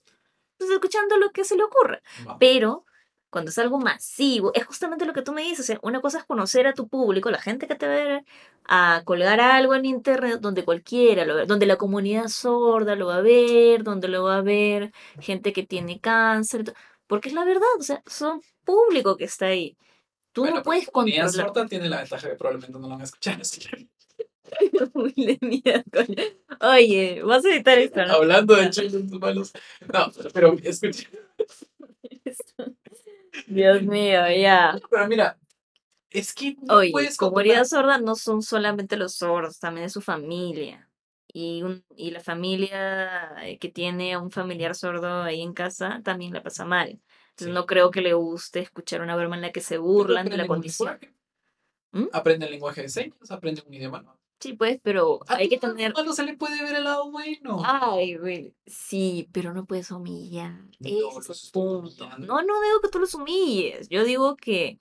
pues, 0.59 0.70
escuchando 0.70 1.18
lo 1.18 1.30
que 1.30 1.43
se 1.43 1.57
le 1.57 1.64
ocurra. 1.64 2.01
Pero 2.39 2.85
cuando 3.33 3.51
es 3.51 3.57
algo 3.57 3.78
masivo, 3.78 4.53
es 4.53 4.66
justamente 4.66 5.07
lo 5.07 5.14
que 5.14 5.22
tú 5.22 5.33
me 5.33 5.41
dices. 5.41 5.61
O 5.61 5.62
sea, 5.62 5.78
una 5.80 6.03
cosa 6.03 6.18
es 6.18 6.24
conocer 6.24 6.66
a 6.66 6.74
tu 6.74 6.87
público, 6.87 7.30
la 7.30 7.41
gente 7.41 7.66
que 7.66 7.76
te 7.76 7.89
va 7.89 8.22
a 8.66 9.03
colgar 9.07 9.41
algo 9.41 9.74
en 9.74 9.87
internet 9.87 10.41
donde 10.41 10.66
cualquiera 10.66 11.24
lo 11.24 11.37
ve, 11.37 11.47
donde 11.47 11.64
la 11.64 11.76
comunidad 11.76 12.28
sorda 12.28 12.95
lo 12.95 13.07
va 13.07 13.16
a 13.16 13.20
ver, 13.22 13.85
donde 13.85 14.09
lo 14.09 14.24
va 14.24 14.37
a 14.37 14.43
ver 14.43 14.93
gente 15.18 15.55
que 15.55 15.62
tiene 15.62 15.99
cáncer, 15.99 16.74
porque 17.07 17.30
es 17.30 17.35
la 17.35 17.47
verdad, 17.47 17.62
o 17.78 17.83
sea, 17.83 18.03
son 18.07 18.43
público 18.64 19.16
que 19.16 19.24
está 19.24 19.47
ahí. 19.47 19.78
Tú 20.33 20.45
no 20.45 20.62
puedes 20.62 20.91
controlar. 20.91 21.30
sorda 21.30 21.66
tiene 21.66 21.89
la 21.89 22.01
ventaja 22.01 22.28
que 22.28 22.37
probablemente 22.37 22.78
no 22.78 22.80
lo 22.80 22.89
van 22.91 23.01
a 23.01 23.05
escuchar. 23.05 23.41
Oye, 26.61 27.22
vas 27.22 27.45
a 27.47 27.49
editar 27.49 27.78
esto, 27.78 28.05
¿no? 28.05 28.12
Hablando 28.12 28.57
de 28.57 28.68
chistes 28.68 29.11
malos. 29.12 29.53
No, 29.91 30.12
pero 30.35 30.55
escucha. 30.62 31.09
Dios 33.47 33.83
mío, 33.83 34.22
ya. 34.30 34.78
Pero 34.91 35.09
mira, 35.09 35.39
es 36.11 36.35
que 36.35 36.57
no 36.62 36.76
Oye, 36.76 36.91
puedes 36.93 37.16
comunidad 37.16 37.64
sorda 37.64 37.99
no 37.99 38.14
son 38.14 38.43
solamente 38.43 38.97
los 38.97 39.14
sordos, 39.14 39.59
también 39.59 39.87
es 39.87 39.93
su 39.93 40.01
familia. 40.01 40.89
Y, 41.35 41.62
un, 41.62 41.83
y 41.97 42.11
la 42.11 42.20
familia 42.20 43.35
eh, 43.43 43.59
que 43.59 43.70
tiene 43.70 44.12
a 44.12 44.18
un 44.18 44.30
familiar 44.30 44.74
sordo 44.74 45.22
ahí 45.22 45.41
en 45.41 45.55
casa 45.55 46.03
también 46.05 46.35
la 46.35 46.43
pasa 46.43 46.66
mal. 46.66 47.01
Entonces 47.30 47.55
no 47.55 47.64
creo 47.64 47.91
que 47.91 48.03
le 48.03 48.12
guste 48.12 48.61
escuchar 48.61 49.01
una 49.01 49.16
broma 49.16 49.37
en 49.37 49.43
la 49.43 49.53
que 49.53 49.62
se 49.62 49.78
burlan 49.78 50.28
de 50.28 50.37
la 50.37 50.47
condición. 50.47 50.99
¿Mm? 51.93 52.09
Aprende 52.12 52.45
el 52.47 52.53
lenguaje 52.53 52.83
de 52.83 52.89
señas, 52.91 53.30
aprende 53.30 53.62
un 53.66 53.72
idioma 53.72 54.03
nuevo. 54.03 54.21
Sí, 54.43 54.55
pues, 54.55 54.80
pero 54.82 55.20
hay 55.28 55.49
que 55.49 55.57
tener. 55.57 55.93
Cuando 55.93 56.12
se 56.14 56.24
le 56.24 56.36
puede 56.36 56.61
ver 56.61 56.74
el 56.74 56.82
lado 56.82 57.12
bueno. 57.12 57.62
Ay, 57.64 58.16
güey. 58.16 58.53
Sí, 58.66 59.28
pero 59.30 59.55
no 59.55 59.66
puedes 59.66 59.93
humillar. 59.93 60.64
No, 60.80 61.20
es 61.20 61.51
punto. 61.53 62.09
No, 62.18 62.43
no 62.43 62.61
digo 62.61 62.80
que 62.82 62.88
tú 62.88 62.99
los 62.99 63.14
humilles. 63.14 63.88
Yo 63.88 64.03
digo 64.03 64.34
que. 64.34 64.80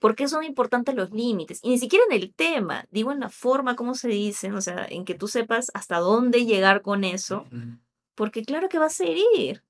¿Por 0.00 0.16
qué 0.16 0.26
son 0.26 0.42
importantes 0.42 0.96
los 0.96 1.12
límites? 1.12 1.60
Y 1.62 1.70
ni 1.70 1.78
siquiera 1.78 2.04
en 2.10 2.16
el 2.20 2.34
tema, 2.34 2.86
digo 2.90 3.12
en 3.12 3.20
la 3.20 3.28
forma 3.28 3.76
como 3.76 3.94
se 3.94 4.08
dicen, 4.08 4.54
o 4.54 4.60
sea, 4.60 4.84
en 4.88 5.04
que 5.04 5.14
tú 5.14 5.28
sepas 5.28 5.70
hasta 5.74 5.98
dónde 5.98 6.44
llegar 6.44 6.82
con 6.82 7.04
eso, 7.04 7.46
porque 8.16 8.44
claro 8.44 8.68
que 8.68 8.78
vas 8.78 9.00
a 9.00 9.04
herir. 9.04 9.62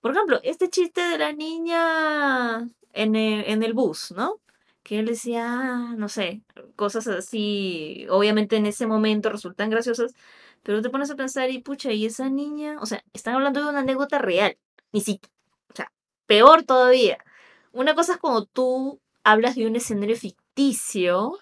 Por 0.00 0.12
ejemplo, 0.12 0.40
este 0.42 0.70
chiste 0.70 1.02
de 1.02 1.18
la 1.18 1.32
niña 1.32 2.68
en 2.92 3.16
en 3.16 3.62
el 3.62 3.74
bus, 3.74 4.12
¿no? 4.16 4.40
Que 4.82 4.98
él 4.98 5.06
decía, 5.06 5.94
no 5.96 6.08
sé, 6.08 6.42
cosas 6.76 7.06
así, 7.08 8.06
obviamente 8.10 8.56
en 8.56 8.66
ese 8.66 8.86
momento 8.86 9.30
resultan 9.30 9.70
graciosas, 9.70 10.14
pero 10.62 10.82
te 10.82 10.90
pones 10.90 11.10
a 11.10 11.16
pensar 11.16 11.50
y 11.50 11.60
pucha, 11.60 11.92
y 11.92 12.06
esa 12.06 12.28
niña, 12.30 12.76
o 12.80 12.86
sea, 12.86 13.04
están 13.12 13.34
hablando 13.34 13.62
de 13.62 13.70
una 13.70 13.80
anécdota 13.80 14.18
real, 14.18 14.58
ni 14.92 15.00
siquiera, 15.00 15.34
o 15.72 15.76
sea, 15.76 15.92
peor 16.26 16.64
todavía. 16.64 17.18
Una 17.72 17.94
cosa 17.94 18.14
es 18.14 18.18
cuando 18.18 18.46
tú 18.46 19.00
hablas 19.24 19.54
de 19.56 19.66
un 19.66 19.76
escenario 19.76 20.16
ficticio 20.16 21.38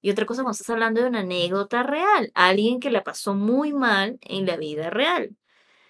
y 0.00 0.10
otra 0.10 0.26
cosa 0.26 0.42
cuando 0.42 0.52
estás 0.52 0.70
hablando 0.70 1.00
de 1.00 1.08
una 1.08 1.20
anécdota 1.20 1.82
real, 1.82 2.30
alguien 2.34 2.80
que 2.80 2.90
la 2.90 3.04
pasó 3.04 3.34
muy 3.34 3.72
mal 3.72 4.18
en 4.22 4.46
la 4.46 4.56
vida 4.56 4.90
real. 4.90 5.36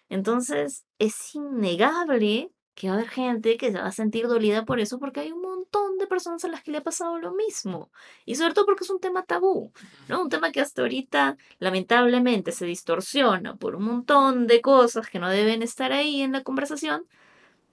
Entonces, 0.09 0.85
es 0.99 1.35
innegable 1.35 2.51
que 2.75 2.89
va 2.89 2.95
a 2.95 2.97
haber 2.97 3.11
gente 3.11 3.57
que 3.57 3.71
se 3.71 3.79
va 3.79 3.87
a 3.87 3.93
sentir 3.93 4.27
dolida 4.27 4.65
por 4.65 4.81
eso 4.81 4.99
porque 4.99 5.21
hay 5.21 5.33
un 5.33 5.43
montón 5.43 5.99
de 5.99 6.07
personas 6.07 6.45
a 6.45 6.49
las 6.49 6.63
que 6.63 6.71
le 6.71 6.79
ha 6.79 6.83
pasado 6.83 7.19
lo 7.19 7.33
mismo. 7.33 7.91
Y 8.25 8.37
sobre 8.37 8.55
todo 8.55 8.67
porque 8.67 8.85
es 8.85 8.91
un 8.91 9.01
tema 9.01 9.25
tabú, 9.25 9.73
¿no? 10.09 10.23
Un 10.23 10.29
tema 10.31 10.53
que 10.53 10.61
hasta 10.61 10.83
ahorita 10.83 11.37
lamentablemente 11.59 12.53
se 12.53 12.67
distorsiona 12.67 13.57
por 13.57 13.77
un 13.77 13.85
montón 13.85 14.47
de 14.47 14.61
cosas 14.61 15.09
que 15.09 15.19
no 15.19 15.29
deben 15.29 15.63
estar 15.63 15.93
ahí 15.93 16.23
en 16.23 16.33
la 16.33 16.43
conversación, 16.43 17.05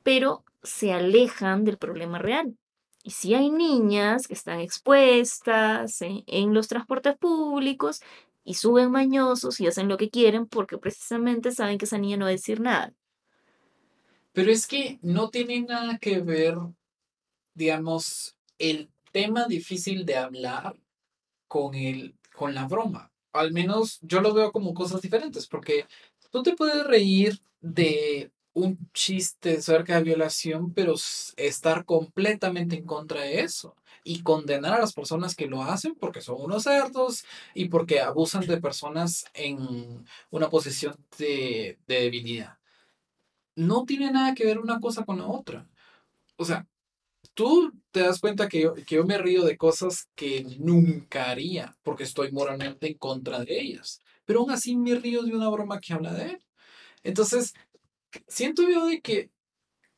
pero 0.03 0.43
se 0.63 0.93
alejan 0.93 1.63
del 1.65 1.77
problema 1.77 2.19
real. 2.19 2.57
Y 3.03 3.11
si 3.11 3.33
hay 3.33 3.49
niñas 3.51 4.27
que 4.27 4.33
están 4.33 4.59
expuestas 4.59 6.01
en, 6.01 6.23
en 6.27 6.53
los 6.53 6.67
transportes 6.67 7.17
públicos 7.17 8.01
y 8.43 8.55
suben 8.55 8.91
mañosos 8.91 9.59
y 9.61 9.67
hacen 9.67 9.87
lo 9.87 9.97
que 9.97 10.09
quieren 10.09 10.47
porque 10.47 10.77
precisamente 10.77 11.51
saben 11.51 11.77
que 11.77 11.85
esa 11.85 11.97
niña 11.97 12.17
no 12.17 12.25
va 12.25 12.29
a 12.29 12.31
decir 12.31 12.59
nada 12.59 12.93
pero 14.33 14.51
es 14.51 14.67
que 14.67 14.99
no 15.01 15.29
tiene 15.29 15.61
nada 15.61 15.97
que 15.97 16.19
ver, 16.19 16.55
digamos, 17.53 18.35
el 18.57 18.89
tema 19.11 19.47
difícil 19.47 20.05
de 20.05 20.17
hablar 20.17 20.75
con, 21.47 21.75
el, 21.75 22.15
con 22.35 22.53
la 22.53 22.67
broma. 22.67 23.11
Al 23.33 23.51
menos 23.51 23.99
yo 24.01 24.21
lo 24.21 24.33
veo 24.33 24.51
como 24.51 24.73
cosas 24.73 25.01
diferentes, 25.01 25.47
porque 25.47 25.85
tú 26.31 26.43
te 26.43 26.55
puedes 26.55 26.85
reír 26.85 27.39
de 27.61 28.31
un 28.53 28.77
chiste 28.93 29.57
acerca 29.57 29.95
de 29.95 30.03
violación, 30.03 30.73
pero 30.73 30.95
estar 31.37 31.85
completamente 31.85 32.75
en 32.75 32.85
contra 32.85 33.21
de 33.21 33.41
eso 33.41 33.75
y 34.03 34.23
condenar 34.23 34.73
a 34.73 34.79
las 34.79 34.93
personas 34.93 35.35
que 35.35 35.47
lo 35.47 35.63
hacen 35.63 35.95
porque 35.95 36.21
son 36.21 36.41
unos 36.41 36.63
cerdos 36.63 37.25
y 37.53 37.69
porque 37.69 38.01
abusan 38.01 38.45
de 38.47 38.59
personas 38.59 39.25
en 39.33 40.05
una 40.31 40.49
posición 40.49 40.95
de, 41.17 41.77
de 41.87 42.01
debilidad 42.01 42.58
no 43.59 43.83
tiene 43.85 44.11
nada 44.11 44.33
que 44.33 44.45
ver 44.45 44.59
una 44.59 44.79
cosa 44.79 45.03
con 45.03 45.17
la 45.17 45.27
otra. 45.27 45.67
O 46.37 46.45
sea, 46.45 46.65
tú 47.33 47.71
te 47.91 48.01
das 48.01 48.19
cuenta 48.19 48.47
que 48.47 48.61
yo, 48.61 48.73
que 48.73 48.95
yo 48.95 49.05
me 49.05 49.17
río 49.17 49.43
de 49.43 49.57
cosas 49.57 50.07
que 50.15 50.45
nunca 50.59 51.29
haría 51.29 51.75
porque 51.83 52.03
estoy 52.03 52.31
moralmente 52.31 52.87
en 52.87 52.97
contra 52.97 53.39
de 53.39 53.59
ellas. 53.59 54.01
Pero 54.25 54.39
aún 54.39 54.51
así 54.51 54.77
me 54.77 54.95
río 54.95 55.23
de 55.23 55.35
una 55.35 55.49
broma 55.49 55.79
que 55.79 55.93
habla 55.93 56.13
de 56.13 56.31
él. 56.31 56.45
Entonces, 57.03 57.53
siento 58.27 58.63
yo 58.69 58.85
de 58.87 59.01
que 59.01 59.29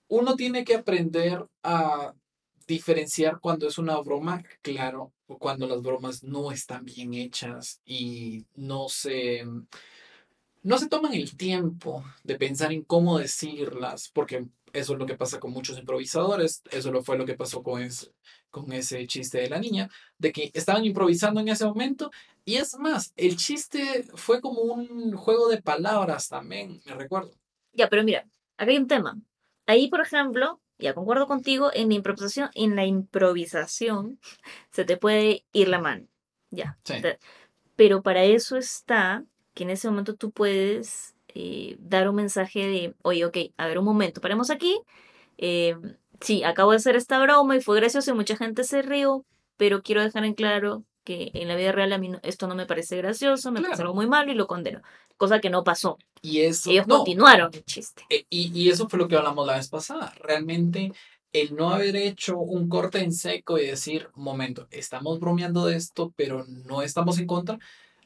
uno 0.07 0.35
tiene 0.35 0.63
que 0.63 0.75
aprender 0.75 1.45
a 1.63 2.13
diferenciar 2.67 3.39
cuando 3.39 3.67
es 3.67 3.77
una 3.77 3.99
broma, 3.99 4.43
claro, 4.61 5.13
o 5.27 5.37
cuando 5.37 5.67
las 5.67 5.81
bromas 5.81 6.23
no 6.23 6.51
están 6.51 6.85
bien 6.85 7.13
hechas 7.13 7.81
y 7.85 8.45
no 8.55 8.89
se 8.89 9.43
no 10.63 10.77
se 10.77 10.87
toman 10.89 11.13
el 11.13 11.35
tiempo 11.35 12.03
de 12.23 12.35
pensar 12.37 12.71
en 12.71 12.83
cómo 12.83 13.17
decirlas, 13.19 14.09
porque 14.13 14.45
eso 14.73 14.93
es 14.93 14.99
lo 14.99 15.05
que 15.05 15.17
pasa 15.17 15.39
con 15.39 15.51
muchos 15.51 15.77
improvisadores, 15.77 16.61
eso 16.71 16.91
lo 16.91 17.03
fue 17.03 17.17
lo 17.17 17.25
que 17.25 17.35
pasó 17.35 17.61
con 17.63 17.81
ese, 17.81 18.11
con 18.49 18.71
ese 18.71 19.05
chiste 19.07 19.39
de 19.39 19.49
la 19.49 19.59
niña, 19.59 19.89
de 20.17 20.31
que 20.31 20.51
estaban 20.53 20.85
improvisando 20.85 21.41
en 21.41 21.49
ese 21.49 21.65
momento, 21.65 22.11
y 22.45 22.55
es 22.55 22.77
más, 22.77 23.13
el 23.17 23.35
chiste 23.37 24.05
fue 24.15 24.39
como 24.41 24.61
un 24.61 25.13
juego 25.13 25.49
de 25.49 25.61
palabras 25.61 26.29
también, 26.29 26.81
me 26.85 26.93
recuerdo. 26.95 27.31
Ya, 27.73 27.89
pero 27.89 28.03
mira, 28.03 28.27
acá 28.57 28.71
hay 28.71 28.77
un 28.77 28.87
tema. 28.87 29.17
Ahí, 29.65 29.89
por 29.89 30.01
ejemplo, 30.01 30.59
ya 30.77 30.93
concuerdo 30.93 31.27
contigo, 31.27 31.69
en 31.73 31.89
la 31.89 31.95
improvisación, 31.95 32.49
en 32.55 32.75
la 32.75 32.85
improvisación 32.85 34.19
se 34.71 34.85
te 34.85 34.97
puede 34.97 35.45
ir 35.53 35.67
la 35.67 35.79
mano. 35.79 36.07
Ya. 36.49 36.77
Sí. 36.83 37.01
Te- 37.01 37.19
Pero 37.75 38.01
para 38.01 38.23
eso 38.23 38.57
está 38.57 39.23
que 39.53 39.63
en 39.63 39.69
ese 39.71 39.89
momento 39.89 40.15
tú 40.15 40.31
puedes 40.31 41.15
eh, 41.29 41.77
dar 41.79 42.09
un 42.09 42.15
mensaje 42.15 42.67
de, 42.67 42.95
oye, 43.03 43.25
ok, 43.25 43.37
a 43.57 43.67
ver 43.67 43.79
un 43.79 43.85
momento, 43.85 44.21
paremos 44.21 44.49
aquí. 44.49 44.79
eh, 45.37 45.75
sí, 46.21 46.43
acabo 46.43 46.71
de 46.71 46.77
hacer 46.77 46.95
esta 46.95 47.19
broma 47.21 47.55
y 47.57 47.61
fue 47.61 47.77
gracioso 47.77 48.11
y 48.11 48.13
mucha 48.13 48.35
gente 48.37 48.63
se 48.63 48.81
rió, 48.81 49.25
pero 49.57 49.81
quiero 49.81 50.03
dejar 50.03 50.25
en 50.25 50.33
claro 50.35 50.83
que 51.03 51.31
en 51.33 51.47
la 51.47 51.55
vida 51.55 51.71
real 51.71 51.91
a 51.93 51.97
mí 51.97 52.09
no- 52.09 52.19
esto 52.23 52.47
no 52.47 52.55
me 52.55 52.67
parece 52.67 52.95
gracioso, 52.97 53.51
me 53.51 53.59
parece 53.61 53.77
Claro. 53.77 53.89
algo 53.89 53.95
muy 53.95 54.07
malo 54.07 54.31
y 54.31 54.35
lo 54.35 54.45
condeno. 54.47 54.81
Cosa 55.17 55.39
que 55.39 55.49
no 55.49 55.63
pasó. 55.63 55.97
Y 56.21 56.41
eso. 56.41 56.69
Ellos 56.69 56.85
no, 56.87 56.97
continuaron 56.97 57.49
el 57.53 57.65
chiste. 57.65 58.03
Eh, 58.09 58.25
Y, 58.29 58.51
y 58.59 58.69
eso 58.69 58.87
fue 58.87 58.99
lo 58.99 59.07
que 59.07 59.15
hablamos 59.15 59.47
la 59.47 59.55
vez 59.55 59.67
pasada. 59.69 60.13
Realmente, 60.19 60.91
el 61.33 61.55
no 61.55 61.71
haber 61.71 61.95
hecho 61.95 62.37
un 62.37 62.69
corte 62.69 62.99
en 62.99 63.13
seco 63.13 63.57
y 63.57 63.65
decir, 63.65 64.09
momento, 64.13 64.67
estamos 64.69 65.19
bromeando 65.19 65.65
de 65.65 65.77
esto, 65.77 66.13
pero 66.15 66.45
no 66.47 66.83
estamos 66.83 67.17
en 67.17 67.25
contra, 67.25 67.57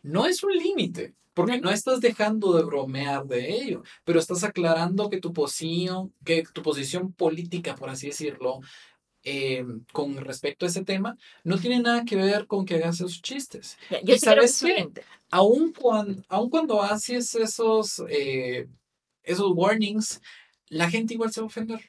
no 0.05 0.25
es 0.27 0.43
un 0.43 0.53
límite. 0.53 1.15
Porque 1.33 1.59
no 1.59 1.69
estás 1.69 1.99
dejando 1.99 2.53
de 2.53 2.63
bromear 2.63 3.25
de 3.27 3.53
ello, 3.55 3.83
pero 4.05 4.19
estás 4.19 4.45
aclarando 4.45 5.09
que 5.09 5.19
tu 5.19 5.33
posición, 5.33 6.13
que 6.23 6.43
tu 6.53 6.61
posición 6.63 7.11
política, 7.11 7.75
por 7.75 7.89
así 7.89 8.07
decirlo, 8.07 8.61
eh, 9.23 9.65
con 9.91 10.15
respecto 10.17 10.65
a 10.65 10.69
ese 10.69 10.85
tema, 10.85 11.17
no 11.43 11.57
tiene 11.59 11.79
nada 11.81 12.05
que 12.05 12.15
ver 12.15 12.47
con 12.47 12.65
que 12.65 12.75
hagas 12.75 12.95
esos 12.97 13.21
chistes 13.21 13.77
Ya, 13.89 14.01
Yo 14.03 14.15
¿Y 14.15 14.19
sí 14.19 14.29
que 14.37 14.47
sabes 14.47 14.59
qué? 14.63 14.75
límite. 14.75 15.07
aun 15.31 15.73
cuando, 15.73 16.23
aun 16.29 16.49
cuando 16.49 16.81
haces 16.81 17.35
esos, 17.35 18.01
eh, 18.09 18.67
esos 19.23 19.51
warnings, 19.55 20.21
la 20.69 20.89
gente 20.89 21.15
igual 21.15 21.31
se 21.33 21.41
va 21.41 21.45
a 21.45 21.47
ofender 21.47 21.81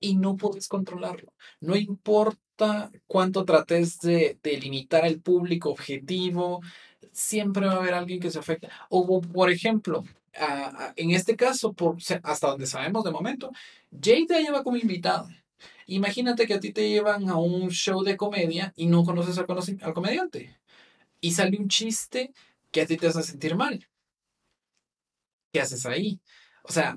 y 0.00 0.16
no 0.16 0.36
puedes 0.36 0.68
controlarlo. 0.68 1.32
No 1.60 1.76
importa 1.76 2.90
cuánto 3.06 3.44
trates 3.44 4.00
de, 4.00 4.38
de 4.42 4.58
limitar 4.60 5.04
al 5.04 5.20
público 5.20 5.70
objetivo, 5.70 6.60
siempre 7.12 7.66
va 7.66 7.74
a 7.74 7.76
haber 7.76 7.94
alguien 7.94 8.20
que 8.20 8.30
se 8.30 8.38
afecte. 8.38 8.68
O, 8.88 9.20
por 9.20 9.50
ejemplo, 9.50 10.04
en 10.96 11.10
este 11.10 11.36
caso, 11.36 11.74
hasta 12.22 12.48
donde 12.48 12.66
sabemos 12.66 13.04
de 13.04 13.10
momento, 13.10 13.50
Jada 13.90 14.40
lleva 14.40 14.62
como 14.62 14.76
invitada. 14.76 15.28
Imagínate 15.86 16.46
que 16.46 16.54
a 16.54 16.60
ti 16.60 16.72
te 16.72 16.88
llevan 16.88 17.28
a 17.28 17.36
un 17.36 17.70
show 17.70 18.02
de 18.02 18.16
comedia 18.16 18.72
y 18.76 18.86
no 18.86 19.04
conoces 19.04 19.38
al, 19.38 19.46
al 19.82 19.94
comediante. 19.94 20.58
Y 21.20 21.32
sale 21.32 21.58
un 21.58 21.68
chiste 21.68 22.32
que 22.70 22.82
a 22.82 22.86
ti 22.86 22.96
te 22.96 23.08
hace 23.08 23.22
sentir 23.22 23.54
mal. 23.54 23.86
¿Qué 25.52 25.60
haces 25.60 25.84
ahí? 25.86 26.20
O 26.62 26.72
sea, 26.72 26.96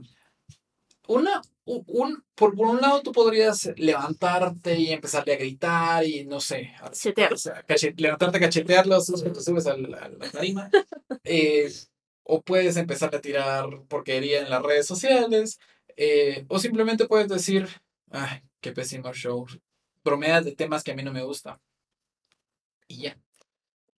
una, 1.08 1.41
un, 1.66 2.24
por, 2.36 2.55
por 2.55 2.68
un 2.68 2.80
lado 2.82 3.01
tú 3.01 3.11
podrías 3.11 3.72
levantarte 3.78 4.78
y 4.80 4.91
empezarle 4.91 5.34
a 5.34 5.38
gritar 5.38 6.05
y 6.05 6.26
no 6.26 6.39
sé, 6.39 6.74
a- 6.80 6.86
Cachetear. 6.86 7.34
o 7.34 7.38
sea, 7.38 7.63
levantarte 7.97 8.38
a 8.38 8.39
cachetearlos, 8.41 9.07
tú 9.07 9.18
subes 9.41 9.66
a 9.68 9.76
la 9.78 10.09
tarima. 10.32 10.70
eh, 11.24 11.72
o 12.24 12.41
puedes 12.41 12.78
empezar 12.78 13.13
a 13.16 13.22
tirar 13.22 13.66
porquería 13.88 14.41
en 14.41 14.49
las 14.49 14.61
redes 14.63 14.86
sociales. 14.88 15.59
eh, 15.97 16.45
o 16.49 16.59
simplemente 16.59 17.07
puedes 17.07 17.30
decir, 17.30 17.68
ay, 18.11 18.41
qué 18.61 18.72
pésimo 18.72 19.11
show. 19.13 19.45
Bromeas 20.03 20.45
de 20.45 20.55
temas 20.55 20.84
que 20.84 20.91
a 20.91 20.95
mí 20.95 21.03
no 21.03 21.11
me 21.13 21.24
gustan. 21.24 21.59
Y 22.88 23.03
ya. 23.03 23.18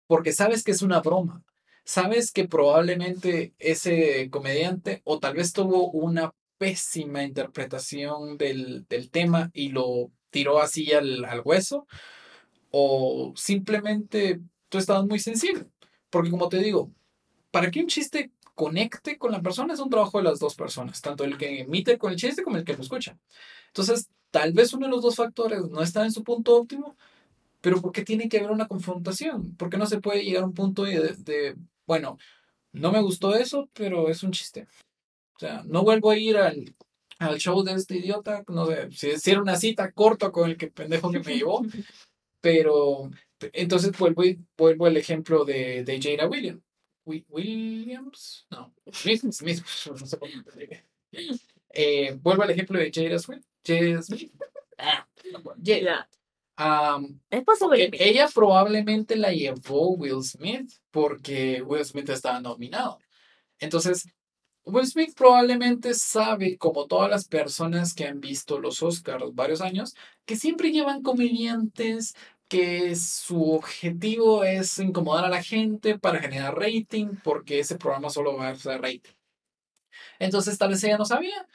Porque 0.06 0.32
sabes 0.32 0.62
que 0.62 0.70
es 0.72 0.82
una 0.82 1.00
broma. 1.00 1.42
Sabes 1.84 2.32
que 2.32 2.46
probablemente 2.48 3.54
ese 3.58 4.28
comediante 4.30 5.02
o 5.04 5.18
tal 5.20 5.34
vez 5.34 5.52
tuvo 5.52 5.90
una 5.90 6.32
pésima 6.58 7.22
interpretación 7.22 8.36
del, 8.38 8.86
del 8.88 9.10
tema 9.10 9.50
y 9.54 9.70
lo 9.70 10.10
tiró 10.30 10.60
así 10.60 10.92
al, 10.92 11.24
al 11.24 11.42
hueso. 11.44 11.86
O 12.70 13.32
simplemente 13.36 14.40
tú 14.68 14.78
estabas 14.78 15.06
muy 15.06 15.18
sensible. 15.18 15.66
Porque 16.10 16.30
como 16.30 16.48
te 16.48 16.58
digo, 16.58 16.90
para 17.50 17.70
que 17.70 17.80
un 17.80 17.86
chiste 17.86 18.32
conecte 18.54 19.18
con 19.18 19.32
la 19.32 19.42
persona 19.42 19.74
es 19.74 19.80
un 19.80 19.90
trabajo 19.90 20.18
de 20.18 20.24
las 20.24 20.38
dos 20.38 20.54
personas, 20.54 21.00
tanto 21.02 21.24
el 21.24 21.36
que 21.36 21.60
emite 21.60 21.98
con 21.98 22.10
el 22.10 22.18
chiste 22.18 22.42
como 22.42 22.56
el 22.56 22.64
que 22.64 22.74
lo 22.74 22.82
escucha. 22.82 23.18
Entonces, 23.68 24.08
tal 24.30 24.52
vez 24.52 24.72
uno 24.72 24.86
de 24.86 24.92
los 24.92 25.02
dos 25.02 25.16
factores 25.16 25.60
no 25.70 25.82
está 25.82 26.04
en 26.04 26.12
su 26.12 26.24
punto 26.24 26.56
óptimo, 26.56 26.96
pero 27.60 27.80
¿por 27.80 27.92
qué 27.92 28.02
tiene 28.02 28.28
que 28.28 28.38
haber 28.38 28.50
una 28.50 28.66
confrontación? 28.66 29.54
¿Por 29.56 29.68
qué 29.68 29.76
no 29.76 29.86
se 29.86 30.00
puede 30.00 30.24
llegar 30.24 30.42
a 30.42 30.46
un 30.46 30.54
punto 30.54 30.84
de, 30.84 31.14
de, 31.18 31.56
bueno, 31.86 32.18
no 32.72 32.92
me 32.92 33.02
gustó 33.02 33.34
eso, 33.34 33.68
pero 33.74 34.08
es 34.08 34.22
un 34.22 34.32
chiste? 34.32 34.66
O 35.36 35.38
sea, 35.38 35.62
no 35.66 35.82
vuelvo 35.82 36.10
a 36.10 36.16
ir 36.18 36.36
al, 36.38 36.74
al 37.18 37.38
show 37.38 37.62
de 37.62 37.72
este 37.74 37.96
idiota, 37.98 38.42
no 38.48 38.66
sé, 38.66 38.90
si 38.90 39.18
si 39.18 39.30
era 39.30 39.42
una 39.42 39.56
cita 39.56 39.92
corta 39.92 40.30
con 40.32 40.48
el 40.50 40.56
que 40.56 40.68
pendejo 40.68 41.10
que 41.10 41.20
me 41.20 41.36
llevó, 41.36 41.62
pero 42.40 43.10
entonces 43.52 43.96
vuelvo, 43.98 44.24
y- 44.24 44.38
vuelvo 44.56 44.86
al 44.86 44.96
ejemplo 44.96 45.44
de, 45.44 45.84
de 45.84 46.00
Jada 46.00 46.28
Williams. 46.28 46.62
Wi- 47.04 47.24
Williams? 47.28 48.46
No, 48.50 48.74
Smith, 48.92 49.22
Smith, 49.30 49.62
no 50.00 50.06
sé 50.06 50.18
cómo. 50.18 50.32
Eh, 51.70 52.18
vuelvo 52.22 52.42
al 52.42 52.50
ejemplo 52.50 52.78
de 52.78 52.90
Jada 52.92 53.18
Smith. 53.18 53.44
Jada 53.64 54.02
Smith. 54.02 54.32
Ah. 54.78 55.06
Jada. 55.64 56.08
E- 57.74 57.90
ella 57.98 58.28
probablemente 58.34 59.16
la 59.16 59.30
llevó 59.32 59.90
Will 59.96 60.22
Smith 60.22 60.72
porque 60.90 61.62
Will 61.62 61.84
Smith 61.84 62.08
estaba 62.08 62.40
nominado. 62.40 62.98
Entonces, 63.58 64.08
Will 64.66 64.86
Smith 64.86 65.14
probablemente 65.16 65.94
sabe, 65.94 66.58
como 66.58 66.86
todas 66.86 67.08
las 67.08 67.28
personas 67.28 67.94
que 67.94 68.04
han 68.06 68.20
visto 68.20 68.58
los 68.58 68.82
Oscars 68.82 69.32
varios 69.32 69.60
años, 69.60 69.94
que 70.24 70.36
siempre 70.36 70.72
llevan 70.72 71.02
comediantes 71.02 72.14
que 72.48 72.94
su 72.96 73.52
objetivo 73.52 74.44
es 74.44 74.78
incomodar 74.78 75.24
a 75.24 75.28
la 75.28 75.42
gente 75.42 75.98
para 75.98 76.20
generar 76.20 76.56
rating, 76.58 77.16
porque 77.22 77.60
ese 77.60 77.76
programa 77.76 78.10
solo 78.10 78.36
va 78.36 78.48
a 78.48 78.50
hacer 78.52 78.80
rating. 78.80 79.12
Entonces, 80.18 80.58
tal 80.58 80.70
vez 80.70 80.82
ella 80.84 80.98
no 80.98 81.04
sabía 81.04 81.46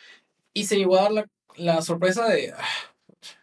y 0.53 0.65
se 0.65 0.77
llevó 0.77 0.97
a 0.99 1.03
dar 1.03 1.11
la, 1.11 1.29
la 1.57 1.81
sorpresa 1.81 2.27
de, 2.27 2.53
"Ah, 2.57 2.65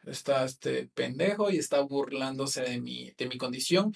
está 0.06 0.44
este 0.44 0.88
pendejo 0.94 1.50
y 1.50 1.58
está 1.58 1.80
burlándose 1.82 2.62
de 2.62 2.80
mi, 2.80 3.12
de 3.16 3.26
mi 3.28 3.38
condición. 3.38 3.94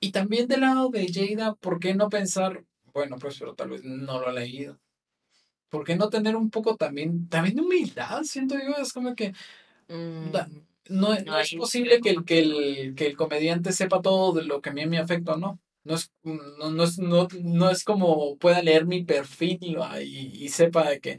Y 0.00 0.12
también 0.12 0.48
del 0.48 0.60
lado 0.62 0.90
de 0.90 1.08
Jada, 1.12 1.54
¿por 1.54 1.80
qué 1.80 1.94
no 1.94 2.08
pensar, 2.08 2.64
bueno, 2.94 3.16
pues, 3.18 3.38
pero 3.38 3.54
tal 3.54 3.70
vez 3.70 3.84
no 3.84 4.20
lo 4.20 4.28
ha 4.28 4.32
leído? 4.32 4.78
¿Por 5.68 5.84
qué 5.84 5.96
no 5.96 6.08
tener 6.08 6.36
un 6.36 6.50
poco 6.50 6.76
también, 6.76 7.28
también 7.28 7.56
de 7.56 7.62
humildad? 7.62 8.22
Siento 8.24 8.54
yo, 8.56 8.76
es 8.82 8.92
como 8.92 9.14
que 9.14 9.32
Mm, 9.88 10.30
da- 10.32 10.48
no, 10.88 11.14
no 11.20 11.38
es 11.38 11.54
posible 11.54 12.00
que 12.00 12.10
el, 12.10 12.24
que, 12.24 12.40
el, 12.40 12.94
que 12.96 13.06
el 13.06 13.16
comediante 13.16 13.72
sepa 13.72 14.02
todo 14.02 14.32
de 14.34 14.44
lo 14.44 14.60
que 14.60 14.70
a 14.70 14.72
mí 14.72 14.86
me 14.86 14.98
afecta 14.98 15.34
o 15.34 15.36
no. 15.38 15.60
No 15.84 15.94
es, 15.96 16.12
no, 16.24 16.70
no 16.70 16.84
es, 16.84 16.98
no, 16.98 17.28
no 17.42 17.70
es 17.70 17.84
como 17.84 18.38
pueda 18.38 18.62
leer 18.62 18.86
mi 18.86 19.04
perfil 19.04 19.58
y, 19.62 19.76
y, 20.44 20.48
sepa 20.48 20.98
que 20.98 21.18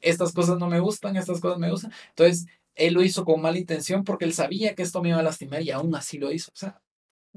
estas 0.00 0.32
cosas 0.32 0.58
no 0.58 0.68
me 0.68 0.80
gustan, 0.80 1.16
estas 1.16 1.40
cosas 1.40 1.58
me 1.58 1.70
gustan. 1.70 1.92
Entonces, 2.10 2.46
él 2.74 2.94
lo 2.94 3.02
hizo 3.02 3.24
con 3.24 3.40
mala 3.42 3.58
intención 3.58 4.04
porque 4.04 4.24
él 4.26 4.34
sabía 4.34 4.74
que 4.74 4.82
esto 4.82 5.02
me 5.02 5.10
iba 5.10 5.18
a 5.20 5.22
lastimar 5.22 5.62
y 5.62 5.70
aún 5.70 5.94
así 5.94 6.18
lo 6.18 6.32
hizo. 6.32 6.50
O 6.52 6.56
sea, 6.56 6.80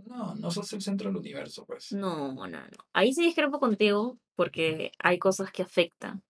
no, 0.05 0.35
no 0.35 0.51
sos 0.51 0.71
el 0.73 0.81
centro 0.81 1.09
del 1.09 1.17
universo, 1.17 1.65
pues. 1.65 1.91
No, 1.91 2.33
no, 2.33 2.47
no. 2.47 2.67
Ahí 2.93 3.13
sí 3.13 3.23
discrepo 3.23 3.59
contigo 3.59 4.17
porque 4.35 4.91
hay 4.99 5.19
cosas 5.19 5.51
que 5.51 5.61
afectan. 5.63 6.23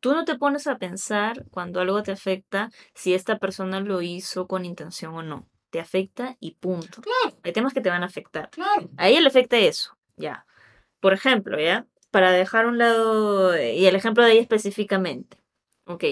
Tú 0.00 0.12
no 0.12 0.24
te 0.24 0.36
pones 0.36 0.66
a 0.66 0.78
pensar 0.78 1.46
cuando 1.50 1.80
algo 1.80 2.02
te 2.02 2.12
afecta 2.12 2.70
si 2.94 3.14
esta 3.14 3.38
persona 3.38 3.80
lo 3.80 4.02
hizo 4.02 4.46
con 4.46 4.64
intención 4.64 5.14
o 5.14 5.22
no. 5.22 5.48
Te 5.70 5.80
afecta 5.80 6.36
y 6.40 6.54
punto. 6.56 7.02
Claro, 7.02 7.36
Hay 7.42 7.52
temas 7.52 7.72
que 7.72 7.80
te 7.80 7.90
van 7.90 8.02
a 8.02 8.06
afectar. 8.06 8.50
claro. 8.50 8.88
A 8.96 9.08
ella 9.08 9.20
le 9.20 9.28
afecta 9.28 9.56
eso, 9.58 9.96
ya. 10.16 10.46
Por 11.00 11.12
ejemplo, 11.12 11.60
¿ya? 11.60 11.86
Para 12.10 12.32
dejar 12.32 12.66
un 12.66 12.78
lado, 12.78 13.54
eh, 13.54 13.76
y 13.76 13.86
el 13.86 13.94
ejemplo 13.96 14.24
de 14.24 14.32
ella 14.32 14.40
específicamente. 14.42 15.38
Ok. 15.84 16.04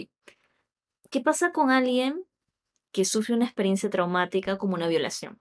¿Qué 1.11 1.21
pasa 1.21 1.53
con 1.53 1.71
alguien 1.71 2.25
que 2.93 3.05
sufre 3.05 3.35
una 3.35 3.45
experiencia 3.45 3.91
traumática 3.91 4.59
como 4.59 4.75
una 4.75 4.89
violación? 4.89 5.41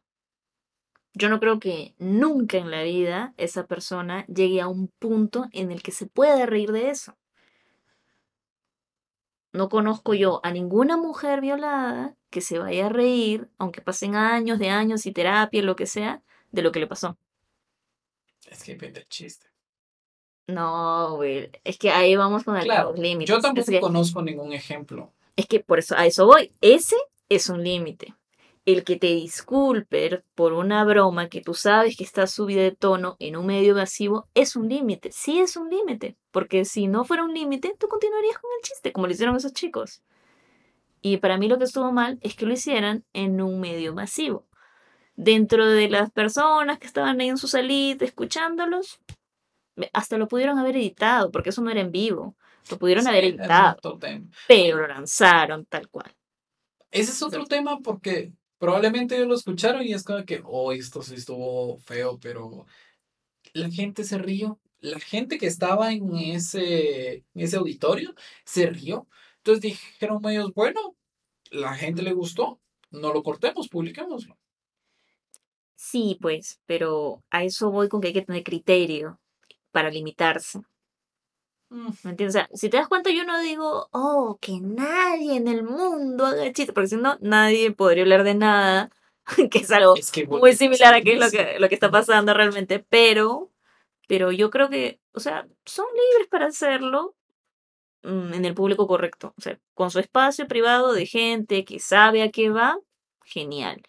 Yo 1.13 1.29
no 1.29 1.39
creo 1.39 1.59
que 1.59 1.93
nunca 1.99 2.57
en 2.57 2.71
la 2.71 2.81
vida 2.83 3.33
esa 3.37 3.67
persona 3.67 4.25
llegue 4.27 4.61
a 4.61 4.67
un 4.67 4.87
punto 4.87 5.45
en 5.51 5.71
el 5.71 5.83
que 5.83 5.91
se 5.91 6.07
pueda 6.07 6.45
reír 6.45 6.71
de 6.71 6.89
eso. 6.89 7.15
No 9.51 9.69
conozco 9.69 10.15
yo 10.15 10.39
a 10.43 10.51
ninguna 10.51 10.97
mujer 10.97 11.39
violada 11.39 12.15
que 12.31 12.41
se 12.41 12.57
vaya 12.57 12.87
a 12.87 12.89
reír, 12.89 13.47
aunque 13.59 13.81
pasen 13.81 14.15
años 14.15 14.57
de 14.57 14.69
años 14.69 15.05
y 15.05 15.11
terapia, 15.11 15.61
lo 15.61 15.75
que 15.75 15.85
sea, 15.85 16.23
de 16.51 16.63
lo 16.63 16.71
que 16.71 16.79
le 16.79 16.87
pasó. 16.87 17.17
Es 18.47 18.63
que 18.63 18.75
del 18.75 19.07
chiste. 19.07 19.47
No, 20.47 21.15
güey. 21.17 21.51
Es 21.63 21.77
que 21.77 21.91
ahí 21.91 22.15
vamos 22.15 22.43
con 22.43 22.57
el- 22.57 22.63
Claro, 22.63 22.89
los 22.91 22.99
límites. 22.99 23.29
yo 23.29 23.37
Es 23.37 23.43
tampoco 23.43 23.71
que, 23.71 23.79
conozco 23.79 24.21
ningún 24.23 24.51
ejemplo. 24.51 25.13
es 25.35 25.45
que 25.45 25.59
por 25.59 25.77
eso, 25.79 25.95
a 25.95 26.05
eso 26.07 26.25
voy. 26.25 26.51
Ese 26.59 26.97
es 27.29 27.49
un 27.49 27.63
límite. 27.63 28.15
El 28.65 28.85
que 28.85 28.95
te 28.95 29.07
disculpe 29.07 30.23
por 30.35 30.53
una 30.53 30.85
broma 30.85 31.27
que 31.27 31.41
tú 31.41 31.53
sabes 31.53 31.97
que 31.97 32.05
está 32.05 32.27
subida 32.27 32.61
de 32.61 32.71
tono 32.71 33.17
en 33.19 33.35
un 33.35 33.45
medio 33.45 33.71
evasivo 33.71 34.29
es 34.33 34.55
un 34.55 34.69
límite. 34.69 35.11
Sí 35.11 35.39
es 35.39 35.57
un 35.57 35.69
límite. 35.69 36.17
Porque 36.31 36.63
si 36.63 36.87
no 36.87 37.03
fuera 37.03 37.25
un 37.25 37.33
límite, 37.33 37.75
tú 37.77 37.87
continuarías 37.87 38.37
con 38.37 38.49
el 38.57 38.63
chiste, 38.63 38.93
como 38.93 39.07
lo 39.07 39.13
hicieron 39.13 39.35
esos 39.35 39.53
chicos. 39.53 40.01
Y 41.01 41.17
para 41.17 41.37
mí 41.37 41.49
lo 41.49 41.57
que 41.57 41.65
estuvo 41.65 41.91
mal 41.91 42.17
es 42.21 42.35
que 42.35 42.45
lo 42.45 42.53
hicieran 42.53 43.03
en 43.11 43.41
un 43.41 43.59
medio 43.59 43.93
masivo. 43.93 44.47
Dentro 45.15 45.67
de 45.67 45.89
las 45.89 46.09
personas 46.11 46.79
que 46.79 46.87
estaban 46.87 47.19
ahí 47.19 47.27
en 47.27 47.37
su 47.37 47.49
salida 47.49 48.05
escuchándolos, 48.05 49.01
hasta 49.91 50.17
lo 50.17 50.29
pudieron 50.29 50.57
haber 50.57 50.77
editado, 50.77 51.31
porque 51.31 51.49
eso 51.49 51.61
no 51.61 51.69
era 51.69 51.81
en 51.81 51.91
vivo. 51.91 52.35
Lo 52.71 52.77
pudieron 52.77 53.05
haber 53.07 53.25
editado, 53.25 53.99
pero 54.47 54.77
lo 54.77 54.87
lanzaron 54.87 55.65
tal 55.65 55.89
cual. 55.89 56.15
Ese 56.89 57.11
es 57.11 57.21
otro 57.21 57.45
tema 57.45 57.79
porque 57.79 58.31
probablemente 58.63 59.17
ellos 59.17 59.27
lo 59.27 59.35
escucharon 59.35 59.85
y 59.85 59.91
es 59.91 60.05
como 60.05 60.23
que, 60.23 60.41
oh, 60.45 60.71
esto 60.71 61.01
sí 61.01 61.15
estuvo 61.15 61.79
feo, 61.79 62.17
pero 62.17 62.65
la 63.51 63.69
gente 63.69 64.05
se 64.05 64.17
rió. 64.17 64.57
La 64.79 65.01
gente 65.01 65.37
que 65.37 65.47
estaba 65.47 65.91
en 65.91 66.15
ese, 66.15 67.15
en 67.15 67.25
ese 67.35 67.57
auditorio 67.57 68.15
se 68.45 68.67
rió. 68.67 69.05
Entonces 69.39 69.63
dijeron 69.63 70.21
ellos, 70.29 70.53
bueno, 70.53 70.95
la 71.51 71.73
gente 71.75 72.03
le 72.03 72.13
gustó, 72.13 72.61
no 72.89 73.11
lo 73.11 73.21
cortemos, 73.21 73.67
publiquémoslo. 73.67 74.37
Sí, 75.75 76.17
pues, 76.21 76.61
pero 76.65 77.21
a 77.31 77.43
eso 77.43 77.69
voy 77.69 77.89
con 77.89 77.99
que 77.99 78.07
hay 78.07 78.13
que 78.13 78.21
tener 78.21 78.43
criterio 78.43 79.19
para 79.71 79.91
limitarse. 79.91 80.61
¿Me 81.73 82.11
entiendes? 82.11 82.35
O 82.35 82.37
sea, 82.37 82.49
si 82.53 82.69
te 82.69 82.77
das 82.77 82.87
cuenta, 82.87 83.09
yo 83.09 83.23
no 83.23 83.39
digo, 83.39 83.89
oh, 83.91 84.37
que 84.39 84.59
nadie 84.61 85.37
en 85.37 85.47
el 85.47 85.63
mundo 85.63 86.27
haga 86.27 86.45
chistes, 86.53 86.71
porque 86.71 86.89
si 86.89 86.97
no, 86.97 87.17
nadie 87.19 87.71
podría 87.71 88.03
hablar 88.03 88.23
de 88.23 88.35
nada, 88.35 88.91
que 89.49 89.57
es 89.57 89.71
algo 89.71 89.95
muy 90.29 90.53
similar 90.53 90.93
a 90.93 91.01
que 91.01 91.15
lo 91.15 91.31
que, 91.31 91.57
lo 91.59 91.69
que 91.69 91.73
está 91.75 91.89
pasando 91.89 92.33
realmente, 92.35 92.77
pero, 92.77 93.49
pero 94.07 94.31
yo 94.31 94.51
creo 94.51 94.69
que, 94.69 94.99
o 95.13 95.19
sea, 95.19 95.47
son 95.65 95.87
libres 96.11 96.27
para 96.29 96.45
hacerlo 96.45 97.15
mm, 98.03 98.35
en 98.35 98.45
el 98.45 98.53
público 98.53 98.85
correcto, 98.85 99.33
o 99.35 99.41
sea, 99.41 99.59
con 99.73 99.89
su 99.89 99.97
espacio 99.97 100.47
privado 100.47 100.93
de 100.93 101.07
gente 101.07 101.65
que 101.65 101.79
sabe 101.79 102.21
a 102.21 102.29
qué 102.29 102.51
va, 102.51 102.77
genial 103.23 103.81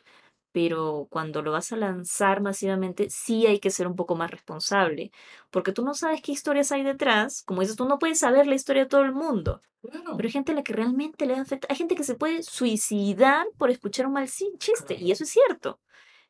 pero 0.54 1.08
cuando 1.10 1.42
lo 1.42 1.50
vas 1.50 1.72
a 1.72 1.76
lanzar 1.76 2.40
masivamente, 2.40 3.10
sí 3.10 3.44
hay 3.44 3.58
que 3.58 3.70
ser 3.70 3.88
un 3.88 3.96
poco 3.96 4.14
más 4.14 4.30
responsable, 4.30 5.10
porque 5.50 5.72
tú 5.72 5.84
no 5.84 5.94
sabes 5.94 6.22
qué 6.22 6.30
historias 6.30 6.70
hay 6.70 6.84
detrás, 6.84 7.42
como 7.42 7.62
dices, 7.62 7.74
tú 7.74 7.86
no 7.86 7.98
puedes 7.98 8.20
saber 8.20 8.46
la 8.46 8.54
historia 8.54 8.84
de 8.84 8.88
todo 8.88 9.00
el 9.00 9.10
mundo, 9.10 9.60
pero 9.82 10.22
hay 10.22 10.30
gente 10.30 10.52
a 10.52 10.54
la 10.54 10.62
que 10.62 10.72
realmente 10.72 11.26
le 11.26 11.34
afecta, 11.34 11.66
hay 11.68 11.74
gente 11.74 11.96
que 11.96 12.04
se 12.04 12.14
puede 12.14 12.44
suicidar 12.44 13.48
por 13.58 13.68
escuchar 13.68 14.06
un 14.06 14.12
mal 14.12 14.30
chiste, 14.30 14.94
y 14.94 15.10
eso 15.10 15.24
es 15.24 15.30
cierto. 15.30 15.80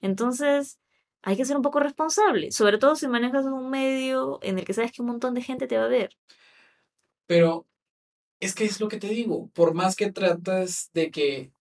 Entonces, 0.00 0.80
hay 1.20 1.36
que 1.36 1.44
ser 1.44 1.58
un 1.58 1.62
poco 1.62 1.80
responsable, 1.80 2.50
sobre 2.50 2.78
todo 2.78 2.96
si 2.96 3.06
manejas 3.06 3.44
un 3.44 3.68
medio 3.68 4.38
en 4.40 4.58
el 4.58 4.64
que 4.64 4.72
sabes 4.72 4.90
que 4.90 5.02
un 5.02 5.08
montón 5.08 5.34
de 5.34 5.42
gente 5.42 5.66
te 5.66 5.76
va 5.76 5.84
a 5.84 5.88
ver. 5.88 6.16
Pero 7.26 7.66
es 8.40 8.54
que 8.54 8.64
es 8.64 8.80
lo 8.80 8.88
que 8.88 8.96
te 8.98 9.08
digo, 9.08 9.50
por 9.52 9.74
más 9.74 9.96
que 9.96 10.10
tratas 10.10 10.90
de 10.94 11.10
que 11.10 11.52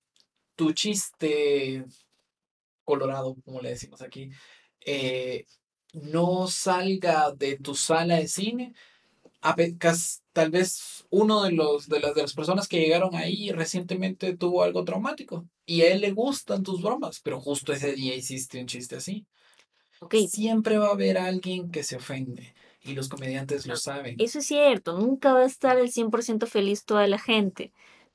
tu 0.56 0.72
chiste 0.72 1.84
colorado, 2.84 3.36
como 3.46 3.62
le 3.62 3.70
decimos 3.70 4.02
aquí, 4.02 4.30
eh, 4.86 5.46
no 5.94 6.48
salga 6.48 7.32
de 7.32 7.58
tu 7.58 7.76
sala 7.76 8.18
de 8.18 8.28
cine, 8.28 8.74
tal 10.32 10.50
vez 10.50 11.06
uno 11.10 11.44
de 11.44 11.52
los 11.52 11.88
de 11.88 12.00
las 12.00 12.16
de 12.16 12.22
las 12.22 12.34
personas 12.34 12.68
que 12.68 12.80
llegaron 12.80 13.16
ahí 13.16 13.52
recientemente 13.52 14.36
tuvo 14.36 14.64
algo 14.64 14.84
traumático 14.84 15.46
y 15.66 15.82
a 15.82 15.94
él 15.94 16.02
le 16.02 16.12
gustan 16.12 16.64
tus 16.64 16.82
bromas, 16.82 17.20
pero 17.22 17.40
justo 17.40 17.74
ese 17.74 17.94
día 17.94 18.16
hiciste 18.16 18.60
un 18.60 18.68
chiste 18.68 18.96
así. 18.96 19.26
Okay. 20.00 20.28
Siempre 20.28 20.78
va 20.78 20.88
a 20.88 20.94
haber 20.94 21.18
alguien 21.18 21.72
que 21.72 21.84
se 21.84 21.96
ofende 21.96 22.54
y 22.82 22.94
los 22.94 23.08
comediantes 23.08 23.66
lo 23.66 23.78
saben. 23.78 24.16
Eso 24.20 24.40
es 24.40 24.46
cierto, 24.48 24.98
nunca 24.98 25.34
va 25.34 25.42
a 25.42 25.46
estar 25.46 25.78
el 25.78 25.92
100% 25.92 26.48
feliz 26.48 26.84
toda 26.84 27.08
la 27.08 27.20
gente 27.20 27.72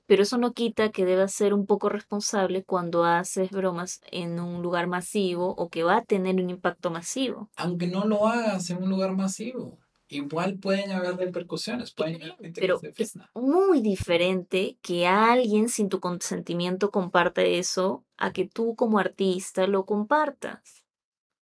pero 0.09 0.23
eso 0.23 0.39
no 0.39 0.55
quita 0.55 0.91
que 0.91 1.05
debas 1.05 1.35
ser 1.35 1.53
un 1.53 1.67
poco 1.67 1.91
responsable 1.91 2.65
cuando 2.65 3.05
haces 3.05 3.51
bromas 3.51 4.01
en 4.11 4.41
un 4.41 4.63
lugar 4.63 4.87
masivo 4.87 5.55
o 5.55 5.69
que 5.69 5.83
va 5.83 5.99
a 5.99 6.05
tener 6.05 6.37
un 6.37 6.49
impacto 6.49 6.91
masivo. 6.91 7.51
Aunque 7.57 7.89
no 7.89 8.07
lo 8.07 8.27
hagas 8.27 8.71
en 8.71 8.83
un 8.83 8.89
lugar 8.89 9.15
masivo, 9.15 9.79
igual 10.09 10.59
pueden 10.59 10.93
haber 10.93 11.17
repercusiones, 11.17 11.93
pueden 11.93 12.21
pero 12.55 12.81
es 12.97 13.19
muy 13.35 13.83
diferente 13.83 14.79
que 14.81 15.07
alguien 15.07 15.69
sin 15.69 15.91
tu 15.91 16.01
consentimiento 16.01 16.91
comparta 16.91 17.43
eso 17.43 18.03
a 18.17 18.33
que 18.33 18.49
tú 18.49 18.75
como 18.77 18.99
artista 18.99 19.67
lo 19.67 19.85
compartas 19.85 20.78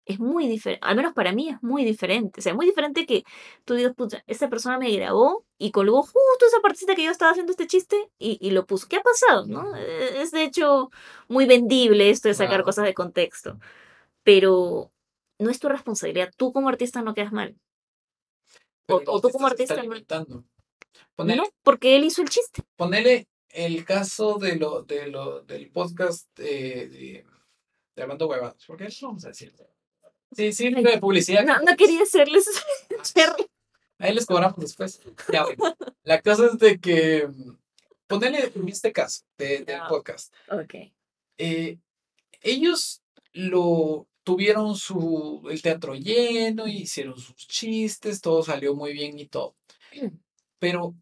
es 0.05 0.19
muy 0.19 0.49
diferente, 0.49 0.85
al 0.85 0.97
menos 0.97 1.13
para 1.13 1.33
mí 1.33 1.49
es 1.49 1.63
muy 1.63 1.85
diferente. 1.85 2.41
O 2.41 2.43
sea, 2.43 2.55
muy 2.55 2.67
diferente 2.67 3.07
que 3.07 3.25
tú 3.65 3.75
digas, 3.75 3.95
puta, 3.95 4.23
esta 4.27 4.49
persona 4.49 4.79
me 4.79 4.91
grabó 4.91 5.45
y 5.59 5.71
colgó 5.71 6.03
justo 6.03 6.47
esa 6.47 6.61
partecita 6.61 6.95
que 6.95 7.05
yo 7.05 7.11
estaba 7.11 7.31
haciendo 7.31 7.53
este 7.53 7.67
chiste 7.67 8.11
y, 8.19 8.51
lo 8.51 8.67
puso. 8.67 8.89
¿Qué 8.89 8.97
ha 8.97 9.03
pasado? 9.03 9.47
¿no? 9.47 9.77
E, 9.77 10.23
es 10.23 10.33
de 10.33 10.45
hecho 10.45 10.91
muy 11.29 11.47
vendible 11.47 12.11
esto 12.11 12.29
de 12.29 12.35
sacar 12.35 12.65
cosas 12.65 12.85
de 12.85 12.95
contexto. 12.95 13.59
Pero 14.25 14.93
no 15.39 15.51
es 15.51 15.61
tu 15.61 15.69
responsabilidad. 15.69 16.33
Tú 16.37 16.53
como 16.53 16.69
artista 16.69 17.03
no 17.03 17.15
quedas 17.15 17.33
mal. 17.33 17.57
o, 18.89 19.21
tú 19.21 19.31
como 19.31 19.47
artista 19.47 19.81
no. 19.83 20.45
no, 21.19 21.45
porque 21.63 21.97
él 21.97 22.05
hizo 22.05 22.23
el 22.23 22.29
chiste. 22.29 22.63
Ponele 22.77 23.29
el 23.51 23.85
caso 23.85 24.39
de 24.39 24.57
lo, 24.57 24.83
de 24.83 25.09
lo, 25.09 25.43
del 25.43 25.71
podcast 25.71 26.27
eh, 26.41 26.89
de, 26.89 27.25
de 27.95 28.03
Armando 28.03 28.27
Huevadas, 28.27 28.65
porque 28.67 28.87
eso 28.87 29.07
vamos 29.07 29.25
a 29.25 29.29
decir. 29.29 29.55
Sí, 30.35 30.53
sí, 30.53 30.71
de 30.71 30.99
publicidad. 30.99 31.45
No, 31.45 31.61
no 31.61 31.77
quería 31.77 32.03
hacerles 32.03 32.47
Ahí 33.99 34.15
les 34.15 34.27
cobramos 34.27 34.59
después. 34.59 35.01
Ya, 35.33 35.45
La 36.03 36.21
cosa 36.21 36.47
es 36.47 36.59
de 36.59 36.81
que, 36.81 37.29
ponele 38.07 38.51
en 38.55 38.69
este 38.69 38.93
caso 38.93 39.23
de, 39.39 39.65
del 39.65 39.81
podcast. 39.89 40.35
Ok. 40.51 40.75
Eh, 41.39 41.79
ellos 42.41 43.03
lo 43.33 44.09
tuvieron 44.25 44.77
su, 44.77 45.47
el 45.51 45.63
teatro 45.63 45.95
lleno, 45.95 46.67
hicieron 46.67 47.19
sus 47.19 47.37
chistes, 47.37 48.21
todo 48.21 48.43
salió 48.43 48.75
muy 48.75 48.93
bien 48.93 49.19
y 49.19 49.27
todo. 49.27 49.55
Pero, 50.59 50.95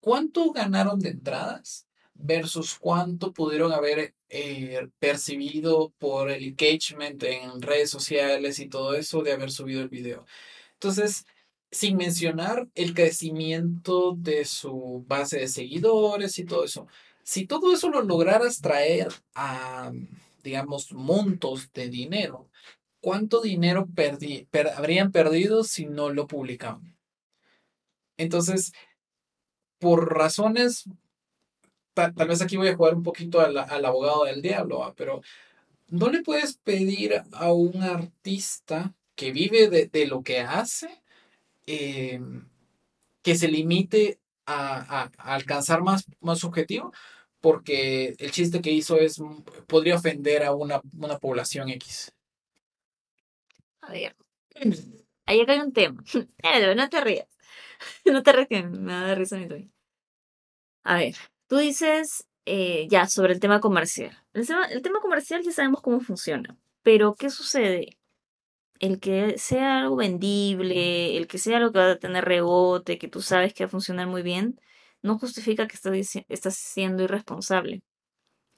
¿cuánto 0.00 0.50
ganaron 0.52 0.98
de 0.98 1.10
entradas 1.10 1.86
versus 2.14 2.78
cuánto 2.78 3.32
pudieron 3.32 3.72
haber 3.72 4.14
eh, 4.28 4.88
percibido 4.98 5.92
por 5.98 6.30
el 6.30 6.44
engagement 6.44 7.22
en 7.22 7.60
redes 7.60 7.90
sociales 7.90 8.58
y 8.58 8.68
todo 8.68 8.94
eso 8.94 9.22
de 9.22 9.32
haber 9.32 9.50
subido 9.50 9.82
el 9.82 9.88
video. 9.88 10.24
Entonces, 10.74 11.26
sin 11.70 11.96
mencionar 11.96 12.68
el 12.74 12.94
crecimiento 12.94 14.14
de 14.16 14.44
su 14.44 15.04
base 15.06 15.38
de 15.40 15.48
seguidores 15.48 16.38
y 16.38 16.44
todo 16.44 16.64
eso, 16.64 16.86
si 17.24 17.46
todo 17.46 17.72
eso 17.72 17.88
lo 17.88 18.02
lograras 18.02 18.60
traer 18.60 19.08
a, 19.34 19.92
digamos, 20.42 20.92
montos 20.92 21.72
de 21.72 21.88
dinero, 21.88 22.50
¿cuánto 23.00 23.40
dinero 23.40 23.88
habrían 24.76 25.12
perdido 25.12 25.64
si 25.64 25.86
no 25.86 26.10
lo 26.10 26.26
publicaban? 26.26 26.96
Entonces, 28.16 28.72
por 29.78 30.14
razones 30.14 30.84
tal, 31.94 32.28
vez 32.28 32.42
aquí 32.42 32.56
voy 32.56 32.68
a 32.68 32.76
jugar 32.76 32.94
un 32.94 33.02
poquito 33.02 33.40
al, 33.40 33.56
abogado 33.84 34.24
del 34.24 34.42
diablo, 34.42 34.94
pero 34.96 35.22
no 35.88 36.10
le 36.10 36.22
puedes 36.22 36.56
pedir 36.56 37.22
a 37.32 37.52
un 37.52 37.82
artista 37.82 38.94
que 39.14 39.32
vive 39.32 39.68
de, 39.68 40.06
lo 40.06 40.22
que 40.22 40.40
hace 40.40 41.02
em, 41.66 42.48
que 43.22 43.36
se 43.36 43.48
limite 43.48 44.18
a, 44.46 45.10
alcanzar 45.18 45.82
más, 45.82 46.06
más 46.20 46.44
objetivo, 46.44 46.92
porque 47.40 48.14
el 48.18 48.30
chiste 48.30 48.60
que 48.60 48.72
hizo 48.72 48.98
es 48.98 49.20
podría 49.66 49.96
ofender 49.96 50.44
a 50.44 50.54
una, 50.54 50.80
una 50.98 51.18
población 51.18 51.68
X. 51.70 52.12
A 53.82 53.92
ver, 53.92 54.16
ahí 55.26 55.40
acá 55.40 55.52
hay 55.52 55.58
un 55.58 55.72
tema. 55.72 56.02
no 56.76 56.88
te 56.88 57.00
rías. 57.00 57.26
No 58.04 58.22
te 58.22 58.32
rías 58.32 58.70
me 58.70 58.92
da 58.92 59.14
risa 59.16 59.36
mi 59.36 59.46
mí 59.46 59.70
A 60.84 60.96
ver, 60.98 61.16
Tú 61.52 61.58
dices 61.58 62.26
eh, 62.46 62.88
ya 62.88 63.06
sobre 63.06 63.34
el 63.34 63.38
tema 63.38 63.60
comercial. 63.60 64.16
El 64.32 64.46
tema, 64.46 65.00
comercial 65.02 65.42
ya 65.42 65.52
sabemos 65.52 65.82
cómo 65.82 66.00
funciona, 66.00 66.56
pero 66.80 67.14
¿qué 67.14 67.28
sucede? 67.28 67.98
El 68.78 69.00
que 69.00 69.36
sea 69.36 69.80
algo 69.80 69.96
vendible, 69.96 71.18
el 71.18 71.26
que 71.26 71.36
sea 71.36 71.58
algo 71.58 71.70
que 71.70 71.78
va 71.78 71.90
a 71.90 71.98
tener 71.98 72.24
rebote, 72.24 72.96
que 72.96 73.06
tú 73.06 73.20
sabes 73.20 73.52
que 73.52 73.64
va 73.64 73.66
a 73.66 73.70
funcionar 73.70 74.06
muy 74.06 74.22
bien, 74.22 74.58
no 75.02 75.18
justifica 75.18 75.68
que 75.68 75.74
estás, 75.74 76.24
estás 76.30 76.54
siendo 76.56 77.02
irresponsable. 77.02 77.82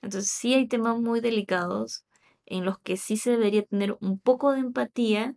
Entonces 0.00 0.30
sí 0.30 0.54
hay 0.54 0.68
temas 0.68 0.96
muy 0.96 1.18
delicados 1.18 2.04
en 2.46 2.64
los 2.64 2.78
que 2.78 2.96
sí 2.96 3.16
se 3.16 3.32
debería 3.32 3.64
tener 3.64 3.98
un 4.00 4.20
poco 4.20 4.52
de 4.52 4.60
empatía 4.60 5.34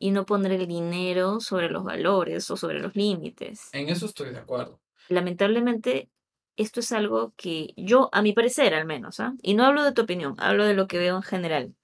y 0.00 0.10
no 0.10 0.26
poner 0.26 0.50
el 0.50 0.66
dinero 0.66 1.38
sobre 1.38 1.70
los 1.70 1.84
valores 1.84 2.50
o 2.50 2.56
sobre 2.56 2.80
los 2.80 2.96
límites. 2.96 3.68
En 3.70 3.90
eso 3.90 4.06
estoy 4.06 4.30
de 4.30 4.40
acuerdo. 4.40 4.80
Lamentablemente 5.08 6.10
esto 6.56 6.80
es 6.80 6.92
algo 6.92 7.32
que 7.36 7.74
yo, 7.76 8.08
a 8.12 8.22
mi 8.22 8.32
parecer 8.32 8.74
al 8.74 8.86
menos, 8.86 9.20
¿ah? 9.20 9.34
y 9.42 9.54
no 9.54 9.64
hablo 9.64 9.84
de 9.84 9.92
tu 9.92 10.02
opinión, 10.02 10.34
hablo 10.38 10.64
de 10.64 10.74
lo 10.74 10.86
que 10.86 10.98
veo 10.98 11.16
en 11.16 11.22
general. 11.22 11.74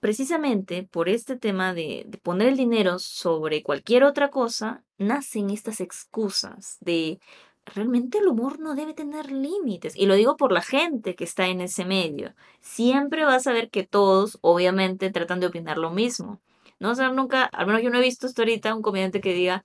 Precisamente 0.00 0.82
por 0.84 1.08
este 1.08 1.36
tema 1.36 1.74
de, 1.74 2.06
poner 2.22 2.48
el 2.48 2.56
dinero 2.56 2.98
sobre 2.98 3.62
cualquier 3.62 4.04
otra 4.04 4.30
cosa, 4.30 4.84
nacen 4.98 5.50
estas 5.50 5.80
excusas 5.80 6.78
de 6.80 7.18
realmente 7.64 8.18
el 8.18 8.28
humor 8.28 8.60
no 8.60 8.74
debe 8.74 8.94
tener 8.94 9.32
límites. 9.32 9.96
Y 9.96 10.06
lo 10.06 10.14
digo 10.14 10.36
por 10.36 10.52
la 10.52 10.62
gente 10.62 11.16
que 11.16 11.24
está 11.24 11.48
en 11.48 11.60
ese 11.60 11.84
medio. 11.84 12.34
Siempre 12.60 13.24
vas 13.24 13.46
a 13.46 13.52
ver 13.52 13.70
que 13.70 13.84
todos, 13.84 14.38
obviamente, 14.42 15.10
tratan 15.10 15.40
de 15.40 15.46
opinar 15.46 15.78
lo 15.78 15.90
mismo. 15.90 16.40
No 16.78 16.92
o 16.92 17.12
nunca, 17.12 17.44
al 17.44 17.66
menos 17.66 17.82
yo 17.82 17.90
no 17.90 17.98
he 17.98 18.02
visto 18.02 18.26
hasta 18.26 18.42
ahorita 18.42 18.74
un 18.74 18.82
comediante 18.82 19.20
que 19.20 19.32
diga, 19.32 19.64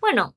bueno, 0.00 0.36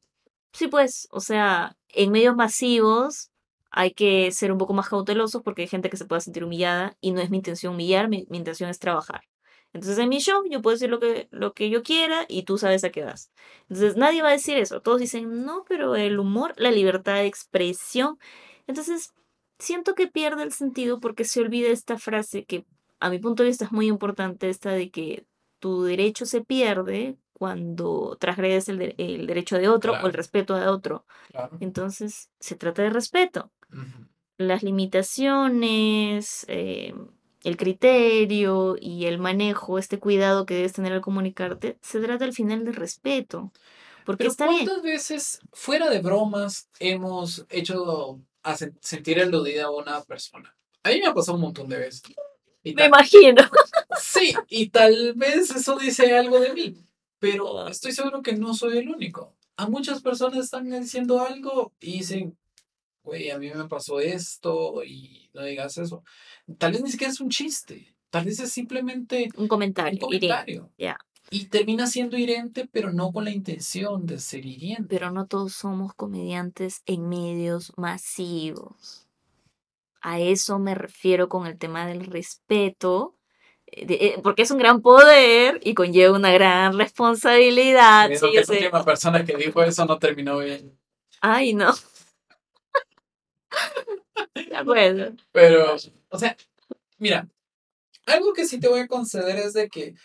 sí 0.55 0.67
pues, 0.67 1.07
o 1.11 1.19
sea, 1.19 1.77
en 1.89 2.11
medios 2.11 2.35
masivos 2.35 3.31
hay 3.71 3.91
que 3.91 4.31
ser 4.31 4.51
un 4.51 4.57
poco 4.57 4.73
más 4.73 4.89
cautelosos 4.89 5.41
porque 5.43 5.63
hay 5.63 5.67
gente 5.67 5.89
que 5.89 5.97
se 5.97 6.05
pueda 6.05 6.21
sentir 6.21 6.43
humillada 6.45 6.97
y 7.01 7.11
no 7.11 7.21
es 7.21 7.29
mi 7.29 7.37
intención 7.37 7.73
humillar, 7.73 8.07
mi, 8.09 8.25
mi 8.29 8.37
intención 8.37 8.69
es 8.69 8.79
trabajar. 8.79 9.21
Entonces 9.73 9.99
en 9.99 10.07
mi 10.07 10.19
show 10.19 10.43
yo 10.49 10.61
puedo 10.61 10.75
decir 10.75 10.89
lo 10.89 11.01
que, 11.01 11.27
lo 11.31 11.53
que 11.53 11.69
yo 11.69 11.83
quiera 11.83 12.25
y 12.29 12.43
tú 12.43 12.57
sabes 12.57 12.85
a 12.85 12.91
qué 12.91 13.03
vas. 13.03 13.31
Entonces 13.63 13.97
nadie 13.97 14.21
va 14.21 14.29
a 14.29 14.31
decir 14.31 14.57
eso. 14.57 14.81
Todos 14.81 15.01
dicen, 15.01 15.43
no, 15.43 15.65
pero 15.67 15.97
el 15.97 16.17
humor, 16.19 16.53
la 16.57 16.71
libertad 16.71 17.15
de 17.15 17.25
expresión. 17.25 18.17
Entonces 18.67 19.13
siento 19.59 19.93
que 19.93 20.07
pierde 20.07 20.43
el 20.43 20.53
sentido 20.53 21.01
porque 21.01 21.25
se 21.25 21.41
olvida 21.41 21.67
esta 21.69 21.97
frase 21.97 22.45
que 22.45 22.65
a 23.01 23.09
mi 23.09 23.19
punto 23.19 23.43
de 23.43 23.49
vista 23.49 23.65
es 23.65 23.73
muy 23.73 23.87
importante, 23.87 24.49
esta 24.49 24.71
de 24.71 24.89
que 24.89 25.25
tu 25.59 25.83
derecho 25.83 26.25
se 26.25 26.41
pierde 26.41 27.17
cuando 27.37 28.17
transgredes 28.19 28.69
el, 28.69 28.77
derecho 29.27 29.57
de 29.57 29.67
otro 29.67 29.93
o 30.01 30.07
el 30.07 30.13
respeto 30.13 30.55
de 30.55 30.67
otro. 30.67 31.05
Entonces 31.59 32.29
se 32.39 32.55
trata 32.55 32.81
de 32.81 32.89
respeto. 32.89 33.51
Las 34.37 34.63
limitaciones, 34.63 36.45
eh, 36.47 36.93
el 37.43 37.57
criterio 37.57 38.77
y 38.79 39.05
el 39.05 39.17
manejo, 39.17 39.77
este 39.77 39.99
cuidado 39.99 40.45
que 40.45 40.55
debes 40.55 40.73
tener 40.73 40.93
al 40.93 41.01
comunicarte, 41.01 41.77
se 41.81 41.99
trata 41.99 42.23
al 42.23 42.33
final 42.33 42.63
de 42.63 42.71
respeto. 42.71 43.51
Porque 44.05 44.25
Pero 44.25 44.35
¿cuántas 44.37 44.81
veces, 44.81 45.39
fuera 45.51 45.89
de 45.89 45.99
bromas, 45.99 46.69
hemos 46.79 47.45
hecho 47.49 48.21
a 48.43 48.55
sentir 48.55 49.19
eludida 49.19 49.65
a 49.65 49.71
una 49.71 50.01
persona? 50.03 50.55
A 50.83 50.89
mí 50.89 51.01
me 51.01 51.07
ha 51.07 51.13
pasado 51.13 51.35
un 51.35 51.41
montón 51.41 51.67
de 51.67 51.79
veces. 51.79 52.03
me 52.63 52.85
imagino. 52.85 53.43
Sí, 53.99 54.33
y 54.47 54.69
tal 54.69 55.13
vez 55.15 55.49
eso 55.49 55.77
dice 55.77 56.15
algo 56.15 56.39
de 56.39 56.53
mí, 56.53 56.77
pero 57.19 57.67
estoy 57.67 57.91
seguro 57.91 58.21
que 58.21 58.33
no 58.35 58.53
soy 58.53 58.77
el 58.77 58.89
único. 58.89 59.35
A 59.57 59.69
muchas 59.69 60.01
personas 60.01 60.43
están 60.43 60.69
diciendo 60.69 61.21
algo 61.21 61.73
y 61.79 61.99
dicen, 61.99 62.37
güey, 63.03 63.29
a 63.29 63.37
mí 63.37 63.49
me 63.53 63.67
pasó 63.67 63.99
esto 63.99 64.83
y 64.83 65.29
no 65.33 65.43
digas 65.43 65.77
eso. 65.77 66.03
Tal 66.57 66.73
vez 66.73 66.83
ni 66.83 66.91
siquiera 66.91 67.13
es 67.13 67.21
un 67.21 67.29
chiste, 67.29 67.95
tal 68.09 68.25
vez 68.25 68.39
es 68.39 68.51
simplemente 68.51 69.29
un 69.37 69.47
comentario. 69.47 69.93
Un 69.93 69.99
comentario. 69.99 70.71
Y 71.31 71.45
termina 71.45 71.87
siendo 71.87 72.17
hiriente, 72.17 72.69
pero 72.71 72.93
no 72.93 73.11
con 73.11 73.25
la 73.25 73.31
intención 73.31 74.05
de 74.05 74.19
ser 74.19 74.45
hiriente. 74.45 74.87
Pero 74.89 75.09
no 75.11 75.25
todos 75.25 75.53
somos 75.53 75.93
comediantes 75.95 76.83
en 76.85 77.09
medios 77.09 77.73
masivos. 77.77 79.07
A 80.01 80.19
eso 80.19 80.59
me 80.59 80.75
refiero 80.75 81.27
con 81.27 81.47
el 81.47 81.57
tema 81.57 81.87
del 81.87 82.05
respeto, 82.05 83.15
eh, 83.67 84.19
porque 84.23 84.43
es 84.43 84.51
un 84.51 84.57
gran 84.57 84.81
poder 84.81 85.59
y 85.63 85.73
conlleva 85.73 86.15
una 86.15 86.31
gran 86.31 86.77
responsabilidad. 86.77 88.09
Sí, 88.09 88.31
que 88.31 88.41
la 88.41 88.53
última 88.53 88.85
persona 88.85 89.25
que 89.25 89.35
dijo 89.35 89.63
eso 89.63 89.85
no 89.85 89.97
terminó 89.99 90.37
bien. 90.39 90.77
Ay, 91.21 91.53
no. 91.53 91.73
De 94.35 94.55
acuerdo. 94.55 95.15
Pero, 95.31 95.75
o 96.09 96.19
sea, 96.19 96.37
mira, 96.97 97.27
algo 98.05 98.33
que 98.33 98.45
sí 98.45 98.59
te 98.59 98.67
voy 98.67 98.81
a 98.81 98.87
conceder 98.87 99.37
es 99.37 99.53
de 99.53 99.67
que 99.69 99.95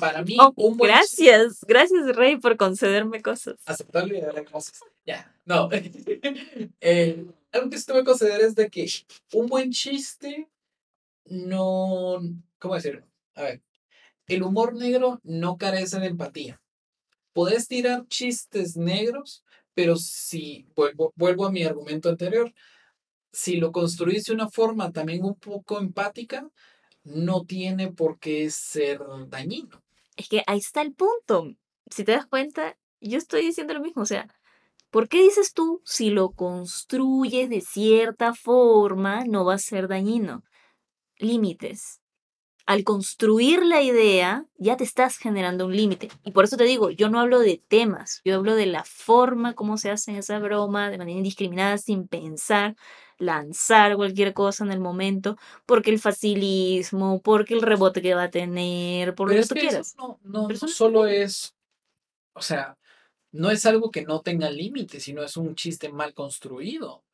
para 0.00 0.22
mí 0.22 0.36
oh, 0.40 0.52
un 0.56 0.76
buen 0.76 0.90
Gracias, 0.90 1.60
gracias 1.66 2.16
Rey 2.16 2.36
por 2.36 2.56
concederme 2.56 3.22
cosas. 3.22 3.56
Aceptarle 3.64 4.18
y 4.18 4.20
darle 4.20 4.44
cosas. 4.44 4.80
Ya, 5.04 5.32
no. 5.44 5.68
Eh, 6.80 7.24
algo 7.52 7.70
que 7.70 7.78
sí 7.78 7.86
te 7.86 7.92
voy 7.92 8.02
a 8.02 8.04
conceder 8.04 8.40
es 8.40 8.54
de 8.54 8.68
que 8.68 8.86
un 9.32 9.46
buen 9.46 9.70
chiste 9.70 10.48
no, 11.24 12.20
¿cómo 12.58 12.74
decirlo? 12.74 13.06
A 13.34 13.42
ver, 13.42 13.62
el 14.26 14.42
humor 14.42 14.74
negro 14.74 15.20
no 15.22 15.56
carece 15.56 16.00
de 16.00 16.06
empatía. 16.06 16.60
Puedes 17.32 17.68
tirar 17.68 18.06
chistes 18.08 18.76
negros, 18.76 19.44
pero 19.74 19.96
si, 19.96 20.66
vuelvo, 20.74 21.12
vuelvo 21.16 21.46
a 21.46 21.52
mi 21.52 21.62
argumento 21.62 22.08
anterior, 22.08 22.52
si 23.32 23.56
lo 23.56 23.72
construís 23.72 24.24
de 24.24 24.34
una 24.34 24.48
forma 24.48 24.90
también 24.90 25.24
un 25.24 25.34
poco 25.34 25.78
empática, 25.78 26.48
no 27.04 27.44
tiene 27.44 27.92
por 27.92 28.18
qué 28.18 28.50
ser 28.50 29.00
dañino. 29.28 29.82
Es 30.16 30.28
que 30.28 30.42
ahí 30.46 30.58
está 30.58 30.82
el 30.82 30.94
punto. 30.94 31.54
Si 31.90 32.04
te 32.04 32.12
das 32.12 32.26
cuenta, 32.26 32.76
yo 33.00 33.18
estoy 33.18 33.42
diciendo 33.42 33.74
lo 33.74 33.80
mismo. 33.80 34.02
O 34.02 34.06
sea, 34.06 34.34
¿por 34.90 35.08
qué 35.08 35.22
dices 35.22 35.52
tú 35.52 35.82
si 35.84 36.10
lo 36.10 36.30
construyes 36.30 37.50
de 37.50 37.60
cierta 37.60 38.34
forma 38.34 39.24
no 39.24 39.44
va 39.44 39.54
a 39.54 39.58
ser 39.58 39.86
dañino? 39.88 40.42
Límites 41.18 42.00
al 42.66 42.82
construir 42.82 43.64
la 43.64 43.80
idea, 43.80 44.44
ya 44.58 44.76
te 44.76 44.82
estás 44.82 45.18
generando 45.18 45.66
un 45.66 45.76
límite. 45.76 46.08
Y 46.24 46.32
por 46.32 46.44
eso 46.44 46.56
te 46.56 46.64
digo, 46.64 46.90
yo 46.90 47.08
no 47.08 47.20
hablo 47.20 47.38
de 47.38 47.62
temas, 47.68 48.20
yo 48.24 48.34
hablo 48.34 48.56
de 48.56 48.66
la 48.66 48.82
forma 48.82 49.54
como 49.54 49.78
se 49.78 49.90
hace 49.90 50.18
esa 50.18 50.40
broma, 50.40 50.90
de 50.90 50.98
manera 50.98 51.16
indiscriminada, 51.16 51.78
sin 51.78 52.08
pensar, 52.08 52.74
lanzar 53.18 53.94
cualquier 53.94 54.34
cosa 54.34 54.64
en 54.64 54.72
el 54.72 54.80
momento, 54.80 55.36
porque 55.64 55.92
el 55.92 56.00
facilismo, 56.00 57.22
porque 57.22 57.54
el 57.54 57.62
rebote 57.62 58.02
que 58.02 58.14
va 58.14 58.24
a 58.24 58.30
tener, 58.30 59.14
por 59.14 59.28
lo 59.28 59.40
que 59.40 59.46
tú 59.46 59.54
quieras. 59.54 59.94
no, 59.96 60.18
no, 60.24 60.48
no 60.48 60.68
solo 60.68 61.06
es, 61.06 61.54
o 62.34 62.42
sea, 62.42 62.76
no 63.30 63.50
es 63.50 63.64
algo 63.64 63.92
que 63.92 64.02
no 64.02 64.22
tenga 64.22 64.50
límite, 64.50 64.98
sino 64.98 65.22
es 65.22 65.36
un 65.36 65.54
chiste 65.54 65.88
mal 65.90 66.14
construido. 66.14 67.04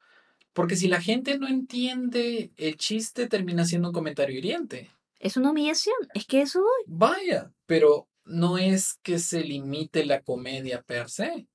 Porque 0.54 0.76
si 0.76 0.88
la 0.88 1.00
gente 1.00 1.38
no 1.38 1.48
entiende 1.48 2.52
el 2.56 2.76
chiste, 2.76 3.26
termina 3.26 3.64
siendo 3.64 3.88
un 3.88 3.94
comentario 3.94 4.36
hiriente. 4.36 4.90
Es 5.22 5.36
una 5.36 5.52
humillación, 5.52 5.94
es 6.14 6.26
que 6.26 6.42
eso 6.42 6.60
voy. 6.60 6.82
Vaya, 6.88 7.52
pero 7.66 8.08
no 8.24 8.58
es 8.58 8.94
que 9.04 9.20
se 9.20 9.44
limite 9.44 10.04
la 10.04 10.20
comedia 10.20 10.82
per 10.82 11.08
se. 11.08 11.46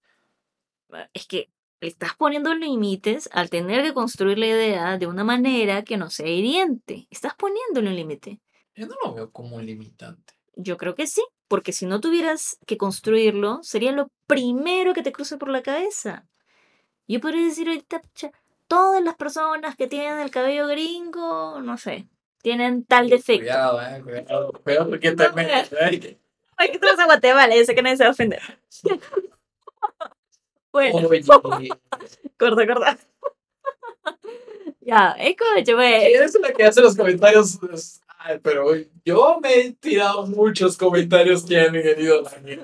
Ah, 0.89 1.09
es 1.13 1.27
que 1.27 1.51
estás 1.81 2.15
poniendo 2.15 2.55
límites 2.55 3.27
al 3.33 3.49
tener 3.49 3.83
que 3.83 3.93
construir 3.93 4.37
la 4.37 4.47
idea 4.47 4.97
de 4.97 5.05
una 5.05 5.25
manera 5.25 5.83
que 5.83 5.97
no 5.97 6.09
sea 6.09 6.29
hiriente. 6.29 7.07
Estás 7.09 7.35
poniéndole 7.35 7.89
un 7.89 7.97
límite. 7.97 8.39
Yo 8.73 8.87
no 8.87 8.95
lo 9.03 9.13
veo 9.13 9.31
como 9.33 9.57
un 9.57 9.65
limitante. 9.65 10.35
Yo 10.55 10.77
creo 10.77 10.95
que 10.95 11.05
sí, 11.05 11.21
porque 11.49 11.73
si 11.73 11.85
no 11.85 11.99
tuvieras 11.99 12.57
que 12.65 12.77
construirlo, 12.77 13.59
sería 13.63 13.91
lo 13.91 14.09
primero 14.27 14.93
que 14.93 15.03
te 15.03 15.11
cruce 15.11 15.37
por 15.37 15.49
la 15.49 15.61
cabeza. 15.61 16.25
Yo 17.05 17.19
podría 17.19 17.43
decir 17.43 17.67
ahorita, 17.67 18.01
todas 18.69 19.03
las 19.03 19.17
personas 19.17 19.75
que 19.75 19.87
tienen 19.87 20.19
el 20.19 20.31
cabello 20.31 20.67
gringo, 20.67 21.59
no 21.61 21.77
sé, 21.77 22.07
tienen 22.47 22.85
tal 22.85 23.09
defecto. 23.09 23.43
Cuidado, 23.43 23.81
eh, 23.81 24.01
cuidado, 24.01 24.53
cuidado 24.63 24.89
porque 24.89 25.11
también. 25.11 25.49
Ay, 26.57 26.71
que 26.71 26.79
tú 26.79 26.87
vas 26.87 26.97
a 26.97 27.03
Guatemala, 27.03 27.53
yo 27.53 27.65
sé 27.65 27.75
que 27.75 27.81
nadie 27.81 27.97
se 27.97 28.03
va 28.03 28.07
a 28.07 28.13
ofender. 28.13 28.41
bueno, 30.71 31.09
corta, 32.39 32.65
corta. 32.65 32.97
ya, 34.79 35.11
escucha, 35.19 35.73
güey. 35.73 36.13
es 36.13 36.39
la 36.39 36.53
que 36.53 36.63
hace 36.63 36.79
los 36.79 36.95
comentarios. 36.95 37.59
Ay, 38.17 38.39
pero 38.41 38.71
yo 39.03 39.39
me 39.41 39.53
he 39.53 39.73
tirado 39.73 40.25
muchos 40.25 40.77
comentarios 40.77 41.43
que 41.43 41.59
han 41.59 41.73
la 41.73 42.29
gente. 42.29 42.59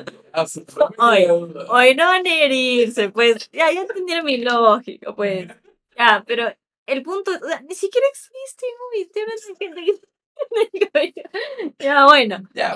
Hoy, 0.97 1.25
hoy 1.67 1.95
no 1.95 2.05
van 2.05 2.25
a 2.25 2.33
herirse, 2.33 3.09
pues. 3.09 3.49
Ya, 3.51 3.69
ya 3.69 3.81
entendieron 3.81 4.23
mi 4.23 4.37
lógica, 4.37 5.13
pues. 5.13 5.49
Ya, 5.97 6.23
pero 6.25 6.53
el 6.85 7.03
punto, 7.03 7.31
ni 7.67 7.75
siquiera 7.75 8.07
existe 8.09 8.65
un 8.65 9.55
gente 9.57 9.81
que 9.81 9.99
tiene 10.49 10.69
el 10.73 10.89
cabello. 10.89 11.23
Ya, 11.79 12.05
bueno. 12.05 12.49
Ya. 12.53 12.75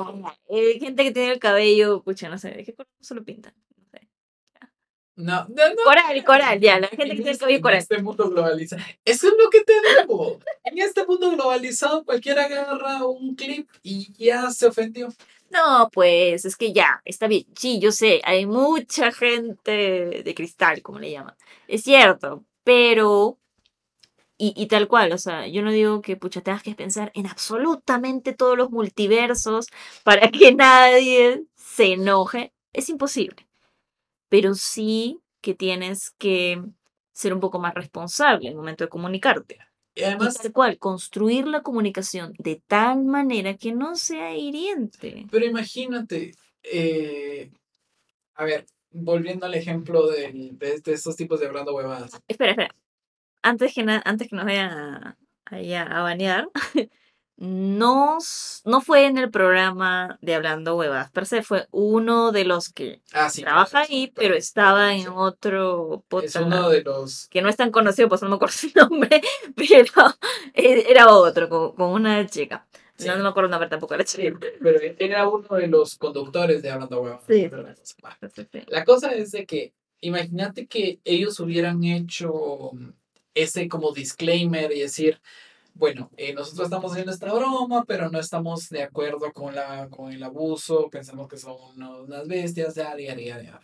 Eh, 0.49 0.79
gente 0.79 1.03
que 1.03 1.11
tiene 1.11 1.33
el 1.33 1.39
cabello, 1.39 2.03
pucha, 2.03 2.29
no 2.29 2.37
sé, 2.37 2.51
¿de 2.51 2.63
qué 2.63 2.73
color 2.73 2.87
se 2.99 3.15
lo 3.15 3.23
pintan? 3.23 3.53
No 3.75 3.85
sé. 3.91 4.07
No, 5.15 5.47
no, 5.49 5.69
no. 5.69 5.83
Coral, 5.83 6.23
coral, 6.23 6.59
ya, 6.59 6.79
la 6.79 6.87
gente 6.87 7.09
que 7.09 7.15
tiene 7.15 7.31
el 7.31 7.37
cabello 7.37 7.61
coral. 7.61 7.77
En 7.77 7.81
este 7.81 8.01
mundo 8.01 8.29
globalizado. 8.29 8.83
Eso 9.03 9.27
es 9.27 9.33
lo 9.37 9.49
que 9.49 9.63
te 9.63 9.73
digo. 9.73 10.39
en 10.63 10.77
este 10.79 11.05
mundo 11.05 11.31
globalizado, 11.31 12.05
cualquiera 12.05 12.45
agarra 12.45 13.05
un 13.05 13.35
clip 13.35 13.69
y 13.81 14.13
ya 14.13 14.51
se 14.51 14.67
ofendió. 14.67 15.09
No, 15.49 15.89
pues 15.91 16.43
es 16.45 16.55
que 16.55 16.73
ya, 16.73 17.01
está 17.05 17.27
bien. 17.27 17.45
Sí, 17.55 17.79
yo 17.79 17.91
sé, 17.91 18.21
hay 18.25 18.45
mucha 18.45 19.11
gente 19.11 20.21
de 20.23 20.33
cristal, 20.35 20.81
como 20.81 20.99
le 20.99 21.11
llaman. 21.11 21.35
Es 21.67 21.83
cierto, 21.83 22.43
pero 22.63 23.39
y, 24.39 24.67
tal 24.67 24.87
cual, 24.87 25.13
o 25.13 25.17
sea, 25.17 25.47
yo 25.47 25.63
no 25.63 25.71
digo 25.71 26.03
que 26.03 26.15
pucha, 26.15 26.41
tengas 26.41 26.61
que 26.61 26.75
pensar 26.75 27.11
en 27.15 27.25
absolutamente 27.25 28.33
todos 28.33 28.55
los 28.55 28.69
multiversos 28.69 29.67
para 30.03 30.29
que 30.29 30.53
nadie 30.53 31.43
se 31.55 31.93
enoje. 31.93 32.53
Es 32.71 32.89
imposible. 32.89 33.47
Pero 34.29 34.53
sí 34.53 35.19
que 35.41 35.55
tienes 35.55 36.11
que 36.11 36.61
ser 37.13 37.33
un 37.33 37.39
poco 37.39 37.57
más 37.57 37.73
responsable 37.73 38.47
en 38.47 38.51
el 38.51 38.57
momento 38.57 38.83
de 38.83 38.89
comunicarte. 38.89 39.57
Y 39.95 40.03
además, 40.03 40.35
tal 40.35 40.51
cual, 40.51 40.77
construir 40.77 41.47
la 41.47 41.63
comunicación 41.63 42.33
de 42.37 42.61
tal 42.67 43.05
manera 43.05 43.57
que 43.57 43.71
no 43.71 43.95
sea 43.95 44.35
hiriente. 44.35 45.25
Pero 45.31 45.45
imagínate, 45.45 46.33
eh, 46.61 47.49
a 48.35 48.43
ver, 48.43 48.67
volviendo 48.91 49.47
al 49.47 49.55
ejemplo 49.55 50.07
de, 50.07 50.31
de, 50.51 50.79
de 50.79 50.93
estos 50.93 51.15
tipos 51.15 51.39
de 51.39 51.47
hablando 51.47 51.73
huevadas. 51.73 52.21
Espera, 52.27 52.51
espera. 52.51 52.75
Antes 53.47 53.73
que, 53.73 53.81
antes 54.03 54.27
que 54.27 54.35
nos 54.35 54.45
vayan 54.45 54.71
a, 54.71 55.17
ahí 55.45 55.73
a, 55.73 55.85
banear, 56.01 56.49
no, 57.37 58.17
no 58.65 58.81
fue 58.81 59.05
en 59.05 59.17
el 59.17 59.29
programa 59.29 60.17
de 60.21 60.33
Hablando 60.35 60.75
Huevadas 60.75 61.11
per 61.11 61.25
se, 61.27 61.43
fue 61.43 61.67
uno 61.71 62.31
de 62.31 62.45
los 62.45 62.69
que 62.69 63.01
Ah, 63.13 63.29
sí. 63.29 63.41
trabaja 63.43 63.81
ahí, 63.81 64.11
pero 64.15 64.35
estaba 64.35 64.95
en 64.95 65.07
otro 65.09 65.99
Es 65.99 66.03
podcast 66.07 66.45
uno 66.45 66.69
de 66.69 66.81
los... 66.81 67.27
que 67.27 67.41
no 67.41 67.49
es 67.49 67.55
tan 67.55 67.71
conocido, 67.71 68.09
pues 68.09 68.21
no 68.23 68.29
me 68.29 68.35
acuerdo 68.35 68.53
su 68.57 68.69
nombre, 68.75 69.21
pero 69.55 69.93
e- 70.53 70.85
era 70.89 71.07
otro, 71.09 71.47
con, 71.47 71.75
con 71.75 71.89
una 71.91 72.25
chica. 72.25 72.67
No, 73.05 73.15
no 73.15 73.23
me 73.23 73.29
acuerdo 73.29 73.49
nombre 73.51 73.69
tampoco 73.69 73.93
de 73.93 73.99
la 73.99 74.03
chica. 74.05 74.39
Pero 74.59 74.79
era 74.97 75.27
uno 75.29 75.47
de 75.55 75.67
los 75.67 75.95
conductores 75.97 76.63
de 76.63 76.71
Hablando 76.71 76.99
era. 77.03 77.21
Sí, 77.27 77.47
sí. 78.51 78.63
La 78.69 78.83
cosa 78.83 79.11
es 79.11 79.29
de 79.31 79.45
que, 79.45 79.73
imagínate 80.01 80.65
que 80.65 80.99
ellos 81.05 81.39
hubieran 81.39 81.83
hecho 81.83 82.71
ese 83.41 83.67
como 83.67 83.91
disclaimer 83.91 84.71
y 84.71 84.81
decir, 84.81 85.21
bueno, 85.73 86.09
eh, 86.17 86.33
nosotros 86.33 86.65
estamos 86.65 86.91
haciendo 86.91 87.11
esta 87.11 87.31
broma, 87.31 87.85
pero 87.85 88.09
no 88.09 88.19
estamos 88.19 88.69
de 88.69 88.83
acuerdo 88.83 89.31
con, 89.31 89.53
la, 89.53 89.87
con 89.89 90.11
el 90.11 90.23
abuso, 90.23 90.89
pensamos 90.89 91.27
que 91.27 91.37
son 91.37 91.55
unas 91.81 92.27
bestias, 92.27 92.75
ya, 92.75 92.97
ya, 92.97 93.15
ya, 93.15 93.41
ya. 93.41 93.59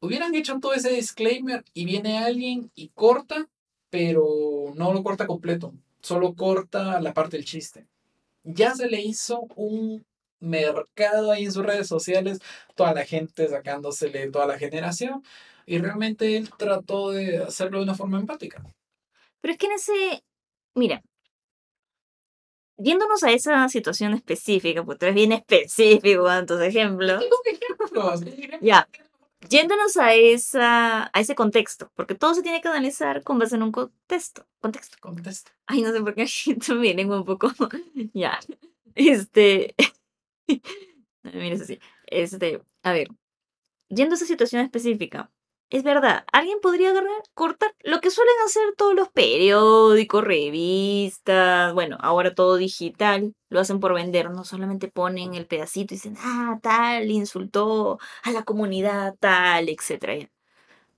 Hubieran 0.00 0.34
hecho 0.34 0.58
todo 0.60 0.72
ese 0.72 0.90
disclaimer 0.90 1.64
y 1.72 1.84
viene 1.84 2.18
alguien 2.18 2.70
y 2.74 2.88
corta, 2.88 3.48
pero 3.90 4.72
no 4.74 4.92
lo 4.92 5.02
corta 5.02 5.26
completo, 5.26 5.72
solo 6.00 6.34
corta 6.34 7.00
la 7.00 7.14
parte 7.14 7.36
del 7.36 7.46
chiste. 7.46 7.86
Ya 8.42 8.74
se 8.74 8.88
le 8.88 9.00
hizo 9.00 9.46
un 9.56 10.04
mercado 10.40 11.30
ahí 11.30 11.44
en 11.44 11.52
sus 11.52 11.64
redes 11.64 11.86
sociales, 11.86 12.40
toda 12.74 12.94
la 12.94 13.04
gente 13.04 13.46
sacándosele 13.48 14.30
toda 14.30 14.46
la 14.46 14.58
generación, 14.58 15.22
y 15.66 15.78
realmente 15.78 16.36
él 16.36 16.50
trató 16.58 17.10
de 17.10 17.38
hacerlo 17.38 17.78
de 17.78 17.84
una 17.84 17.94
forma 17.94 18.18
empática. 18.18 18.64
Pero 19.40 19.52
es 19.52 19.58
que 19.58 19.66
en 19.66 19.72
ese, 19.72 20.24
mira, 20.74 21.02
yéndonos 22.76 23.22
a 23.22 23.32
esa 23.32 23.68
situación 23.68 24.14
específica, 24.14 24.84
porque 24.84 24.98
tú 24.98 25.04
eres 25.06 25.14
bien 25.14 25.32
específico 25.32 26.24
con 26.24 26.46
tus 26.46 26.60
ejemplos. 26.60 27.24
Ya. 28.60 28.88
yéndonos 29.48 29.96
a, 29.96 30.14
esa, 30.14 31.10
a 31.12 31.20
ese 31.20 31.34
contexto, 31.34 31.90
porque 31.94 32.14
todo 32.14 32.34
se 32.34 32.42
tiene 32.42 32.60
que 32.60 32.68
analizar 32.68 33.22
con 33.22 33.38
base 33.38 33.56
en 33.56 33.62
un 33.62 33.72
contexto. 33.72 34.46
contexto. 34.60 34.96
Contesta. 35.00 35.52
Ay, 35.66 35.82
no 35.82 35.92
sé 35.92 36.00
por 36.00 36.14
qué 36.14 36.26
mi 36.74 36.92
lengua 36.92 37.18
un 37.18 37.24
poco. 37.24 37.50
ya. 38.12 38.38
Este. 38.94 39.74
Mira, 41.22 41.54
eso 41.54 41.64
sí. 41.64 41.78
Este. 42.06 42.62
A 42.82 42.92
ver. 42.92 43.08
Yendo 43.88 44.14
a 44.14 44.16
esa 44.16 44.26
situación 44.26 44.62
específica. 44.62 45.30
Es 45.70 45.84
verdad, 45.84 46.24
alguien 46.32 46.58
podría 46.60 46.92
cortar 47.34 47.72
lo 47.84 48.00
que 48.00 48.10
suelen 48.10 48.34
hacer 48.44 48.74
todos 48.76 48.92
los 48.92 49.08
periódicos, 49.08 50.24
revistas, 50.24 51.72
bueno, 51.74 51.96
ahora 52.00 52.34
todo 52.34 52.56
digital, 52.56 53.34
lo 53.50 53.60
hacen 53.60 53.78
por 53.78 53.94
vender, 53.94 54.30
no 54.30 54.42
solamente 54.44 54.88
ponen 54.88 55.34
el 55.34 55.46
pedacito 55.46 55.94
y 55.94 55.96
dicen, 55.96 56.16
ah, 56.18 56.58
tal, 56.60 57.08
insultó 57.12 58.00
a 58.24 58.32
la 58.32 58.42
comunidad, 58.42 59.14
tal, 59.20 59.66
ya. 59.68 60.28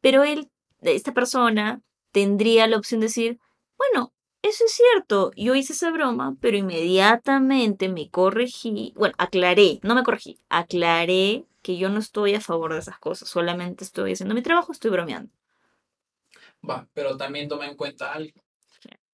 Pero 0.01 0.25
él, 0.25 0.51
esta 0.81 1.12
persona, 1.12 1.83
tendría 2.11 2.66
la 2.66 2.79
opción 2.79 3.01
de 3.01 3.09
decir, 3.09 3.39
bueno, 3.77 4.12
eso 4.41 4.64
es 4.64 4.73
cierto, 4.73 5.33
yo 5.37 5.55
hice 5.55 5.75
esa 5.75 5.91
broma, 5.91 6.37
pero 6.41 6.57
inmediatamente 6.57 7.91
me 7.91 8.09
corregí, 8.11 8.95
bueno, 8.97 9.14
aclaré, 9.18 9.81
no 9.83 9.95
me 9.95 10.03
corregí, 10.03 10.41
aclaré 10.49 11.45
que 11.63 11.79
yo 11.79 11.89
no 11.89 11.99
estoy 12.01 12.35
a 12.35 12.41
favor 12.41 12.73
de 12.73 12.81
esas 12.81 12.99
cosas, 12.99 13.29
solamente 13.29 13.85
estoy 13.85 14.13
haciendo 14.13 14.35
mi 14.35 14.43
trabajo, 14.43 14.73
estoy 14.73 14.91
bromeando. 14.91 15.33
Va, 16.69 16.89
pero 16.95 17.17
también 17.17 17.49
toma 17.49 17.67
en 17.67 17.77
cuenta 17.77 18.13
algo. 18.13 18.41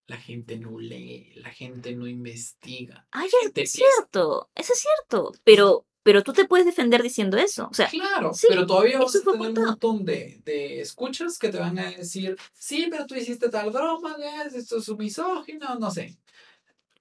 La 0.06 0.16
gente 0.16 0.56
no 0.58 0.78
lee, 0.78 1.32
la 1.36 1.50
gente 1.50 1.94
no 1.94 2.06
investiga. 2.06 3.06
Ay, 3.10 3.28
Gente 3.42 3.62
es 3.62 3.72
cierto, 3.72 4.48
eso 4.54 4.72
es 4.72 4.78
cierto, 4.80 5.32
pero, 5.44 5.84
pero 6.02 6.22
tú 6.22 6.32
te 6.32 6.46
puedes 6.46 6.64
defender 6.64 7.02
diciendo 7.02 7.36
eso, 7.36 7.68
o 7.70 7.74
sea, 7.74 7.88
Claro, 7.88 8.32
sí, 8.32 8.46
pero 8.48 8.66
todavía 8.66 8.98
vas 8.98 9.14
a 9.16 9.20
tener 9.20 9.36
un 9.50 9.52
montón 9.54 10.06
de, 10.06 10.40
de 10.46 10.80
escuchas 10.80 11.38
que 11.38 11.50
te 11.50 11.58
van 11.58 11.78
a 11.78 11.90
decir, 11.90 12.38
sí, 12.54 12.88
pero 12.90 13.06
tú 13.06 13.16
hiciste 13.16 13.50
tal 13.50 13.70
broma, 13.70 14.16
ya, 14.18 14.44
esto 14.44 14.78
es 14.78 14.88
un 14.88 14.96
misógino, 14.96 15.74
no 15.74 15.90
sé. 15.90 16.16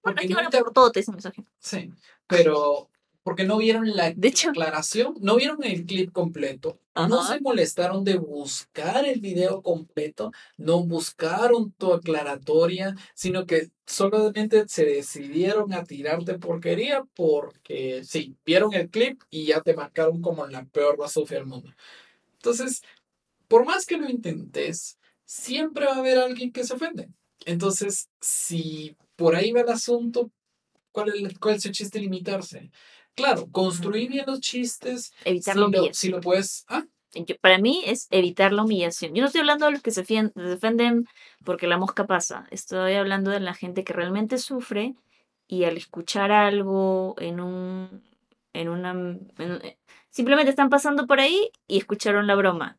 Bueno, 0.04 0.16
Porque 0.18 0.26
aquí 0.26 0.34
ahora 0.34 0.43
nunca- 0.45 0.60
por 0.60 0.74
todo 0.74 0.91
te 0.91 1.00
dicen 1.00 1.16
misógino. 1.16 1.48
Sí, 1.60 1.89
pero 2.28 2.89
porque 3.28 3.43
no 3.43 3.57
vieron 3.57 3.93
la 3.93 4.13
De 4.13 4.30
hecho- 4.30 4.51
aclaración, 4.51 5.15
no 5.19 5.36
vieron 5.36 5.61
el 5.61 5.86
clip 5.86 6.13
completo, 6.13 6.80
no 6.95 7.19
Ajá. 7.19 7.34
se 7.34 7.41
molestaron 7.41 8.05
de 8.05 8.15
buscar 8.15 9.03
el 9.05 9.19
video 9.19 9.61
completo, 9.61 10.32
no 10.55 10.86
buscaron 10.86 11.73
tu 11.73 11.91
aclaratoria, 11.91 12.95
sino 13.15 13.45
que 13.45 13.67
solamente 13.86 14.65
se 14.69 14.86
decidieron 14.86 15.73
a 15.73 15.84
tirarte 15.84 16.39
porquería 16.39 17.03
porque 17.15 18.01
sí, 18.05 18.38
vieron 18.45 18.73
el 18.73 18.89
clip 18.89 19.21
y 19.30 19.47
ya 19.47 19.59
te 19.59 19.73
marcaron 19.75 20.21
como 20.21 20.47
la 20.47 20.63
peor 20.63 20.95
basofia 20.95 21.39
del 21.39 21.47
mundo. 21.47 21.69
Entonces, 22.36 22.82
por 23.49 23.65
más 23.65 23.86
que 23.86 23.97
lo 23.97 24.09
intentes, 24.09 24.97
siempre 25.25 25.86
va 25.86 25.95
a 25.95 25.97
haber 25.97 26.17
alguien 26.17 26.53
que 26.53 26.63
se 26.63 26.75
ofende. 26.75 27.09
Entonces, 27.45 28.07
si 28.21 28.95
por 29.17 29.36
ahí 29.36 29.51
va 29.51 29.59
el 29.63 29.69
asunto, 29.69 30.32
¿cuál 30.93 31.09
es, 31.09 31.38
cuál 31.39 31.55
es 31.57 31.65
el 31.65 31.73
chiste 31.73 31.99
limitarse? 31.99 32.71
Claro, 33.18 33.47
construir 33.51 34.09
bien 34.09 34.26
los 34.28 34.39
chistes, 34.39 35.11
Evitar 35.26 35.55
si 35.55 35.59
la 35.59 35.61
lo, 35.61 35.68
humillación. 35.70 35.93
si 35.95 36.09
lo 36.09 36.22
puedes... 36.22 36.65
Ah, 36.70 36.86
para 37.41 37.57
mí 37.57 37.82
es 37.86 38.07
evitar 38.11 38.53
la 38.53 38.63
humillación. 38.63 39.15
Yo 39.15 39.22
no 39.22 39.26
estoy 39.28 39.41
hablando 39.41 39.65
de 39.65 39.72
los 39.72 39.82
que 39.82 39.89
se 39.89 40.03
defenden 40.36 41.07
porque 41.43 41.65
la 41.65 41.78
mosca 41.80 42.05
pasa. 42.05 42.47
Estoy 42.51 42.93
hablando 42.93 43.32
de 43.32 43.39
la 43.39 43.55
gente 43.55 43.84
que 43.84 43.93
realmente 43.93 44.38
sufre 44.38 44.93
y 45.47 45.63
al 45.63 45.78
escuchar 45.78 46.32
algo 46.32 47.15
en 47.18 47.39
un, 47.39 48.03
en 48.53 48.70
una, 48.70 48.91
en 48.91 49.32
eh, 49.63 49.78
simplemente 50.11 50.51
están 50.51 50.70
pasando 50.70 51.07
por 51.07 51.20
ahí 51.20 51.49
y 51.68 51.80
escucharon 51.80 52.28
la 52.28 52.36
broma. 52.36 52.78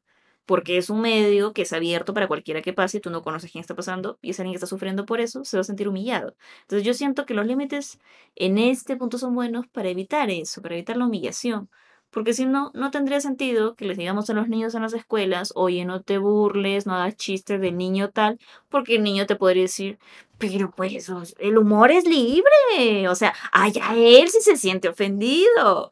Porque 0.48 0.78
es 0.78 0.90
un 0.90 1.02
medio 1.02 1.52
que 1.52 1.62
es 1.62 1.72
abierto 1.74 2.14
para 2.14 2.26
cualquiera 2.28 2.62
que 2.62 2.72
pase 2.72 2.98
y 2.98 3.00
tú 3.00 3.10
no 3.10 3.22
conoces 3.22 3.52
quién 3.52 3.60
está 3.60 3.76
pasando 3.76 4.18
y 4.22 4.30
es 4.30 4.40
alguien 4.40 4.54
que 4.54 4.56
está 4.56 4.66
sufriendo 4.66 5.04
por 5.06 5.20
eso, 5.20 5.44
se 5.44 5.58
va 5.58 5.60
a 5.60 5.64
sentir 5.64 5.88
humillado. 5.88 6.34
Entonces 6.62 6.86
yo 6.86 6.94
siento 6.94 7.26
que 7.26 7.34
los 7.34 7.46
límites 7.46 8.00
en 8.36 8.58
este 8.58 8.96
punto 8.96 9.18
son 9.18 9.34
buenos 9.34 9.66
para 9.68 9.90
evitar 9.90 10.30
eso, 10.30 10.62
para 10.62 10.74
evitar 10.76 10.96
la 10.96 11.06
humillación. 11.06 11.68
Porque 12.10 12.32
si 12.32 12.46
no, 12.46 12.70
no 12.74 12.90
tendría 12.90 13.20
sentido 13.20 13.74
que 13.76 13.84
les 13.84 13.98
digamos 13.98 14.30
a 14.30 14.32
los 14.34 14.48
niños 14.48 14.74
en 14.74 14.82
las 14.82 14.94
escuelas, 14.94 15.52
oye, 15.54 15.84
no 15.84 16.02
te 16.02 16.16
burles, 16.18 16.86
no 16.86 16.94
hagas 16.94 17.16
chistes 17.16 17.60
del 17.60 17.76
niño 17.76 18.10
tal, 18.10 18.38
porque 18.70 18.96
el 18.96 19.02
niño 19.02 19.26
te 19.26 19.36
podría 19.36 19.64
decir, 19.64 19.98
pero 20.38 20.70
pues 20.70 21.10
el 21.38 21.58
humor 21.58 21.90
es 21.90 22.06
libre, 22.06 23.08
o 23.08 23.14
sea, 23.14 23.34
allá 23.52 23.94
él 23.94 24.28
si 24.30 24.40
se 24.40 24.56
siente 24.56 24.88
ofendido. 24.88 25.90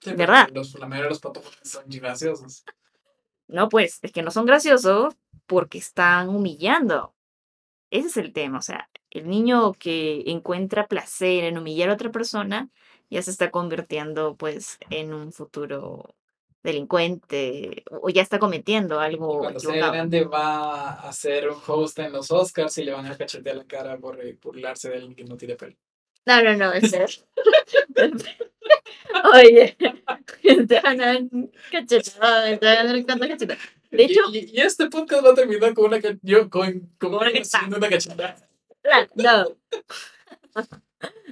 sí, 0.00 0.12
¿Verdad? 0.14 0.48
Los, 0.52 0.74
la 0.78 0.86
mayoría 0.86 1.06
de 1.06 1.10
los 1.10 1.20
patojos 1.20 1.58
son 1.64 1.84
graciosos. 1.88 2.64
No, 3.48 3.68
pues, 3.68 3.98
es 4.02 4.12
que 4.12 4.22
no 4.22 4.30
son 4.30 4.46
graciosos 4.46 5.14
porque 5.46 5.78
están 5.78 6.28
humillando. 6.28 7.14
Ese 7.90 8.08
es 8.08 8.16
el 8.16 8.32
tema, 8.32 8.58
o 8.58 8.62
sea, 8.62 8.88
el 9.10 9.28
niño 9.28 9.72
que 9.74 10.24
encuentra 10.26 10.88
placer 10.88 11.44
en 11.44 11.58
humillar 11.58 11.90
a 11.90 11.94
otra 11.94 12.10
persona 12.10 12.70
ya 13.10 13.22
se 13.22 13.30
está 13.30 13.50
convirtiendo 13.50 14.34
pues 14.36 14.78
en 14.90 15.14
un 15.14 15.32
futuro 15.32 16.16
delincuente 16.64 17.84
o 17.90 18.08
ya 18.08 18.22
está 18.22 18.38
cometiendo 18.38 18.96
Y 18.96 19.04
algo 19.04 19.38
cuando 19.38 19.60
sea 19.60 19.90
grande 19.90 20.24
va 20.24 20.94
a 20.94 21.12
ser 21.12 21.48
un 21.48 21.58
host 21.64 21.98
en 22.00 22.12
los 22.12 22.30
Oscars 22.30 22.76
y 22.78 22.84
le 22.84 22.92
van 22.92 23.06
a 23.06 23.16
cachetear 23.16 23.56
la 23.56 23.64
cara 23.64 23.98
por 23.98 24.20
eh, 24.20 24.36
burlarse 24.42 24.88
de 24.88 24.96
alguien 24.96 25.14
que 25.14 25.24
no 25.24 25.36
tiene 25.36 25.54
pelo. 25.54 25.76
No, 26.26 26.42
no, 26.42 26.54
no, 26.56 26.72
en 26.74 26.88
serio. 26.88 27.06
Oye, 29.34 29.76
te 30.66 30.80
van 30.80 31.00
a 31.00 31.18
cachetada, 31.70 32.58
te 32.58 32.66
van 32.66 32.88
a 32.88 32.92
dar 32.94 33.28
cachetada. 33.28 33.58
De 33.90 34.02
Y- 34.02 34.06
hecho, 34.06 34.20
y, 34.32 34.50
y 34.52 34.60
este 34.60 34.88
podcast 34.88 35.24
va 35.24 35.30
a 35.30 35.34
terminar 35.34 35.74
con 35.74 35.86
una, 35.86 35.98
yo, 36.22 36.50
con, 36.50 36.90
con 36.98 37.14
Una 37.14 37.30
cachetada. 37.30 37.58
haciendo 37.58 37.76
una 37.76 37.88
cachetada. 37.88 38.36
No. 39.14 39.56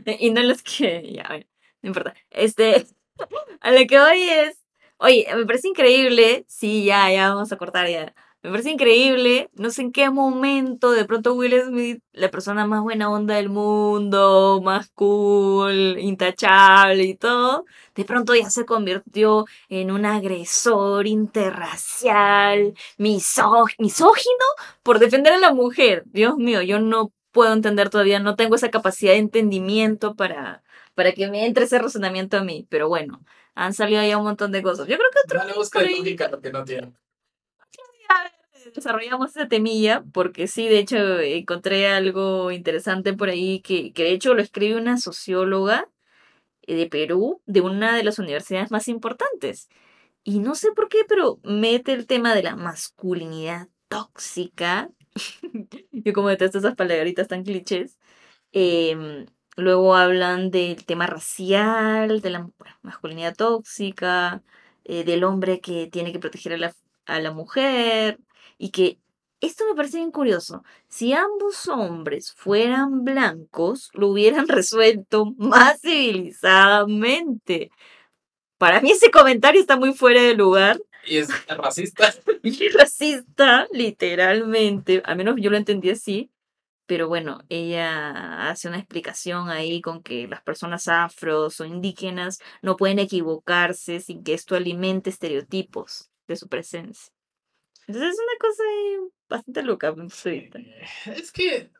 Y 0.04 0.30
no 0.30 0.42
los 0.42 0.62
que. 0.62 1.12
Ya, 1.12 1.24
bueno, 1.28 1.44
no 1.82 1.86
importa. 1.88 2.14
Este. 2.30 2.84
A 3.60 3.70
lo 3.70 3.86
que 3.86 3.98
voy 4.00 4.22
es. 4.28 4.58
Oye, 4.98 5.26
me 5.36 5.46
parece 5.46 5.68
increíble. 5.68 6.44
Sí, 6.48 6.84
ya, 6.84 7.10
ya 7.12 7.28
vamos 7.28 7.52
a 7.52 7.56
cortar 7.56 7.88
ya. 7.88 8.12
Me 8.42 8.50
parece 8.50 8.70
increíble. 8.72 9.50
No 9.54 9.70
sé 9.70 9.82
en 9.82 9.92
qué 9.92 10.10
momento 10.10 10.90
de 10.90 11.04
pronto 11.04 11.34
Will 11.34 11.60
Smith, 11.62 12.02
la 12.12 12.28
persona 12.30 12.66
más 12.66 12.82
buena 12.82 13.08
onda 13.08 13.36
del 13.36 13.48
mundo, 13.50 14.60
más 14.64 14.90
cool, 14.94 15.96
intachable 16.00 17.04
y 17.04 17.14
todo, 17.14 17.64
de 17.94 18.04
pronto 18.04 18.34
ya 18.34 18.50
se 18.50 18.64
convirtió 18.66 19.44
en 19.68 19.92
un 19.92 20.06
agresor 20.06 21.06
interracial, 21.06 22.74
misó- 22.98 23.66
misógino 23.78 24.44
por 24.82 24.98
defender 24.98 25.32
a 25.34 25.38
la 25.38 25.52
mujer. 25.54 26.02
Dios 26.06 26.36
mío, 26.36 26.62
yo 26.62 26.80
no 26.80 27.12
puedo 27.30 27.52
entender 27.52 27.90
todavía, 27.90 28.18
no 28.18 28.34
tengo 28.36 28.56
esa 28.56 28.70
capacidad 28.70 29.12
de 29.12 29.18
entendimiento 29.18 30.14
para, 30.16 30.62
para 30.94 31.12
que 31.12 31.28
me 31.28 31.46
entre 31.46 31.64
ese 31.64 31.78
razonamiento 31.78 32.36
a 32.38 32.44
mí. 32.44 32.66
Pero 32.70 32.88
bueno, 32.88 33.20
han 33.54 33.72
salido 33.72 34.02
ya 34.02 34.18
un 34.18 34.24
montón 34.24 34.50
de 34.52 34.62
cosas. 34.62 34.88
Yo 34.88 34.96
creo 34.96 35.08
que 35.12 35.18
otro 35.24 35.38
Dale, 35.38 35.52
día 35.52 35.58
busca 35.60 35.80
lógica 35.82 36.28
lo 36.28 36.40
que 36.40 36.50
no 36.52 36.64
tiene. 36.64 36.92
Desarrollamos 38.74 39.30
esa 39.36 39.48
temilla, 39.48 40.04
porque 40.12 40.46
sí, 40.46 40.68
de 40.68 40.78
hecho, 40.78 41.20
encontré 41.20 41.88
algo 41.88 42.50
interesante 42.50 43.12
por 43.14 43.28
ahí 43.28 43.60
que, 43.60 43.92
que 43.92 44.04
de 44.04 44.12
hecho 44.12 44.34
lo 44.34 44.42
escribe 44.42 44.76
una 44.76 44.98
socióloga 44.98 45.88
eh, 46.62 46.76
de 46.76 46.86
Perú, 46.88 47.42
de 47.46 47.60
una 47.60 47.96
de 47.96 48.04
las 48.04 48.18
universidades 48.18 48.70
más 48.70 48.88
importantes. 48.88 49.68
Y 50.24 50.38
no 50.40 50.54
sé 50.54 50.72
por 50.72 50.88
qué, 50.88 50.98
pero 51.08 51.40
mete 51.44 51.92
el 51.92 52.06
tema 52.06 52.34
de 52.34 52.42
la 52.44 52.56
masculinidad 52.56 53.68
tóxica. 53.88 54.90
Yo 55.92 56.12
como 56.12 56.28
detesto 56.28 56.58
esas 56.58 56.76
palabritas 56.76 57.28
tan 57.28 57.44
clichés. 57.44 57.98
Em, 58.52 59.26
luego 59.56 59.94
hablan 59.96 60.50
del 60.50 60.84
tema 60.86 61.06
racial, 61.06 62.20
de 62.20 62.30
la 62.30 62.50
masculinidad 62.82 63.34
tóxica, 63.36 64.42
eh, 64.84 65.04
del 65.04 65.24
hombre 65.24 65.60
que 65.60 65.88
tiene 65.88 66.12
que 66.12 66.18
proteger 66.20 66.54
a 66.54 66.58
la, 66.58 66.74
a 67.06 67.20
la 67.20 67.32
mujer. 67.32 68.18
Y 68.58 68.70
que 68.70 68.98
esto 69.42 69.64
me 69.68 69.74
parece 69.74 69.98
bien 69.98 70.12
curioso. 70.12 70.62
Si 70.88 71.12
ambos 71.12 71.66
hombres 71.66 72.32
fueran 72.32 73.04
blancos, 73.04 73.90
lo 73.92 74.08
hubieran 74.08 74.46
resuelto 74.48 75.34
más 75.36 75.80
civilizadamente. 75.80 77.70
Para 78.56 78.80
mí 78.80 78.92
ese 78.92 79.10
comentario 79.10 79.60
está 79.60 79.76
muy 79.76 79.92
fuera 79.92 80.22
de 80.22 80.34
lugar 80.34 80.80
Y 81.04 81.16
es 81.16 81.28
racista. 81.48 82.14
y 82.44 82.68
racista, 82.68 83.66
literalmente. 83.72 85.02
Al 85.04 85.16
menos 85.16 85.34
yo 85.38 85.50
lo 85.50 85.56
entendí 85.56 85.90
así. 85.90 86.30
Pero 86.86 87.08
bueno, 87.08 87.40
ella 87.48 88.48
hace 88.48 88.68
una 88.68 88.78
explicación 88.78 89.48
ahí 89.50 89.80
con 89.80 90.02
que 90.02 90.28
las 90.28 90.42
personas 90.42 90.86
afros 90.88 91.60
o 91.60 91.64
indígenas 91.64 92.40
no 92.60 92.76
pueden 92.76 92.98
equivocarse 93.00 94.00
sin 94.00 94.22
que 94.22 94.34
esto 94.34 94.54
alimente 94.56 95.10
estereotipos 95.10 96.11
de 96.32 96.36
su 96.36 96.48
presencia. 96.48 97.12
Entonces 97.86 98.10
es 98.14 98.18
una 98.18 98.38
cosa 98.38 98.62
bastante 99.28 99.62
loca. 99.62 99.94
Eh, 100.26 100.50
Es 101.06 101.32
que 101.32 101.70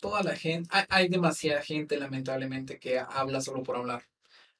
toda 0.00 0.22
la 0.22 0.34
gente, 0.36 0.68
hay, 0.72 0.84
hay 0.88 1.08
demasiada 1.08 1.62
gente 1.62 1.98
lamentablemente 1.98 2.78
que 2.78 2.98
habla 2.98 3.40
solo 3.40 3.62
por 3.62 3.76
hablar. 3.76 4.02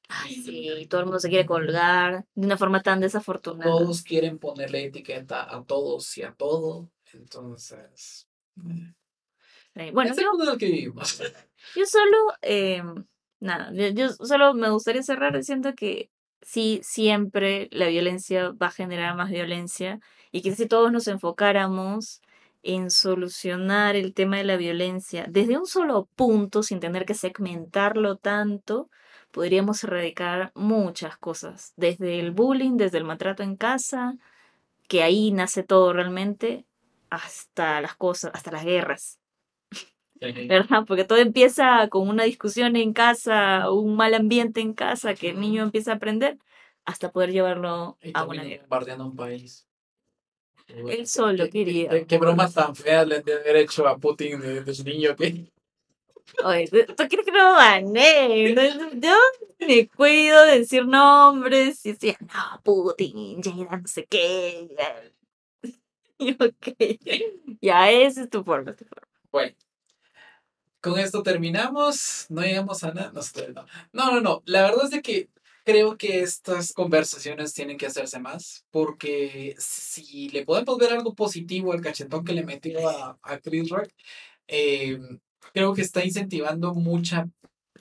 Ay, 0.09 0.35
sí, 0.35 0.87
todo 0.89 1.01
el 1.01 1.05
mundo 1.07 1.19
se 1.19 1.29
quiere 1.29 1.45
colgar 1.45 2.25
de 2.33 2.45
una 2.45 2.57
forma 2.57 2.81
tan 2.81 2.99
desafortunada. 3.01 3.69
todos 3.71 4.03
quieren 4.03 4.39
ponerle 4.39 4.85
etiqueta 4.85 5.53
a 5.53 5.63
todos 5.63 6.17
y 6.17 6.23
a 6.23 6.31
todo. 6.33 6.89
Entonces, 7.13 8.27
eh, 8.57 8.93
Sí, 9.75 9.91
Bueno, 9.93 10.11
es 10.11 10.17
el 10.17 10.23
yo, 10.23 10.31
mundo 10.31 10.45
en 10.45 10.49
el 10.51 10.57
que 10.57 10.65
vivimos. 10.65 11.19
yo 11.75 11.85
solo, 11.85 12.17
eh, 12.41 12.81
nada, 13.39 13.71
yo 13.93 14.09
solo 14.09 14.53
me 14.53 14.69
gustaría 14.69 15.03
cerrar 15.03 15.35
diciendo 15.37 15.73
que 15.75 16.09
sí, 16.47 16.79
siempre 16.81 17.67
la 17.71 17.87
violencia 17.87 18.51
va 18.51 18.67
a 18.67 18.71
generar 18.71 19.15
más 19.17 19.29
violencia 19.29 19.99
y 20.31 20.41
que 20.41 20.55
si 20.55 20.65
todos 20.65 20.93
nos 20.93 21.07
enfocáramos 21.09 22.21
en 22.63 22.89
solucionar 22.89 23.97
el 23.97 24.13
tema 24.13 24.37
de 24.37 24.45
la 24.45 24.55
violencia 24.55 25.25
desde 25.29 25.57
un 25.57 25.65
solo 25.65 26.07
punto, 26.15 26.63
sin 26.63 26.79
tener 26.79 27.05
que 27.05 27.15
segmentarlo 27.15 28.15
tanto, 28.15 28.89
podríamos 29.31 29.83
erradicar 29.83 30.51
muchas 30.55 31.17
cosas, 31.17 31.73
desde 31.75 32.19
el 32.19 32.31
bullying, 32.31 32.77
desde 32.77 32.99
el 32.99 33.03
maltrato 33.03 33.43
en 33.43 33.57
casa, 33.57 34.15
que 34.87 35.03
ahí 35.03 35.31
nace 35.31 35.63
todo 35.63 35.91
realmente, 35.93 36.65
hasta 37.09 37.81
las 37.81 37.95
cosas, 37.95 38.31
hasta 38.33 38.51
las 38.51 38.63
guerras. 38.63 39.19
¿Verdad? 40.19 40.83
Porque 40.87 41.03
todo 41.03 41.17
empieza 41.19 41.87
con 41.89 42.07
una 42.07 42.23
discusión 42.23 42.75
en 42.75 42.93
casa, 42.93 43.69
un 43.71 43.95
mal 43.95 44.13
ambiente 44.13 44.61
en 44.61 44.73
casa 44.73 45.13
que 45.15 45.29
el 45.29 45.39
niño 45.39 45.63
empieza 45.63 45.91
a 45.91 45.95
aprender 45.95 46.37
hasta 46.85 47.11
poder 47.11 47.31
llevarlo 47.31 47.97
Y 48.01 48.11
a 48.13 48.25
una 48.25 48.43
guerra. 48.43 48.95
un 49.03 49.15
país. 49.15 49.67
Él 50.67 51.07
solo 51.07 51.45
¿Qué, 51.45 51.49
qué, 51.49 51.65
quería. 51.65 51.89
qué- 51.89 52.05
qué 52.07 52.17
bromas 52.17 52.53
tan 52.53 52.75
feas 52.75 53.07
le 53.07 53.17
han 53.17 53.23
hecho 53.55 53.87
a 53.87 53.97
Putin 53.97 54.39
de, 54.39 54.63
de 54.63 54.73
su 54.73 54.83
niño 54.83 55.15
que 55.15 55.51
Oye, 56.43 56.67
¿tú 56.67 56.77
tú 56.93 57.07
quieres 57.07 57.25
que? 57.25 57.31
No, 57.31 57.57
Yo 58.99 59.15
me 59.59 59.87
cuido 59.89 60.43
de 60.45 60.59
decir 60.59 60.85
nombres 60.85 61.85
y 61.85 61.93
decía, 61.93 62.17
no, 62.21 62.61
Putin, 62.63 63.41
Jada, 63.41 63.77
no 63.77 63.87
sé 63.87 64.05
qué. 64.05 64.69
Y 66.19 66.31
ok, 66.31 66.67
ya 67.61 67.91
esa 67.91 68.23
es 68.23 68.29
tu 68.29 68.43
forma, 68.43 68.75
tu 68.75 68.85
forma. 68.85 69.07
Bueno, 69.31 69.55
con 70.89 70.99
esto 70.99 71.23
terminamos. 71.23 72.25
No 72.29 72.41
llegamos 72.41 72.83
a 72.83 72.93
nada. 72.93 73.11
No, 73.13 73.19
estoy- 73.21 73.53
no, 73.53 73.65
no, 73.93 74.11
no, 74.11 74.21
no. 74.21 74.43
La 74.45 74.63
verdad 74.63 74.85
es 74.85 74.91
de 74.91 75.01
que 75.01 75.29
creo 75.63 75.97
que 75.97 76.21
estas 76.21 76.73
conversaciones 76.73 77.53
tienen 77.53 77.77
que 77.77 77.85
hacerse 77.87 78.19
más. 78.19 78.65
Porque 78.71 79.55
si 79.59 80.29
le 80.29 80.45
podemos 80.45 80.77
ver 80.77 80.93
algo 80.93 81.13
positivo 81.15 81.73
al 81.73 81.81
cachetón 81.81 82.23
que 82.25 82.33
le 82.33 82.43
metió 82.43 82.87
a, 82.89 83.17
a 83.21 83.39
Chris 83.39 83.69
Rock, 83.69 83.89
eh, 84.47 84.99
creo 85.53 85.73
que 85.73 85.81
está 85.81 86.03
incentivando 86.05 86.73
mucha 86.73 87.27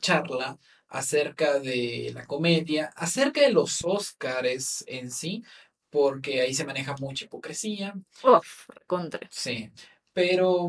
charla 0.00 0.58
acerca 0.88 1.58
de 1.58 2.12
la 2.14 2.26
comedia, 2.26 2.90
acerca 2.96 3.40
de 3.40 3.50
los 3.52 3.84
Óscares 3.84 4.84
en 4.86 5.10
sí, 5.10 5.42
porque 5.90 6.40
ahí 6.40 6.54
se 6.54 6.64
maneja 6.64 6.94
mucha 7.00 7.24
hipocresía. 7.24 7.94
Uf, 8.22 8.68
contra. 8.86 9.26
Sí, 9.30 9.70
pero 10.12 10.68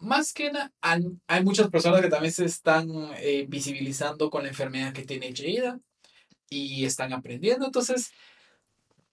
más 0.00 0.32
que 0.32 0.50
nada, 0.50 0.72
hay, 0.80 1.44
muchas 1.44 1.68
personas 1.68 2.00
que 2.00 2.08
también 2.08 2.32
se 2.32 2.44
están 2.44 2.88
eh, 3.18 3.46
visibilizando 3.48 4.30
con 4.30 4.42
la 4.42 4.48
enfermedad 4.48 4.92
que 4.92 5.04
tiene 5.04 5.34
Jada 5.34 5.80
y 6.48 6.84
están 6.84 7.12
aprendiendo. 7.12 7.66
Entonces, 7.66 8.10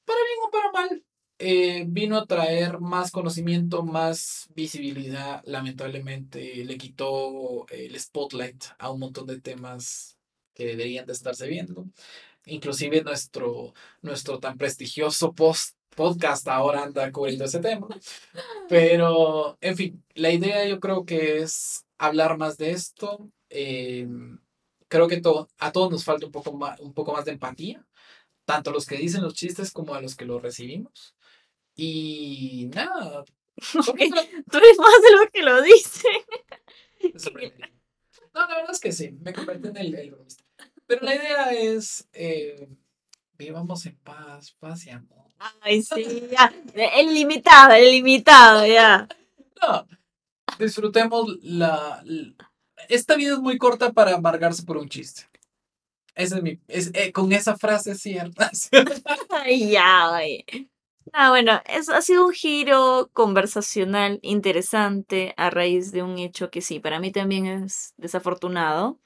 para 0.05 0.19
bien 0.19 0.39
o 0.45 0.51
para 0.51 0.71
mal, 0.71 1.03
eh, 1.39 1.85
vino 1.87 2.17
a 2.17 2.25
traer 2.25 2.79
más 2.79 3.11
conocimiento, 3.11 3.83
más 3.83 4.47
visibilidad. 4.55 5.41
Lamentablemente, 5.45 6.65
le 6.65 6.77
quitó 6.77 7.67
el 7.69 7.99
spotlight 7.99 8.63
a 8.79 8.89
un 8.91 8.99
montón 8.99 9.27
de 9.27 9.39
temas 9.39 10.17
que 10.53 10.65
deberían 10.65 11.05
de 11.05 11.13
estarse 11.13 11.47
viendo. 11.47 11.85
Inclusive 12.45 13.03
nuestro, 13.03 13.73
nuestro 14.01 14.39
tan 14.39 14.57
prestigioso 14.57 15.33
post 15.33 15.76
podcast 15.97 16.47
ahora 16.47 16.83
anda 16.83 17.11
cubriendo 17.11 17.43
ese 17.45 17.59
tema. 17.59 17.87
Pero, 18.69 19.57
en 19.59 19.75
fin, 19.75 20.03
la 20.15 20.31
idea 20.31 20.65
yo 20.67 20.79
creo 20.79 21.03
que 21.05 21.39
es 21.39 21.85
hablar 21.97 22.37
más 22.37 22.57
de 22.57 22.71
esto. 22.71 23.29
eh, 23.49 24.07
creo 24.89 25.07
que 25.09 25.19
to- 25.19 25.49
a 25.57 25.71
todos 25.73 25.91
nos 25.91 26.05
falta 26.05 26.25
un 26.25 26.31
poco 26.31 26.53
más, 26.53 26.79
un 26.79 26.93
poco 26.93 27.11
más 27.13 27.25
de 27.25 27.31
empatía, 27.33 27.85
tanto 28.45 28.69
a 28.69 28.73
los 28.73 28.85
que 28.85 28.95
dicen 28.97 29.21
los 29.21 29.33
chistes 29.33 29.71
como 29.71 29.93
a 29.95 30.01
los 30.01 30.15
que 30.15 30.23
los 30.25 30.41
recibimos. 30.41 31.15
Y 31.75 32.69
nada, 32.73 33.25
Tú 33.73 33.93
eres 33.97 34.77
más 34.77 35.01
de 35.01 35.15
lo 35.17 35.29
que 35.33 35.41
lo 35.43 35.61
dice. 35.61 36.07
sorprender. 37.17 37.73
No, 38.33 38.41
la 38.47 38.55
verdad 38.55 38.71
es 38.71 38.79
que 38.79 38.91
sí, 38.91 39.11
me 39.21 39.33
convertí 39.33 39.67
en 39.69 39.77
el, 39.77 39.95
el. 39.95 40.15
Pero 40.85 41.01
la 41.05 41.15
idea 41.15 41.51
es, 41.53 42.07
eh, 42.13 42.69
vivamos 43.37 43.85
en 43.87 43.97
paz, 43.97 44.51
paz 44.59 44.85
y 44.85 44.89
amor. 44.91 45.26
Ay, 45.61 45.81
sí, 45.83 46.27
ya. 46.31 46.53
El 46.73 47.13
limitado, 47.13 47.73
el 47.73 47.91
limitado, 47.91 48.65
ya. 48.65 49.07
No, 49.61 49.87
disfrutemos 50.59 51.27
la, 51.41 52.01
l- 52.05 52.35
Esta 52.89 53.15
vida 53.15 53.33
es 53.33 53.39
muy 53.39 53.57
corta 53.57 53.91
para 53.93 54.15
amargarse 54.15 54.63
por 54.63 54.77
un 54.77 54.89
chiste. 54.89 55.23
Ese 56.15 56.37
es 56.37 56.43
mi... 56.43 56.59
Es, 56.67 56.91
eh, 56.93 57.11
con 57.11 57.31
esa 57.31 57.55
frase 57.57 57.91
es 57.91 58.01
cierta. 58.01 58.49
Ay, 59.29 59.69
ya, 59.71 60.09
güey. 60.09 60.45
Ah, 61.13 61.29
bueno, 61.29 61.61
eso 61.67 61.93
ha 61.93 62.01
sido 62.01 62.25
un 62.27 62.33
giro 62.33 63.09
conversacional 63.13 64.19
interesante 64.23 65.33
a 65.37 65.49
raíz 65.49 65.91
de 65.91 66.03
un 66.03 66.17
hecho 66.17 66.49
que 66.49 66.61
sí, 66.61 66.79
para 66.79 66.99
mí 66.99 67.11
también 67.11 67.45
es 67.45 67.93
desafortunado, 67.97 68.99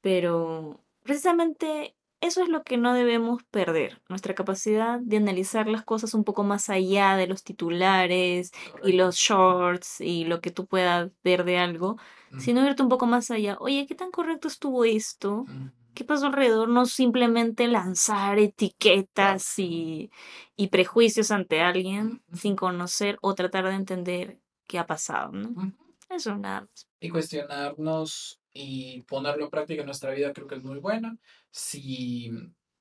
pero 0.00 0.80
precisamente 1.02 1.94
eso 2.20 2.42
es 2.42 2.48
lo 2.48 2.62
que 2.62 2.76
no 2.76 2.94
debemos 2.94 3.44
perder, 3.44 4.02
nuestra 4.08 4.34
capacidad 4.34 4.98
de 5.00 5.18
analizar 5.18 5.68
las 5.68 5.84
cosas 5.84 6.14
un 6.14 6.24
poco 6.24 6.42
más 6.42 6.68
allá 6.68 7.16
de 7.16 7.26
los 7.26 7.44
titulares 7.44 8.50
y 8.82 8.92
los 8.92 9.16
shorts 9.16 10.00
y 10.00 10.24
lo 10.24 10.40
que 10.40 10.50
tú 10.50 10.66
puedas 10.66 11.10
ver 11.22 11.44
de 11.44 11.58
algo, 11.58 11.96
sino 12.38 12.66
irte 12.66 12.82
un 12.82 12.88
poco 12.88 13.06
más 13.06 13.30
allá. 13.30 13.56
Oye, 13.60 13.86
¿qué 13.86 13.94
tan 13.94 14.10
correcto 14.10 14.48
estuvo 14.48 14.84
esto? 14.84 15.46
¿Qué 15.94 16.04
pasó 16.04 16.26
alrededor? 16.26 16.68
No 16.68 16.86
simplemente 16.86 17.66
lanzar 17.68 18.38
etiquetas 18.38 19.58
y, 19.58 20.10
y 20.56 20.68
prejuicios 20.68 21.30
ante 21.30 21.60
alguien 21.60 22.22
sin 22.32 22.56
conocer 22.56 23.18
o 23.20 23.34
tratar 23.34 23.66
de 23.66 23.74
entender 23.74 24.40
qué 24.66 24.78
ha 24.78 24.86
pasado, 24.86 25.32
¿no? 25.32 25.72
Eso 26.10 26.36
nada 26.36 26.62
más. 26.62 26.88
Y 27.00 27.10
cuestionarnos 27.10 28.40
y 28.58 29.02
ponerlo 29.02 29.44
en 29.44 29.50
práctica 29.50 29.82
en 29.82 29.86
nuestra 29.86 30.10
vida 30.10 30.32
creo 30.32 30.48
que 30.48 30.56
es 30.56 30.64
muy 30.64 30.78
bueno. 30.80 31.16
Si, 31.50 32.30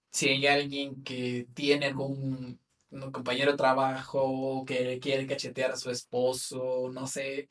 si 0.10 0.30
hay 0.30 0.48
alguien 0.48 1.04
que 1.04 1.48
tiene 1.54 1.86
algún 1.86 2.60
compañero 3.12 3.52
de 3.52 3.58
trabajo 3.58 4.66
que 4.66 5.00
quiere 5.00 5.28
cachetear 5.28 5.72
a 5.72 5.78
su 5.78 5.92
esposo, 5.92 6.90
no 6.92 7.06
sé, 7.06 7.48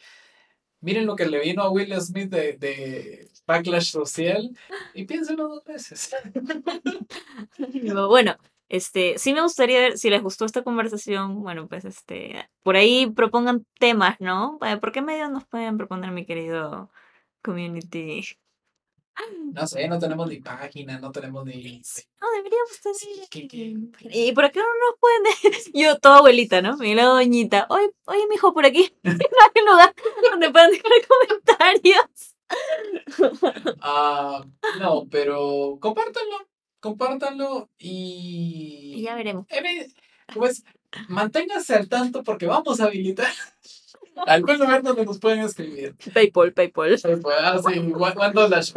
miren 0.81 1.07
lo 1.07 1.15
que 1.15 1.27
le 1.27 1.41
vino 1.41 1.63
a 1.63 1.71
Will 1.71 1.95
Smith 2.01 2.31
de, 2.31 2.55
de 2.55 3.29
backlash 3.47 3.91
social 3.91 4.51
y 4.93 5.05
piénsenlo 5.05 5.49
dos 5.49 5.65
veces. 5.65 6.11
bueno, 8.09 8.37
este, 8.69 9.19
sí 9.19 9.33
me 9.35 9.43
gustaría 9.43 9.79
ver 9.79 9.99
si 9.99 10.11
les 10.11 10.23
gustó 10.23 10.45
esta 10.47 10.65
conversación, 10.65 11.43
bueno, 11.43 11.69
pues 11.69 11.85
este, 11.85 12.49
por 12.65 12.75
ahí 12.75 13.07
propongan 13.07 13.65
temas, 13.79 14.17
¿no? 14.21 14.59
¿Por 14.81 14.91
qué 14.91 15.01
medios 15.01 15.31
nos 15.31 15.47
pueden 15.47 15.77
proponer, 15.77 16.11
mi 16.11 16.27
querido 16.27 16.91
community? 17.47 18.37
No 19.53 19.67
sé, 19.67 19.89
no 19.89 19.99
tenemos 19.99 20.29
ni 20.29 20.41
página, 20.41 20.99
no 20.99 21.11
tenemos 21.11 21.45
ni. 21.47 21.81
No, 22.21 22.27
deberíamos 22.37 22.81
tener. 22.83 24.15
¿Y 24.15 24.33
por 24.33 24.51
qué 24.51 24.59
no 24.59 24.67
nos 24.67 24.99
pueden.? 25.01 25.73
Yo, 25.75 25.99
toda 25.99 26.19
abuelita, 26.19 26.61
¿no? 26.61 26.77
Mi 26.77 26.95
la 26.95 27.05
doñita. 27.05 27.67
Oye, 27.71 27.91
oye, 28.05 28.27
mijo, 28.29 28.53
por 28.53 28.67
aquí. 28.67 28.93
No 29.05 29.13
hay 29.13 29.65
lugar 29.65 29.95
donde 30.31 30.51
puedan 30.51 30.71
dejar 30.71 30.93
comentarios. 31.09 32.35
Ah, 33.81 34.45
no, 34.81 35.07
pero 35.11 35.79
compártanlo. 35.81 36.49
Compártanlo 36.81 37.71
y. 37.79 38.95
Y 38.97 39.03
ya 39.03 39.15
veremos. 39.15 39.47
Pues 40.35 40.65
manténganse 41.09 41.75
al 41.75 41.89
tanto 41.89 42.23
porque 42.23 42.47
vamos 42.47 42.81
a 42.81 42.85
habilitar 42.85 43.33
algún 44.27 44.59
lugar 44.59 44.83
donde 44.83 45.05
nos 45.05 45.19
pueden 45.19 45.41
escribir. 45.41 45.95
Paypal, 46.13 46.53
Paypal. 46.53 46.99
Ah, 47.39 47.61
sí, 47.67 47.93
cuando 47.93 48.49
las 48.49 48.75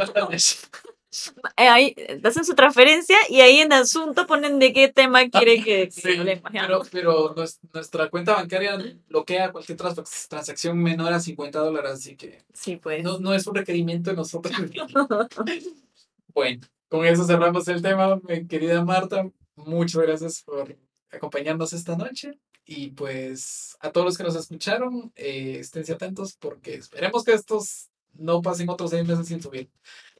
eh, 1.58 1.68
Ahí 1.68 1.96
hacen 2.24 2.46
su 2.46 2.54
transferencia 2.54 3.18
y 3.30 3.42
ahí 3.42 3.60
en 3.60 3.74
asunto 3.74 4.28
ponen 4.28 4.60
de 4.60 4.74
qué 4.74 4.90
tema 4.90 5.28
quiere 5.30 5.64
que, 5.64 5.90
sí, 5.92 6.20
Pero, 6.52 6.82
pero 6.92 7.36
nuestra 7.74 8.10
cuenta 8.10 8.36
bancaria 8.36 8.78
bloquea 9.08 9.52
cualquier 9.52 9.78
transacción 9.78 10.78
menor 10.78 11.12
a 11.12 11.20
50 11.20 11.60
dólares, 11.60 11.92
así 11.94 12.16
que 12.16 12.44
sí, 12.54 12.76
pues. 12.76 13.04
no, 13.04 13.20
no 13.20 13.34
es 13.34 13.48
un 13.48 13.56
requerimiento 13.56 14.12
de 14.12 14.18
nosotros. 14.18 14.54
bueno, 16.34 16.62
con 16.88 17.06
eso 17.06 17.24
cerramos 17.26 17.68
el 17.68 17.82
tema, 17.82 18.20
mi 18.28 18.48
querida 18.48 18.84
Marta. 18.84 19.28
Muchas 19.56 20.02
gracias 20.04 20.44
por 20.44 20.76
acompañarnos 21.12 21.74
esta 21.74 21.96
noche. 21.96 22.38
Y 22.72 22.92
pues 22.92 23.76
a 23.80 23.92
todos 23.92 24.06
los 24.06 24.16
que 24.16 24.24
nos 24.24 24.36
escucharon, 24.36 25.12
eh, 25.16 25.58
esténse 25.60 25.92
atentos 25.92 26.36
porque 26.36 26.76
esperemos 26.76 27.24
que 27.24 27.34
estos 27.34 27.90
no 28.14 28.44
pasen 28.44 28.70
otros 28.70 28.92
seis 28.92 29.08
meses 29.08 29.28
sin 29.28 29.42
subir. 29.42 29.72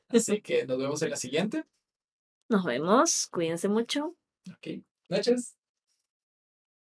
Así 0.08 0.42
que 0.42 0.66
nos 0.66 0.80
vemos 0.80 1.00
en 1.04 1.12
la 1.12 1.16
siguiente. 1.16 1.64
Nos 2.50 2.66
vemos, 2.66 3.28
cuídense 3.28 3.70
mucho. 3.70 4.16
Ok, 4.52 4.84
noches. 5.10 5.59